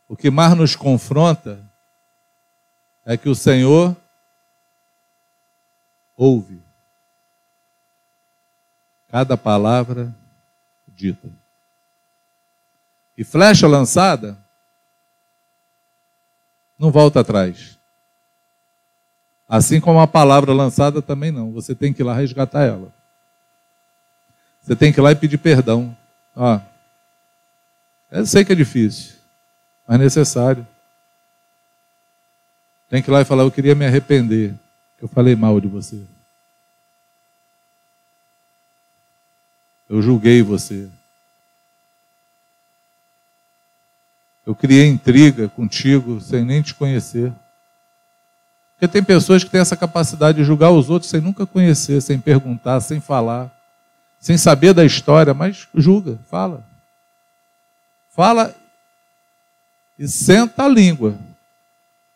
o 0.08 0.16
que 0.16 0.30
mais 0.30 0.56
nos 0.56 0.76
confronta 0.76 1.60
é 3.04 3.18
que 3.18 3.28
o 3.28 3.36
Senhor 3.36 3.96
ouve 6.16 6.64
cada 9.10 9.36
palavra 9.36 10.14
dita. 10.88 11.30
E 13.18 13.24
flecha 13.24 13.68
lançada 13.68 14.38
não 16.78 16.92
volta 16.92 17.22
atrás. 17.22 17.80
Assim 19.48 19.80
como 19.80 20.00
a 20.00 20.08
palavra 20.08 20.54
lançada 20.54 21.02
também 21.02 21.32
não. 21.32 21.52
Você 21.54 21.74
tem 21.74 21.94
que 21.94 22.02
ir 22.02 22.06
lá 22.06 22.14
resgatar 22.14 22.64
ela. 22.64 22.94
Você 24.66 24.76
tem 24.76 24.92
que 24.92 25.00
ir 25.00 25.04
lá 25.04 25.12
e 25.12 25.16
pedir 25.16 25.38
perdão. 25.38 25.96
Ó, 26.36 26.60
eu 28.12 28.26
sei 28.26 28.44
que 28.44 28.52
é 28.52 28.56
difícil, 28.56 29.14
mas 29.88 30.00
necessário. 30.00 30.66
Tem 32.90 33.00
que 33.00 33.10
ir 33.10 33.14
lá 33.14 33.22
e 33.22 33.26
falar: 33.26 33.44
Eu 33.44 33.52
queria 33.52 33.76
me 33.76 33.86
arrepender, 33.86 34.56
que 34.98 35.04
eu 35.04 35.08
falei 35.08 35.36
mal 35.36 35.62
de 35.62 35.68
você. 35.68 36.02
Eu 39.88 40.02
julguei 40.02 40.42
você. 40.42 40.90
Eu 44.48 44.56
criei 44.56 44.88
intriga 44.88 45.48
contigo 45.48 46.20
sem 46.20 46.44
nem 46.44 46.64
te 46.64 46.74
conhecer. 46.74 47.32
Porque 48.74 48.88
tem 48.88 49.04
pessoas 49.04 49.44
que 49.44 49.50
têm 49.50 49.62
essa 49.62 49.78
capacidade 49.78 50.40
de 50.40 50.44
julgar 50.44 50.72
os 50.72 50.90
outros 50.90 51.12
sem 51.12 51.22
nunca 51.22 51.46
conhecer, 51.46 52.02
sem 52.02 52.20
perguntar, 52.20 52.82
sem 52.82 53.00
falar 53.00 53.56
sem 54.26 54.40
saber 54.40 54.74
da 54.74 54.84
história, 54.84 55.36
mas 55.36 55.68
julga, 55.76 56.18
fala. 56.26 56.68
Fala 58.10 58.56
e 60.00 60.08
senta 60.08 60.64
a 60.64 60.68
língua, 60.68 61.16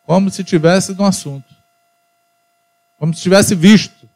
como 0.07 0.31
se 0.31 0.43
tivesse 0.43 0.95
no 0.95 1.05
assunto, 1.05 1.53
como 2.97 3.13
se 3.13 3.21
tivesse 3.21 3.53
visto, 3.53 4.09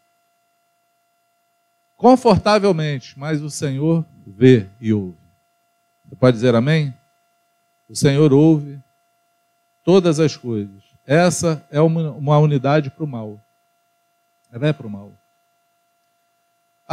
confortavelmente, 1.96 3.14
mas 3.16 3.44
o 3.44 3.50
Senhor 3.52 4.04
vê 4.26 4.68
e 4.82 4.91
ouve. 4.91 5.20
Você 6.04 6.16
pode 6.16 6.36
dizer 6.36 6.56
amém? 6.56 6.91
O 7.88 7.96
Senhor 7.96 8.34
ouve 8.34 8.82
todas 9.84 10.20
as 10.20 10.36
coisas. 10.36 10.82
Essa 11.06 11.64
é 11.70 11.80
uma 11.80 12.39
unidade 12.39 12.89
para 12.89 13.04
o 13.04 13.08
mal. 13.08 13.39
Ela 14.52 14.70
é 14.70 14.74
para 14.74 14.88
o 14.88 14.89
mal. 14.89 15.14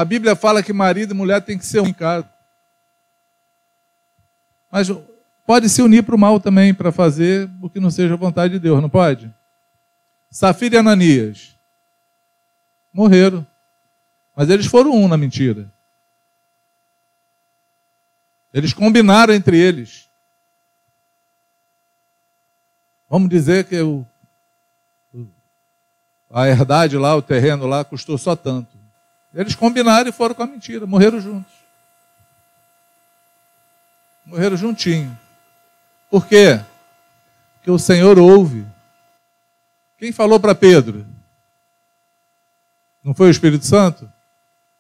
A 0.01 0.05
Bíblia 0.05 0.35
fala 0.35 0.63
que 0.63 0.73
marido 0.73 1.13
e 1.13 1.15
mulher 1.15 1.43
tem 1.43 1.59
que 1.59 1.67
ser 1.67 1.81
um 1.81 1.87
em 1.87 1.93
casa. 1.93 2.27
Mas 4.73 4.89
pode 5.47 5.69
se 5.69 5.83
unir 5.83 6.03
para 6.03 6.15
o 6.15 6.19
mal 6.19 6.41
também, 6.41 6.73
para 6.73 6.91
fazer 6.91 7.51
o 7.61 7.69
que 7.69 7.79
não 7.79 7.91
seja 7.91 8.15
a 8.15 8.17
vontade 8.17 8.55
de 8.55 8.59
Deus, 8.59 8.81
não 8.81 8.89
pode? 8.89 9.31
Safira 10.31 10.77
e 10.77 10.79
Ananias 10.79 11.55
morreram. 12.91 13.47
Mas 14.35 14.49
eles 14.49 14.65
foram 14.65 14.91
um 14.93 15.07
na 15.07 15.19
mentira. 15.19 15.71
Eles 18.55 18.73
combinaram 18.73 19.35
entre 19.35 19.59
eles. 19.59 20.09
Vamos 23.07 23.29
dizer 23.29 23.67
que 23.67 23.79
o, 23.83 24.07
a 26.31 26.49
herdade 26.49 26.97
lá, 26.97 27.15
o 27.15 27.21
terreno 27.21 27.67
lá, 27.67 27.85
custou 27.85 28.17
só 28.17 28.35
tanto. 28.35 28.80
Eles 29.35 29.55
combinaram 29.55 30.09
e 30.09 30.13
foram 30.13 30.35
com 30.35 30.43
a 30.43 30.47
mentira, 30.47 30.87
morreram 30.87 31.21
juntos. 31.21 31.53
Morreram 34.27 34.57
juntinho. 34.57 35.17
Por 36.11 36.27
quê? 36.27 36.61
Porque 37.55 37.71
o 37.71 37.79
Senhor 37.79 38.19
ouve. 38.19 38.67
Quem 39.99 40.13
falou 40.13 40.41
para 40.41 40.55
Pedro? 40.55 41.07
Não 43.03 43.15
foi 43.15 43.29
o 43.29 43.31
Espírito 43.31 43.65
Santo? 43.65 44.11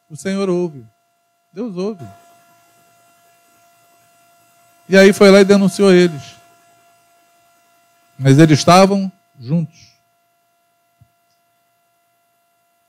O 0.09 0.17
Senhor 0.17 0.49
ouve. 0.49 0.87
Deus 1.53 1.77
ouve. 1.77 2.05
E 4.89 4.97
aí 4.97 5.13
foi 5.13 5.31
lá 5.31 5.41
e 5.41 5.45
denunciou 5.45 5.93
eles. 5.93 6.37
Mas 8.19 8.39
eles 8.39 8.59
estavam 8.59 9.11
juntos. 9.39 9.90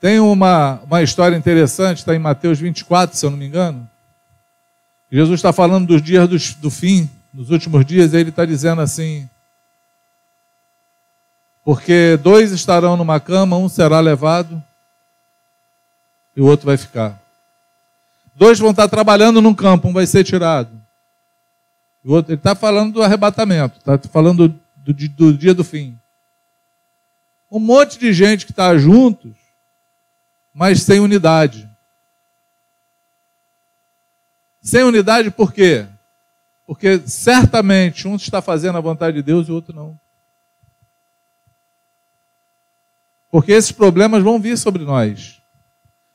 Tem 0.01 0.19
uma, 0.19 0.81
uma 0.83 1.03
história 1.03 1.37
interessante, 1.37 1.99
está 1.99 2.15
em 2.15 2.19
Mateus 2.19 2.59
24, 2.59 3.15
se 3.15 3.23
eu 3.23 3.29
não 3.29 3.37
me 3.37 3.45
engano. 3.45 3.87
Jesus 5.11 5.37
está 5.37 5.53
falando 5.53 5.85
dos 5.85 6.01
dias 6.01 6.27
do, 6.27 6.59
do 6.59 6.71
fim, 6.71 7.07
nos 7.31 7.51
últimos 7.51 7.85
dias, 7.85 8.11
e 8.11 8.17
ele 8.17 8.31
está 8.31 8.43
dizendo 8.43 8.81
assim: 8.81 9.29
Porque 11.63 12.17
dois 12.17 12.51
estarão 12.51 12.97
numa 12.97 13.19
cama, 13.19 13.57
um 13.57 13.69
será 13.69 13.99
levado 13.99 14.61
e 16.35 16.41
o 16.41 16.47
outro 16.47 16.65
vai 16.65 16.77
ficar. 16.77 17.21
Dois 18.33 18.57
vão 18.57 18.71
estar 18.71 18.87
trabalhando 18.87 19.39
num 19.39 19.53
campo, 19.53 19.87
um 19.87 19.93
vai 19.93 20.07
ser 20.07 20.23
tirado. 20.23 20.81
O 22.03 22.13
outro, 22.13 22.31
ele 22.31 22.39
está 22.39 22.55
falando 22.55 22.93
do 22.93 23.03
arrebatamento, 23.03 23.77
está 23.77 23.99
falando 24.09 24.47
do, 24.47 24.59
do, 24.75 25.09
do 25.09 25.37
dia 25.37 25.53
do 25.53 25.63
fim. 25.63 25.95
Um 27.51 27.59
monte 27.59 27.99
de 27.99 28.11
gente 28.11 28.47
que 28.47 28.51
está 28.51 28.75
juntos 28.75 29.40
mas 30.53 30.81
sem 30.81 30.99
unidade. 30.99 31.69
Sem 34.61 34.83
unidade 34.83 35.31
por 35.31 35.51
quê? 35.51 35.87
Porque 36.65 36.99
certamente 37.07 38.07
um 38.07 38.15
está 38.15 38.41
fazendo 38.41 38.77
a 38.77 38.81
vontade 38.81 39.17
de 39.17 39.23
Deus 39.23 39.47
e 39.47 39.51
o 39.51 39.55
outro 39.55 39.75
não. 39.75 39.99
Porque 43.31 43.51
esses 43.51 43.71
problemas 43.71 44.21
vão 44.21 44.39
vir 44.39 44.57
sobre 44.57 44.83
nós. 44.83 45.41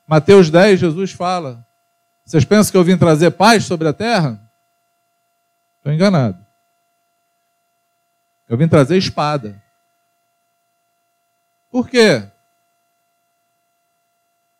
Mateus 0.07 0.49
10, 0.49 0.79
Jesus 0.79 1.11
fala: 1.11 1.65
Vocês 2.23 2.45
pensam 2.45 2.71
que 2.71 2.77
eu 2.77 2.83
vim 2.83 2.97
trazer 2.97 3.31
paz 3.31 3.65
sobre 3.65 3.87
a 3.87 3.93
terra? 3.93 4.39
Estou 5.77 5.91
enganado. 5.91 6.45
Eu 8.47 8.57
vim 8.57 8.67
trazer 8.67 8.97
espada. 8.97 9.61
Por 11.69 11.89
quê? 11.89 12.29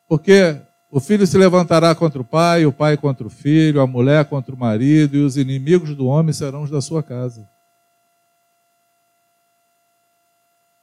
Porque 0.08 0.58
o 0.90 1.00
filho 1.00 1.28
se 1.28 1.38
levantará 1.38 1.94
contra 1.94 2.22
o 2.22 2.26
pai, 2.26 2.66
o 2.66 2.72
pai 2.72 2.96
contra 2.98 3.28
o 3.28 3.30
filho, 3.30 3.82
a 3.82 3.88
mulher 3.88 4.26
contra 4.26 4.56
o 4.56 4.58
marido, 4.58 5.18
e 5.18 5.22
os 5.22 5.38
inimigos 5.38 5.96
do 5.96 6.08
homem 6.08 6.34
serão 6.34 6.64
os 6.64 6.70
da 6.70 6.82
sua 6.82 7.04
casa. 7.04 7.48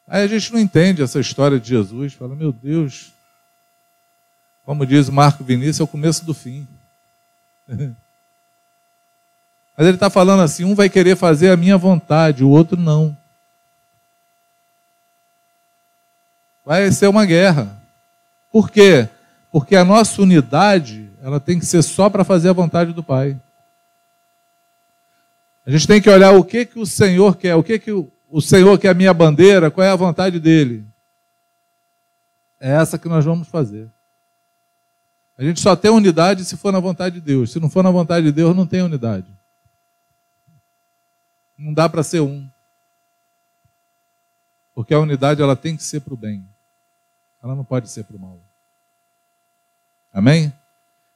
Aí 0.06 0.22
a 0.22 0.26
gente 0.26 0.52
não 0.52 0.60
entende 0.60 1.02
essa 1.02 1.18
história 1.18 1.58
de 1.58 1.68
Jesus, 1.68 2.12
fala, 2.12 2.36
meu 2.36 2.52
Deus, 2.52 3.12
como 4.64 4.86
diz 4.86 5.08
Marco 5.08 5.42
Vinícius, 5.42 5.80
é 5.80 5.84
o 5.84 5.88
começo 5.88 6.24
do 6.24 6.34
fim. 6.34 6.68
Mas 9.76 9.86
ele 9.86 9.96
está 9.96 10.08
falando 10.08 10.42
assim: 10.42 10.64
um 10.64 10.74
vai 10.74 10.88
querer 10.88 11.16
fazer 11.16 11.50
a 11.50 11.56
minha 11.56 11.76
vontade, 11.76 12.44
o 12.44 12.50
outro 12.50 12.76
não. 12.78 13.16
Vai 16.64 16.90
ser 16.92 17.08
uma 17.08 17.26
guerra. 17.26 17.82
Por 18.50 18.70
quê? 18.70 19.08
Porque 19.54 19.76
a 19.76 19.84
nossa 19.84 20.20
unidade, 20.20 21.08
ela 21.22 21.38
tem 21.38 21.60
que 21.60 21.64
ser 21.64 21.80
só 21.80 22.10
para 22.10 22.24
fazer 22.24 22.48
a 22.48 22.52
vontade 22.52 22.92
do 22.92 23.04
Pai. 23.04 23.40
A 25.64 25.70
gente 25.70 25.86
tem 25.86 26.02
que 26.02 26.10
olhar 26.10 26.32
o 26.32 26.42
que, 26.42 26.66
que 26.66 26.76
o 26.76 26.84
Senhor 26.84 27.36
quer, 27.36 27.54
o 27.54 27.62
que, 27.62 27.78
que 27.78 27.92
o, 27.92 28.40
Senhor 28.40 28.76
quer 28.80 28.88
a 28.88 28.94
minha 28.94 29.14
bandeira, 29.14 29.70
qual 29.70 29.86
é 29.86 29.90
a 29.90 29.94
vontade 29.94 30.40
dele. 30.40 30.84
É 32.58 32.72
essa 32.72 32.98
que 32.98 33.08
nós 33.08 33.24
vamos 33.24 33.46
fazer. 33.46 33.88
A 35.38 35.44
gente 35.44 35.60
só 35.60 35.76
tem 35.76 35.88
unidade 35.88 36.44
se 36.44 36.56
for 36.56 36.72
na 36.72 36.80
vontade 36.80 37.14
de 37.14 37.20
Deus. 37.20 37.52
Se 37.52 37.60
não 37.60 37.70
for 37.70 37.84
na 37.84 37.92
vontade 37.92 38.26
de 38.26 38.32
Deus, 38.32 38.56
não 38.56 38.66
tem 38.66 38.82
unidade. 38.82 39.32
Não 41.56 41.72
dá 41.72 41.88
para 41.88 42.02
ser 42.02 42.18
um. 42.18 42.50
Porque 44.74 44.92
a 44.92 44.98
unidade 44.98 45.40
ela 45.40 45.54
tem 45.54 45.76
que 45.76 45.84
ser 45.84 46.00
para 46.00 46.14
o 46.14 46.16
bem. 46.16 46.44
Ela 47.40 47.54
não 47.54 47.64
pode 47.64 47.88
ser 47.88 48.02
para 48.02 48.16
o 48.16 48.18
mal. 48.18 48.43
Amém? 50.14 50.52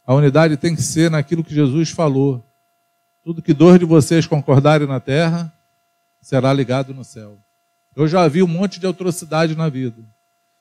A 0.05 0.13
unidade 0.13 0.57
tem 0.57 0.75
que 0.75 0.83
ser 0.83 1.09
naquilo 1.09 1.45
que 1.45 1.55
Jesus 1.55 1.91
falou. 1.91 2.45
Tudo 3.23 3.41
que 3.41 3.55
dois 3.55 3.79
de 3.79 3.85
vocês 3.85 4.27
concordarem 4.27 4.89
na 4.89 4.99
terra 4.99 5.53
será 6.21 6.53
ligado 6.53 6.93
no 6.93 7.05
céu. 7.05 7.39
Eu 7.95 8.09
já 8.09 8.27
vi 8.27 8.43
um 8.43 8.49
monte 8.49 8.81
de 8.81 8.87
atrocidade 8.87 9.55
na 9.55 9.69
vida. 9.69 10.03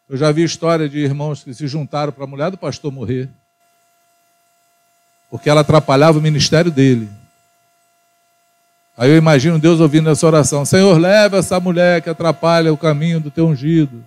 Eu 0.07 0.15
já 0.17 0.31
vi 0.31 0.43
história 0.43 0.87
de 0.87 0.99
irmãos 0.99 1.43
que 1.43 1.53
se 1.53 1.67
juntaram 1.67 2.13
para 2.13 2.25
a 2.25 2.27
mulher 2.27 2.51
do 2.51 2.57
pastor 2.57 2.91
morrer. 2.91 3.29
Porque 5.29 5.49
ela 5.49 5.61
atrapalhava 5.61 6.19
o 6.19 6.21
ministério 6.21 6.71
dele. 6.71 7.09
Aí 8.95 9.09
eu 9.09 9.17
imagino 9.17 9.59
Deus 9.59 9.79
ouvindo 9.79 10.09
essa 10.09 10.25
oração: 10.25 10.63
Senhor, 10.63 10.97
leva 10.97 11.37
essa 11.37 11.59
mulher 11.59 12.01
que 12.01 12.09
atrapalha 12.09 12.71
o 12.71 12.77
caminho 12.77 13.19
do 13.19 13.29
teu 13.29 13.47
ungido. 13.47 14.03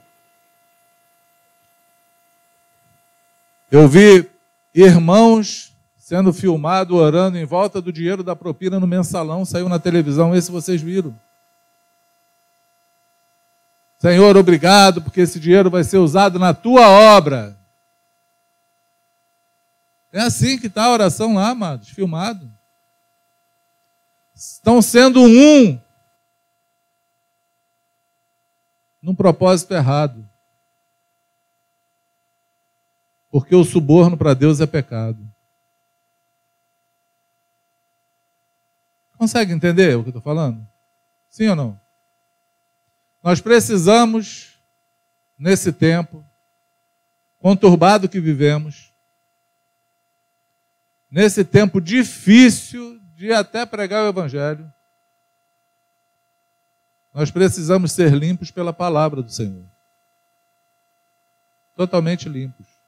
Eu 3.71 3.87
vi 3.87 4.29
irmãos 4.75 5.77
sendo 5.97 6.33
filmado 6.33 6.97
orando 6.97 7.39
em 7.39 7.45
volta 7.45 7.81
do 7.81 7.93
dinheiro 7.93 8.25
da 8.25 8.35
propina 8.35 8.81
no 8.81 8.87
mensalão, 8.87 9.45
saiu 9.45 9.69
na 9.69 9.79
televisão, 9.79 10.35
esse 10.35 10.51
vocês 10.51 10.83
viram. 10.83 11.17
Senhor, 14.01 14.37
obrigado, 14.37 15.03
porque 15.03 15.21
esse 15.21 15.39
dinheiro 15.39 15.71
vai 15.71 15.85
ser 15.85 15.99
usado 15.99 16.39
na 16.39 16.55
tua 16.55 16.89
obra. 16.89 17.57
É 20.13 20.23
assim 20.23 20.59
que 20.59 20.67
está 20.67 20.87
a 20.87 20.91
oração 20.91 21.35
lá, 21.35 21.51
amados, 21.51 21.91
filmado. 21.91 22.51
Estão 24.35 24.81
sendo 24.81 25.21
um 25.21 25.79
num 29.03 29.15
propósito 29.15 29.75
errado. 29.75 30.30
Porque 33.31 33.55
o 33.55 33.65
suborno 33.65 34.17
para 34.17 34.35
Deus 34.35 34.61
é 34.61 34.67
pecado. 34.67 35.19
Consegue 39.17 39.53
entender 39.53 39.97
o 39.97 40.03
que 40.03 40.09
eu 40.09 40.11
estou 40.11 40.23
falando? 40.23 40.67
Sim 41.29 41.49
ou 41.49 41.57
não? 41.57 41.81
Nós 43.23 43.41
precisamos, 43.41 44.59
nesse 45.39 45.73
tempo 45.73 46.25
conturbado 47.39 48.09
que 48.09 48.19
vivemos, 48.19 48.93
nesse 51.11 51.45
tempo 51.45 51.81
difícil 51.81 52.99
de 53.15 53.33
até 53.33 53.65
pregar 53.65 54.05
o 54.05 54.09
Evangelho, 54.09 54.71
nós 57.13 57.31
precisamos 57.31 57.93
ser 57.93 58.13
limpos 58.13 58.51
pela 58.51 58.73
palavra 58.73 59.23
do 59.23 59.31
Senhor. 59.31 59.67
Totalmente 61.77 62.29
limpos 62.29 62.80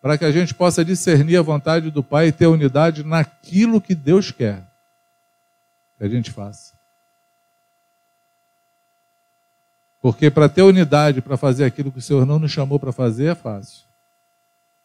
para 0.00 0.16
que 0.16 0.24
a 0.24 0.32
gente 0.32 0.54
possa 0.54 0.84
discernir 0.84 1.36
a 1.36 1.42
vontade 1.42 1.90
do 1.90 2.02
Pai 2.02 2.28
e 2.28 2.32
ter 2.32 2.46
unidade 2.46 3.04
naquilo 3.04 3.80
que 3.80 3.94
Deus 3.94 4.30
quer 4.30 4.64
que 5.96 6.04
a 6.04 6.08
gente 6.08 6.30
faça. 6.30 6.72
Porque 10.00 10.30
para 10.30 10.48
ter 10.48 10.62
unidade, 10.62 11.20
para 11.20 11.36
fazer 11.36 11.64
aquilo 11.64 11.92
que 11.92 11.98
o 11.98 12.02
Senhor 12.02 12.24
não 12.24 12.38
nos 12.38 12.50
chamou 12.50 12.80
para 12.80 12.90
fazer, 12.90 13.26
é 13.26 13.34
fácil. 13.34 13.84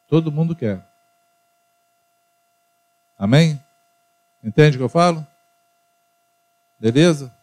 Todo 0.10 0.32
mundo 0.32 0.54
quer. 0.54 0.86
Amém? 3.18 3.62
Entende 4.44 4.76
o 4.76 4.80
que 4.80 4.84
eu 4.84 4.90
falo? 4.90 5.26
Beleza? 6.78 7.34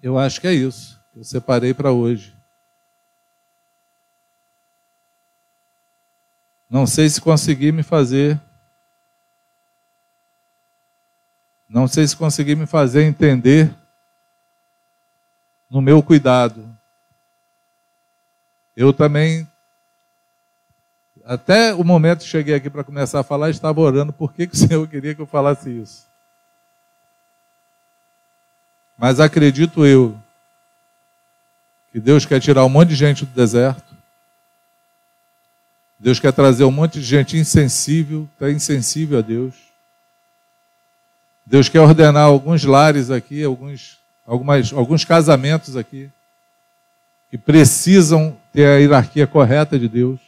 Eu 0.00 0.16
acho 0.16 0.40
que 0.40 0.46
é 0.46 0.52
isso 0.52 1.02
eu 1.14 1.24
separei 1.24 1.74
para 1.74 1.92
hoje. 1.92 2.34
Não 6.72 6.86
sei 6.86 7.06
se 7.10 7.20
consegui 7.20 7.70
me 7.70 7.82
fazer 7.82 8.40
Não 11.68 11.88
sei 11.88 12.06
se 12.06 12.14
consegui 12.14 12.54
me 12.54 12.66
fazer 12.66 13.02
entender 13.02 13.74
no 15.70 15.80
meu 15.80 16.02
cuidado. 16.02 16.68
Eu 18.76 18.92
também, 18.92 19.48
até 21.24 21.72
o 21.72 21.82
momento 21.82 22.20
que 22.20 22.26
cheguei 22.26 22.54
aqui 22.54 22.68
para 22.68 22.84
começar 22.84 23.20
a 23.20 23.24
falar, 23.24 23.48
estava 23.48 23.80
orando 23.80 24.12
por 24.12 24.34
que, 24.34 24.46
que 24.46 24.54
o 24.54 24.56
Senhor 24.68 24.86
queria 24.86 25.14
que 25.14 25.22
eu 25.22 25.26
falasse 25.26 25.70
isso. 25.70 26.06
Mas 28.98 29.18
acredito 29.18 29.86
eu 29.86 30.18
que 31.90 32.00
Deus 32.00 32.26
quer 32.26 32.38
tirar 32.38 32.66
um 32.66 32.68
monte 32.68 32.90
de 32.90 32.96
gente 32.96 33.24
do 33.24 33.34
deserto. 33.34 33.91
Deus 36.02 36.18
quer 36.18 36.32
trazer 36.32 36.64
um 36.64 36.70
monte 36.72 36.94
de 36.94 37.04
gente 37.04 37.38
insensível, 37.38 38.28
está 38.32 38.50
insensível 38.50 39.20
a 39.20 39.22
Deus. 39.22 39.54
Deus 41.46 41.68
quer 41.68 41.78
ordenar 41.78 42.24
alguns 42.24 42.64
lares 42.64 43.08
aqui, 43.08 43.44
alguns, 43.44 44.00
algumas, 44.26 44.72
alguns 44.72 45.04
casamentos 45.04 45.76
aqui, 45.76 46.10
que 47.30 47.38
precisam 47.38 48.36
ter 48.52 48.66
a 48.66 48.78
hierarquia 48.78 49.28
correta 49.28 49.78
de 49.78 49.88
Deus. 49.88 50.18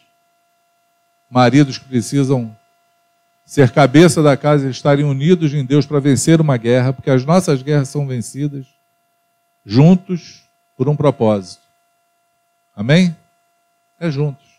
Maridos 1.29 1.77
que 1.77 1.87
precisam 1.87 2.57
ser 3.45 3.73
cabeça 3.73 4.23
da 4.23 4.37
casa 4.37 4.69
e 4.69 4.71
estarem 4.71 5.05
unidos 5.05 5.53
em 5.53 5.65
Deus 5.65 5.85
para 5.85 5.99
vencer 5.99 6.41
uma 6.41 6.57
guerra, 6.57 6.93
porque 6.93 7.11
as 7.11 7.25
nossas 7.25 7.63
guerras 7.63 7.89
são 7.89 8.07
vencidas 8.07 8.65
juntos 9.67 10.45
por 10.77 10.89
um 10.89 10.95
propósito. 10.95 11.65
Amém? 12.77 13.17
É 13.99 14.09
juntos. 14.09 14.54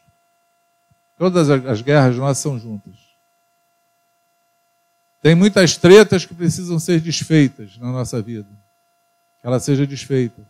Todas 1.18 1.49
as 1.49 1.82
guerras 1.82 2.18
nossas 2.18 2.39
são 2.39 2.59
juntas. 2.59 2.93
Tem 5.22 5.34
muitas 5.34 5.76
tretas 5.76 6.26
que 6.26 6.36
precisam 6.36 6.78
ser 6.78 6.99
desfeitas 6.99 7.78
na 7.78 7.91
nossa 7.91 8.22
vida. 8.22 8.49
Que 9.41 9.47
ela 9.47 9.59
seja 9.59 9.88
desfeita. 9.88 10.41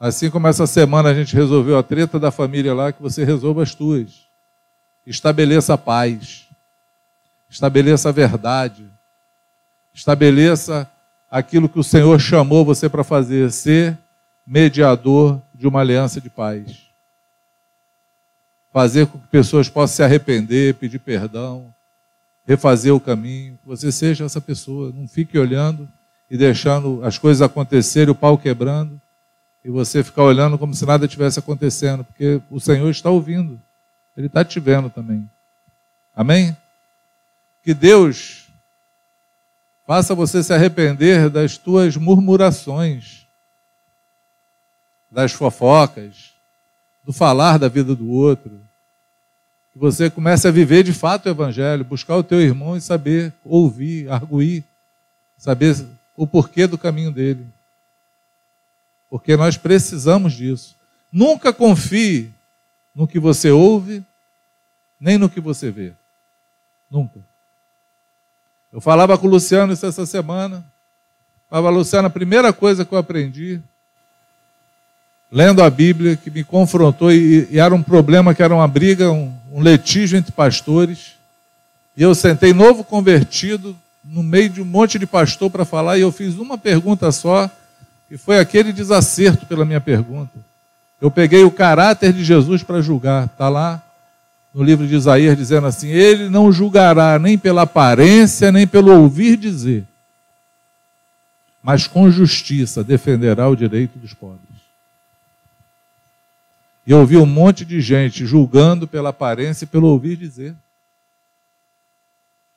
Assim 0.00 0.30
como 0.30 0.48
essa 0.48 0.66
semana 0.66 1.10
a 1.10 1.14
gente 1.14 1.34
resolveu 1.34 1.78
a 1.78 1.82
treta 1.82 2.18
da 2.18 2.30
família 2.30 2.74
lá, 2.74 2.92
que 2.92 3.00
você 3.00 3.24
resolva 3.24 3.62
as 3.62 3.74
tuas. 3.74 4.26
Estabeleça 5.06 5.74
a 5.74 5.78
paz. 5.78 6.48
Estabeleça 7.48 8.08
a 8.08 8.12
verdade. 8.12 8.84
Estabeleça 9.94 10.90
aquilo 11.30 11.68
que 11.68 11.78
o 11.78 11.84
Senhor 11.84 12.18
chamou 12.18 12.64
você 12.64 12.88
para 12.88 13.04
fazer, 13.04 13.50
ser 13.52 13.96
mediador 14.46 15.40
de 15.54 15.66
uma 15.66 15.80
aliança 15.80 16.20
de 16.20 16.28
paz. 16.28 16.85
Fazer 18.76 19.06
com 19.06 19.18
que 19.18 19.26
pessoas 19.28 19.70
possam 19.70 19.96
se 19.96 20.02
arrepender, 20.02 20.74
pedir 20.74 20.98
perdão, 20.98 21.74
refazer 22.46 22.94
o 22.94 23.00
caminho, 23.00 23.58
você 23.64 23.90
seja 23.90 24.26
essa 24.26 24.38
pessoa, 24.38 24.92
não 24.94 25.08
fique 25.08 25.38
olhando 25.38 25.88
e 26.30 26.36
deixando 26.36 27.02
as 27.02 27.16
coisas 27.16 27.40
acontecerem, 27.40 28.10
o 28.10 28.14
pau 28.14 28.36
quebrando, 28.36 29.00
e 29.64 29.70
você 29.70 30.04
ficar 30.04 30.24
olhando 30.24 30.58
como 30.58 30.74
se 30.74 30.84
nada 30.84 31.08
tivesse 31.08 31.38
acontecendo, 31.38 32.04
porque 32.04 32.38
o 32.50 32.60
Senhor 32.60 32.90
está 32.90 33.08
ouvindo, 33.08 33.58
Ele 34.14 34.26
está 34.26 34.44
te 34.44 34.60
vendo 34.60 34.90
também. 34.90 35.26
Amém? 36.14 36.54
Que 37.64 37.72
Deus 37.72 38.46
faça 39.86 40.14
você 40.14 40.42
se 40.42 40.52
arrepender 40.52 41.30
das 41.30 41.56
tuas 41.56 41.96
murmurações, 41.96 43.26
das 45.10 45.32
fofocas, 45.32 46.34
do 47.02 47.10
falar 47.10 47.58
da 47.58 47.68
vida 47.68 47.94
do 47.94 48.10
outro, 48.10 48.65
que 49.76 49.80
você 49.80 50.08
comece 50.08 50.48
a 50.48 50.50
viver 50.50 50.82
de 50.82 50.94
fato 50.94 51.26
o 51.26 51.28
Evangelho, 51.28 51.84
buscar 51.84 52.16
o 52.16 52.22
teu 52.22 52.40
irmão 52.40 52.78
e 52.78 52.80
saber 52.80 53.30
ouvir, 53.44 54.10
arguir, 54.10 54.64
saber 55.36 55.76
o 56.16 56.26
porquê 56.26 56.66
do 56.66 56.78
caminho 56.78 57.12
dele. 57.12 57.46
Porque 59.10 59.36
nós 59.36 59.58
precisamos 59.58 60.32
disso. 60.32 60.74
Nunca 61.12 61.52
confie 61.52 62.32
no 62.94 63.06
que 63.06 63.20
você 63.20 63.50
ouve, 63.50 64.02
nem 64.98 65.18
no 65.18 65.28
que 65.28 65.42
você 65.42 65.70
vê. 65.70 65.92
Nunca. 66.90 67.20
Eu 68.72 68.80
falava 68.80 69.18
com 69.18 69.26
o 69.26 69.30
Luciano 69.30 69.74
isso 69.74 69.84
essa 69.84 70.06
semana. 70.06 70.64
Falava, 71.50 71.68
Luciano, 71.68 72.08
a 72.08 72.10
primeira 72.10 72.50
coisa 72.50 72.82
que 72.82 72.94
eu 72.94 72.98
aprendi 72.98 73.60
lendo 75.36 75.62
a 75.62 75.68
Bíblia, 75.68 76.16
que 76.16 76.30
me 76.30 76.42
confrontou, 76.42 77.12
e, 77.12 77.46
e 77.50 77.58
era 77.58 77.74
um 77.74 77.82
problema 77.82 78.34
que 78.34 78.42
era 78.42 78.54
uma 78.54 78.66
briga, 78.66 79.12
um, 79.12 79.30
um 79.52 79.62
litígio 79.62 80.16
entre 80.16 80.32
pastores. 80.32 81.12
E 81.94 82.02
eu 82.02 82.14
sentei 82.14 82.54
novo 82.54 82.82
convertido 82.82 83.76
no 84.02 84.22
meio 84.22 84.48
de 84.48 84.62
um 84.62 84.64
monte 84.64 84.98
de 84.98 85.06
pastor 85.06 85.50
para 85.50 85.66
falar 85.66 85.98
e 85.98 86.00
eu 86.00 86.10
fiz 86.10 86.38
uma 86.38 86.56
pergunta 86.56 87.12
só, 87.12 87.50
e 88.10 88.16
foi 88.16 88.38
aquele 88.38 88.72
desacerto 88.72 89.44
pela 89.44 89.66
minha 89.66 89.80
pergunta. 89.80 90.32
Eu 90.98 91.10
peguei 91.10 91.44
o 91.44 91.50
caráter 91.50 92.14
de 92.14 92.24
Jesus 92.24 92.62
para 92.62 92.80
julgar. 92.80 93.26
Está 93.26 93.50
lá 93.50 93.82
no 94.54 94.62
livro 94.62 94.86
de 94.86 94.94
Isaías 94.94 95.36
dizendo 95.36 95.66
assim: 95.66 95.88
Ele 95.88 96.30
não 96.30 96.50
julgará 96.50 97.18
nem 97.18 97.36
pela 97.36 97.62
aparência, 97.62 98.50
nem 98.50 98.66
pelo 98.66 98.90
ouvir 98.90 99.36
dizer, 99.36 99.84
mas 101.62 101.86
com 101.86 102.10
justiça 102.10 102.82
defenderá 102.82 103.46
o 103.50 103.54
direito 103.54 103.98
dos 103.98 104.14
pobres. 104.14 104.45
E 106.86 106.92
eu 106.92 107.00
ouvi 107.00 107.16
um 107.16 107.26
monte 107.26 107.64
de 107.64 107.80
gente 107.80 108.24
julgando 108.24 108.86
pela 108.86 109.08
aparência 109.08 109.64
e 109.64 109.68
pelo 109.68 109.88
ouvir 109.88 110.16
dizer. 110.16 110.54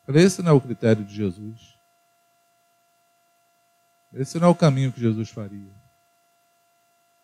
Esse 0.08 0.44
não 0.44 0.52
é 0.52 0.54
o 0.54 0.62
critério 0.62 1.04
de 1.04 1.16
Jesus. 1.16 1.76
Esse 4.14 4.40
não 4.40 4.48
é 4.48 4.52
o 4.52 4.56
caminho 4.56 4.92
que 4.92 5.02
Jesus 5.02 5.30
faria. 5.30 5.72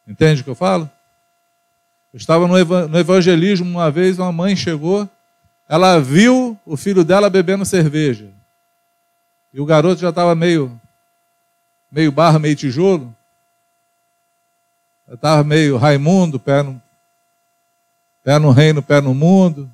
Entende 0.08 0.42
o 0.42 0.44
que 0.44 0.50
eu 0.50 0.56
falo? 0.56 0.90
Eu 2.14 2.18
estava 2.18 2.48
no 2.48 2.98
evangelismo 2.98 3.70
uma 3.70 3.92
vez, 3.92 4.18
uma 4.18 4.32
mãe 4.32 4.56
chegou, 4.56 5.10
ela 5.68 6.00
viu 6.00 6.58
o 6.66 6.78
filho 6.78 7.04
dela 7.04 7.30
bebendo 7.30 7.66
cerveja. 7.66 8.32
E 9.54 9.60
o 9.60 9.66
garoto 9.66 10.02
já 10.02 10.10
estava 10.10 10.36
meio, 10.36 10.80
meio 11.92 12.12
barra, 12.12 12.40
meio 12.40 12.56
tijolo. 12.56 13.16
Estava 15.12 15.44
meio 15.44 15.78
Raimundo, 15.78 16.40
pé 16.40 16.64
no, 16.64 16.82
pé 18.26 18.40
no 18.40 18.50
reino, 18.50 18.82
pé 18.82 19.00
no 19.00 19.14
mundo. 19.14 19.72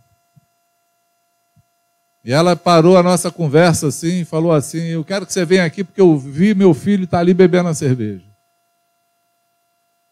E 2.23 2.33
ela 2.33 2.53
parou 2.53 2.97
a 2.97 3.01
nossa 3.01 3.31
conversa 3.31 3.87
assim 3.87 4.19
e 4.21 4.25
falou 4.25 4.51
assim: 4.51 4.87
Eu 4.87 5.05
quero 5.05 5.25
que 5.25 5.31
você 5.31 5.45
venha 5.45 5.63
aqui 5.63 5.85
porque 5.85 6.01
eu 6.01 6.17
vi 6.17 6.53
meu 6.53 6.73
filho 6.73 7.05
estar 7.05 7.17
tá 7.17 7.21
ali 7.21 7.33
bebendo 7.33 7.69
a 7.69 7.73
cerveja. 7.73 8.25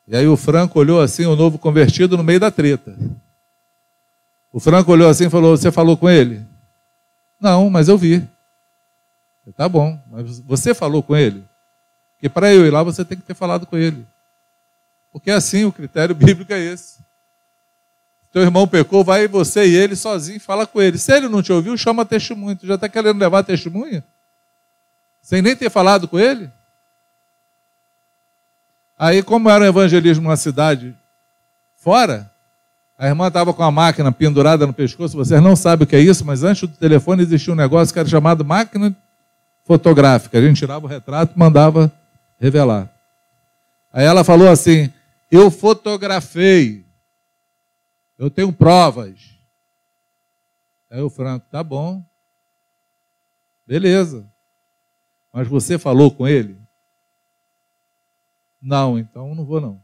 E 0.08 0.16
aí 0.16 0.26
o 0.26 0.38
Franco 0.38 0.80
olhou 0.80 1.02
assim, 1.02 1.26
o 1.26 1.36
novo 1.36 1.60
convertido, 1.60 2.18
no 2.18 2.24
meio 2.24 2.40
da 2.40 2.50
treta. 2.50 2.98
O 4.52 4.60
Franco 4.60 4.92
olhou 4.92 5.10
assim 5.10 5.28
e 5.28 5.30
falou: 5.30 5.56
Você 5.56 5.70
falou 5.70 5.98
com 5.98 6.10
ele? 6.10 6.44
Não, 7.40 7.70
mas 7.70 7.90
eu 7.90 7.98
vi. 7.98 8.26
Tá 9.58 9.68
bom, 9.68 10.00
mas 10.10 10.40
você 10.40 10.74
falou 10.74 11.04
com 11.04 11.16
ele? 11.16 11.44
Porque 12.14 12.30
para 12.30 12.54
eu 12.54 12.66
ir 12.66 12.70
lá 12.70 12.84
você 12.84 13.04
tem 13.04 13.18
que 13.18 13.24
ter 13.24 13.34
falado 13.34 13.66
com 13.66 13.78
ele. 13.78 14.06
Porque 15.12 15.30
assim 15.30 15.66
o 15.66 15.72
critério 15.72 16.14
bíblico 16.16 16.54
é 16.54 16.60
esse. 16.60 16.99
Teu 18.32 18.44
irmão 18.44 18.68
pecou, 18.68 19.04
vai 19.04 19.28
você 19.28 19.66
e 19.68 19.76
ele 19.76 19.96
sozinho, 19.96 20.40
fala 20.40 20.68
com 20.68 20.82
ele. 20.82 20.98
Se 20.98 21.12
ele 21.12 21.28
não 21.28 21.42
te 21.42 21.52
ouviu, 21.52 21.76
chama 21.76 22.06
testemunho. 22.06 22.56
Tu 22.56 22.68
já 22.68 22.76
está 22.76 22.88
querendo 22.88 23.20
levar 23.20 23.44
testemunha? 23.44 24.04
Sem 25.22 25.42
nem 25.42 25.56
ter 25.56 25.70
falado 25.70 26.08
com 26.08 26.20
ele? 26.20 26.50
Aí, 28.98 29.24
como 29.24 29.50
era 29.50 29.64
um 29.64 29.68
evangelismo 29.68 30.24
numa 30.24 30.36
cidade 30.36 30.96
fora, 31.78 32.30
a 32.98 33.08
irmã 33.08 33.30
estava 33.30 33.54
com 33.54 33.64
a 33.64 33.72
máquina 33.72 34.12
pendurada 34.12 34.68
no 34.68 34.74
pescoço. 34.74 35.16
Vocês 35.16 35.42
não 35.42 35.56
sabem 35.56 35.86
o 35.86 35.88
que 35.88 35.96
é 35.96 36.02
isso, 36.02 36.26
mas 36.26 36.44
antes 36.44 36.68
do 36.70 36.76
telefone 36.76 37.24
existia 37.24 37.54
um 37.54 37.56
negócio 37.56 37.94
que 37.94 38.00
era 38.00 38.10
chamado 38.10 38.44
máquina 38.44 38.94
fotográfica. 39.64 40.38
A 40.38 40.42
gente 40.42 40.58
tirava 40.58 40.86
o 40.86 40.90
retrato 40.90 41.32
e 41.34 41.40
mandava 41.40 41.90
revelar. 42.38 42.90
Aí 43.94 44.06
ela 44.06 44.24
falou 44.24 44.50
assim: 44.50 44.92
Eu 45.32 45.50
fotografei, 45.50 46.86
eu 48.20 48.30
tenho 48.30 48.52
provas. 48.52 49.40
Aí 50.92 51.02
o 51.02 51.10
Franco, 51.10 51.48
tá 51.50 51.64
bom, 51.64 52.04
beleza. 53.66 54.30
Mas 55.32 55.48
você 55.48 55.80
falou 55.80 56.12
com 56.12 56.28
ele? 56.28 56.60
Não, 58.62 59.00
então 59.00 59.34
não 59.34 59.46
vou 59.46 59.62
não. 59.62 59.82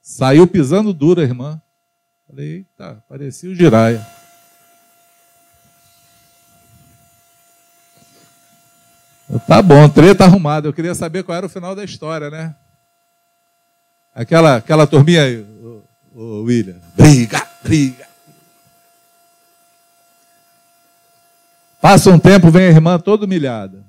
Saiu 0.00 0.46
pisando 0.46 0.92
duro 0.92 1.20
a 1.20 1.24
irmã. 1.24 1.60
Falei, 2.28 2.58
eita, 2.58 3.02
parecia 3.08 3.50
o 3.50 3.54
Giraia. 3.54 4.06
Tá 9.48 9.60
bom, 9.62 9.88
treta 9.88 10.24
arrumada. 10.24 10.68
Eu 10.68 10.72
queria 10.72 10.94
saber 10.94 11.24
qual 11.24 11.36
era 11.36 11.46
o 11.46 11.50
final 11.50 11.74
da 11.74 11.82
história, 11.82 12.30
né? 12.30 12.54
Aquela, 14.14 14.56
aquela 14.56 14.86
turminha 14.86 15.24
aí, 15.24 15.40
o, 15.40 15.84
o 16.14 16.42
William. 16.44 16.80
Briga, 16.94 17.44
briga. 17.62 18.06
Passa 21.80 22.10
um 22.10 22.18
tempo, 22.18 22.50
vem 22.50 22.66
a 22.66 22.70
irmã 22.70 22.98
toda 22.98 23.24
humilhada. 23.24 23.84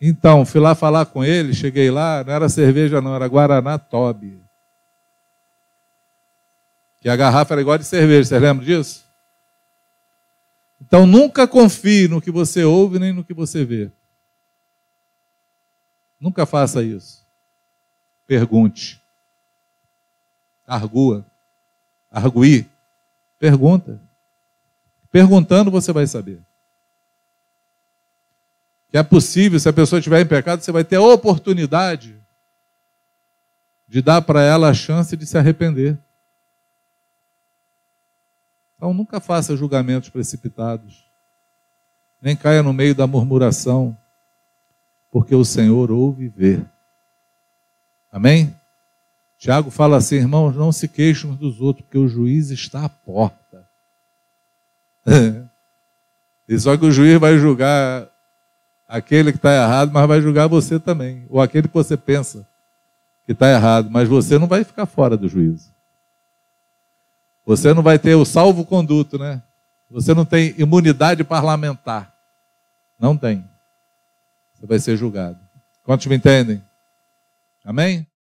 Então, 0.00 0.46
fui 0.46 0.60
lá 0.60 0.74
falar 0.74 1.06
com 1.06 1.24
ele, 1.24 1.52
cheguei 1.52 1.90
lá, 1.90 2.22
não 2.24 2.32
era 2.32 2.48
cerveja 2.48 3.00
não, 3.00 3.14
era 3.14 3.26
Guaraná 3.26 3.78
Toby. 3.78 4.40
Que 7.00 7.08
a 7.08 7.16
garrafa 7.16 7.54
era 7.54 7.60
igual 7.60 7.78
de 7.78 7.84
cerveja, 7.84 8.28
vocês 8.28 8.40
lembram 8.40 8.64
disso? 8.64 9.04
Então 10.80 11.06
nunca 11.06 11.46
confie 11.46 12.08
no 12.08 12.20
que 12.20 12.30
você 12.30 12.64
ouve 12.64 12.98
nem 12.98 13.12
no 13.12 13.24
que 13.24 13.34
você 13.34 13.64
vê. 13.64 13.90
Nunca 16.20 16.44
faça 16.44 16.82
isso. 16.82 17.26
Pergunte. 18.26 19.00
Argua. 20.66 21.24
Arguir. 22.10 22.68
Pergunta. 23.38 24.00
Perguntando 25.10 25.70
você 25.70 25.92
vai 25.92 26.06
saber 26.06 26.40
que 28.90 28.98
é 28.98 29.02
possível, 29.02 29.58
se 29.58 29.68
a 29.68 29.72
pessoa 29.72 30.00
estiver 30.00 30.20
em 30.20 30.26
pecado, 30.26 30.60
você 30.60 30.72
vai 30.72 30.82
ter 30.82 30.96
a 30.96 31.02
oportunidade 31.02 32.20
de 33.86 34.02
dar 34.02 34.20
para 34.20 34.42
ela 34.42 34.68
a 34.68 34.74
chance 34.74 35.16
de 35.16 35.24
se 35.24 35.38
arrepender. 35.38 35.96
Então 38.76 38.92
nunca 38.92 39.20
faça 39.20 39.56
julgamentos 39.56 40.08
precipitados, 40.08 41.04
nem 42.20 42.34
caia 42.34 42.62
no 42.62 42.72
meio 42.72 42.94
da 42.94 43.06
murmuração, 43.06 43.96
porque 45.10 45.34
o 45.34 45.44
Senhor 45.44 45.90
ouve 45.90 46.28
vê. 46.28 46.60
Amém? 48.12 48.54
Tiago 49.38 49.70
fala 49.70 49.96
assim, 49.96 50.16
irmãos, 50.16 50.54
não 50.54 50.70
se 50.70 50.86
queixem 50.86 51.30
uns 51.30 51.38
dos 51.38 51.60
outros, 51.60 51.84
porque 51.84 51.98
o 51.98 52.08
juiz 52.08 52.50
está 52.50 52.84
à 52.84 52.88
porta. 52.88 53.66
e 56.46 56.58
só 56.58 56.76
que 56.76 56.84
o 56.84 56.92
juiz 56.92 57.18
vai 57.18 57.38
julgar 57.38 58.06
aquele 58.86 59.32
que 59.32 59.38
está 59.38 59.54
errado, 59.54 59.92
mas 59.92 60.06
vai 60.06 60.20
julgar 60.20 60.46
você 60.46 60.78
também. 60.78 61.24
Ou 61.30 61.40
aquele 61.40 61.68
que 61.68 61.74
você 61.74 61.96
pensa 61.96 62.46
que 63.24 63.32
está 63.32 63.50
errado, 63.50 63.88
mas 63.90 64.08
você 64.08 64.38
não 64.38 64.46
vai 64.46 64.62
ficar 64.62 64.86
fora 64.86 65.16
do 65.16 65.28
juízo. 65.28 65.72
Você 67.46 67.72
não 67.72 67.82
vai 67.82 67.98
ter 67.98 68.14
o 68.14 68.24
salvo-conduto, 68.24 69.18
né? 69.18 69.42
Você 69.90 70.12
não 70.12 70.24
tem 70.24 70.54
imunidade 70.58 71.24
parlamentar. 71.24 72.14
Não 72.98 73.16
tem. 73.16 73.49
Você 74.60 74.66
vai 74.66 74.78
ser 74.78 74.96
julgado. 74.96 75.38
Quantos 75.82 76.06
me 76.06 76.16
entendem? 76.16 76.62
Amém? 77.64 78.06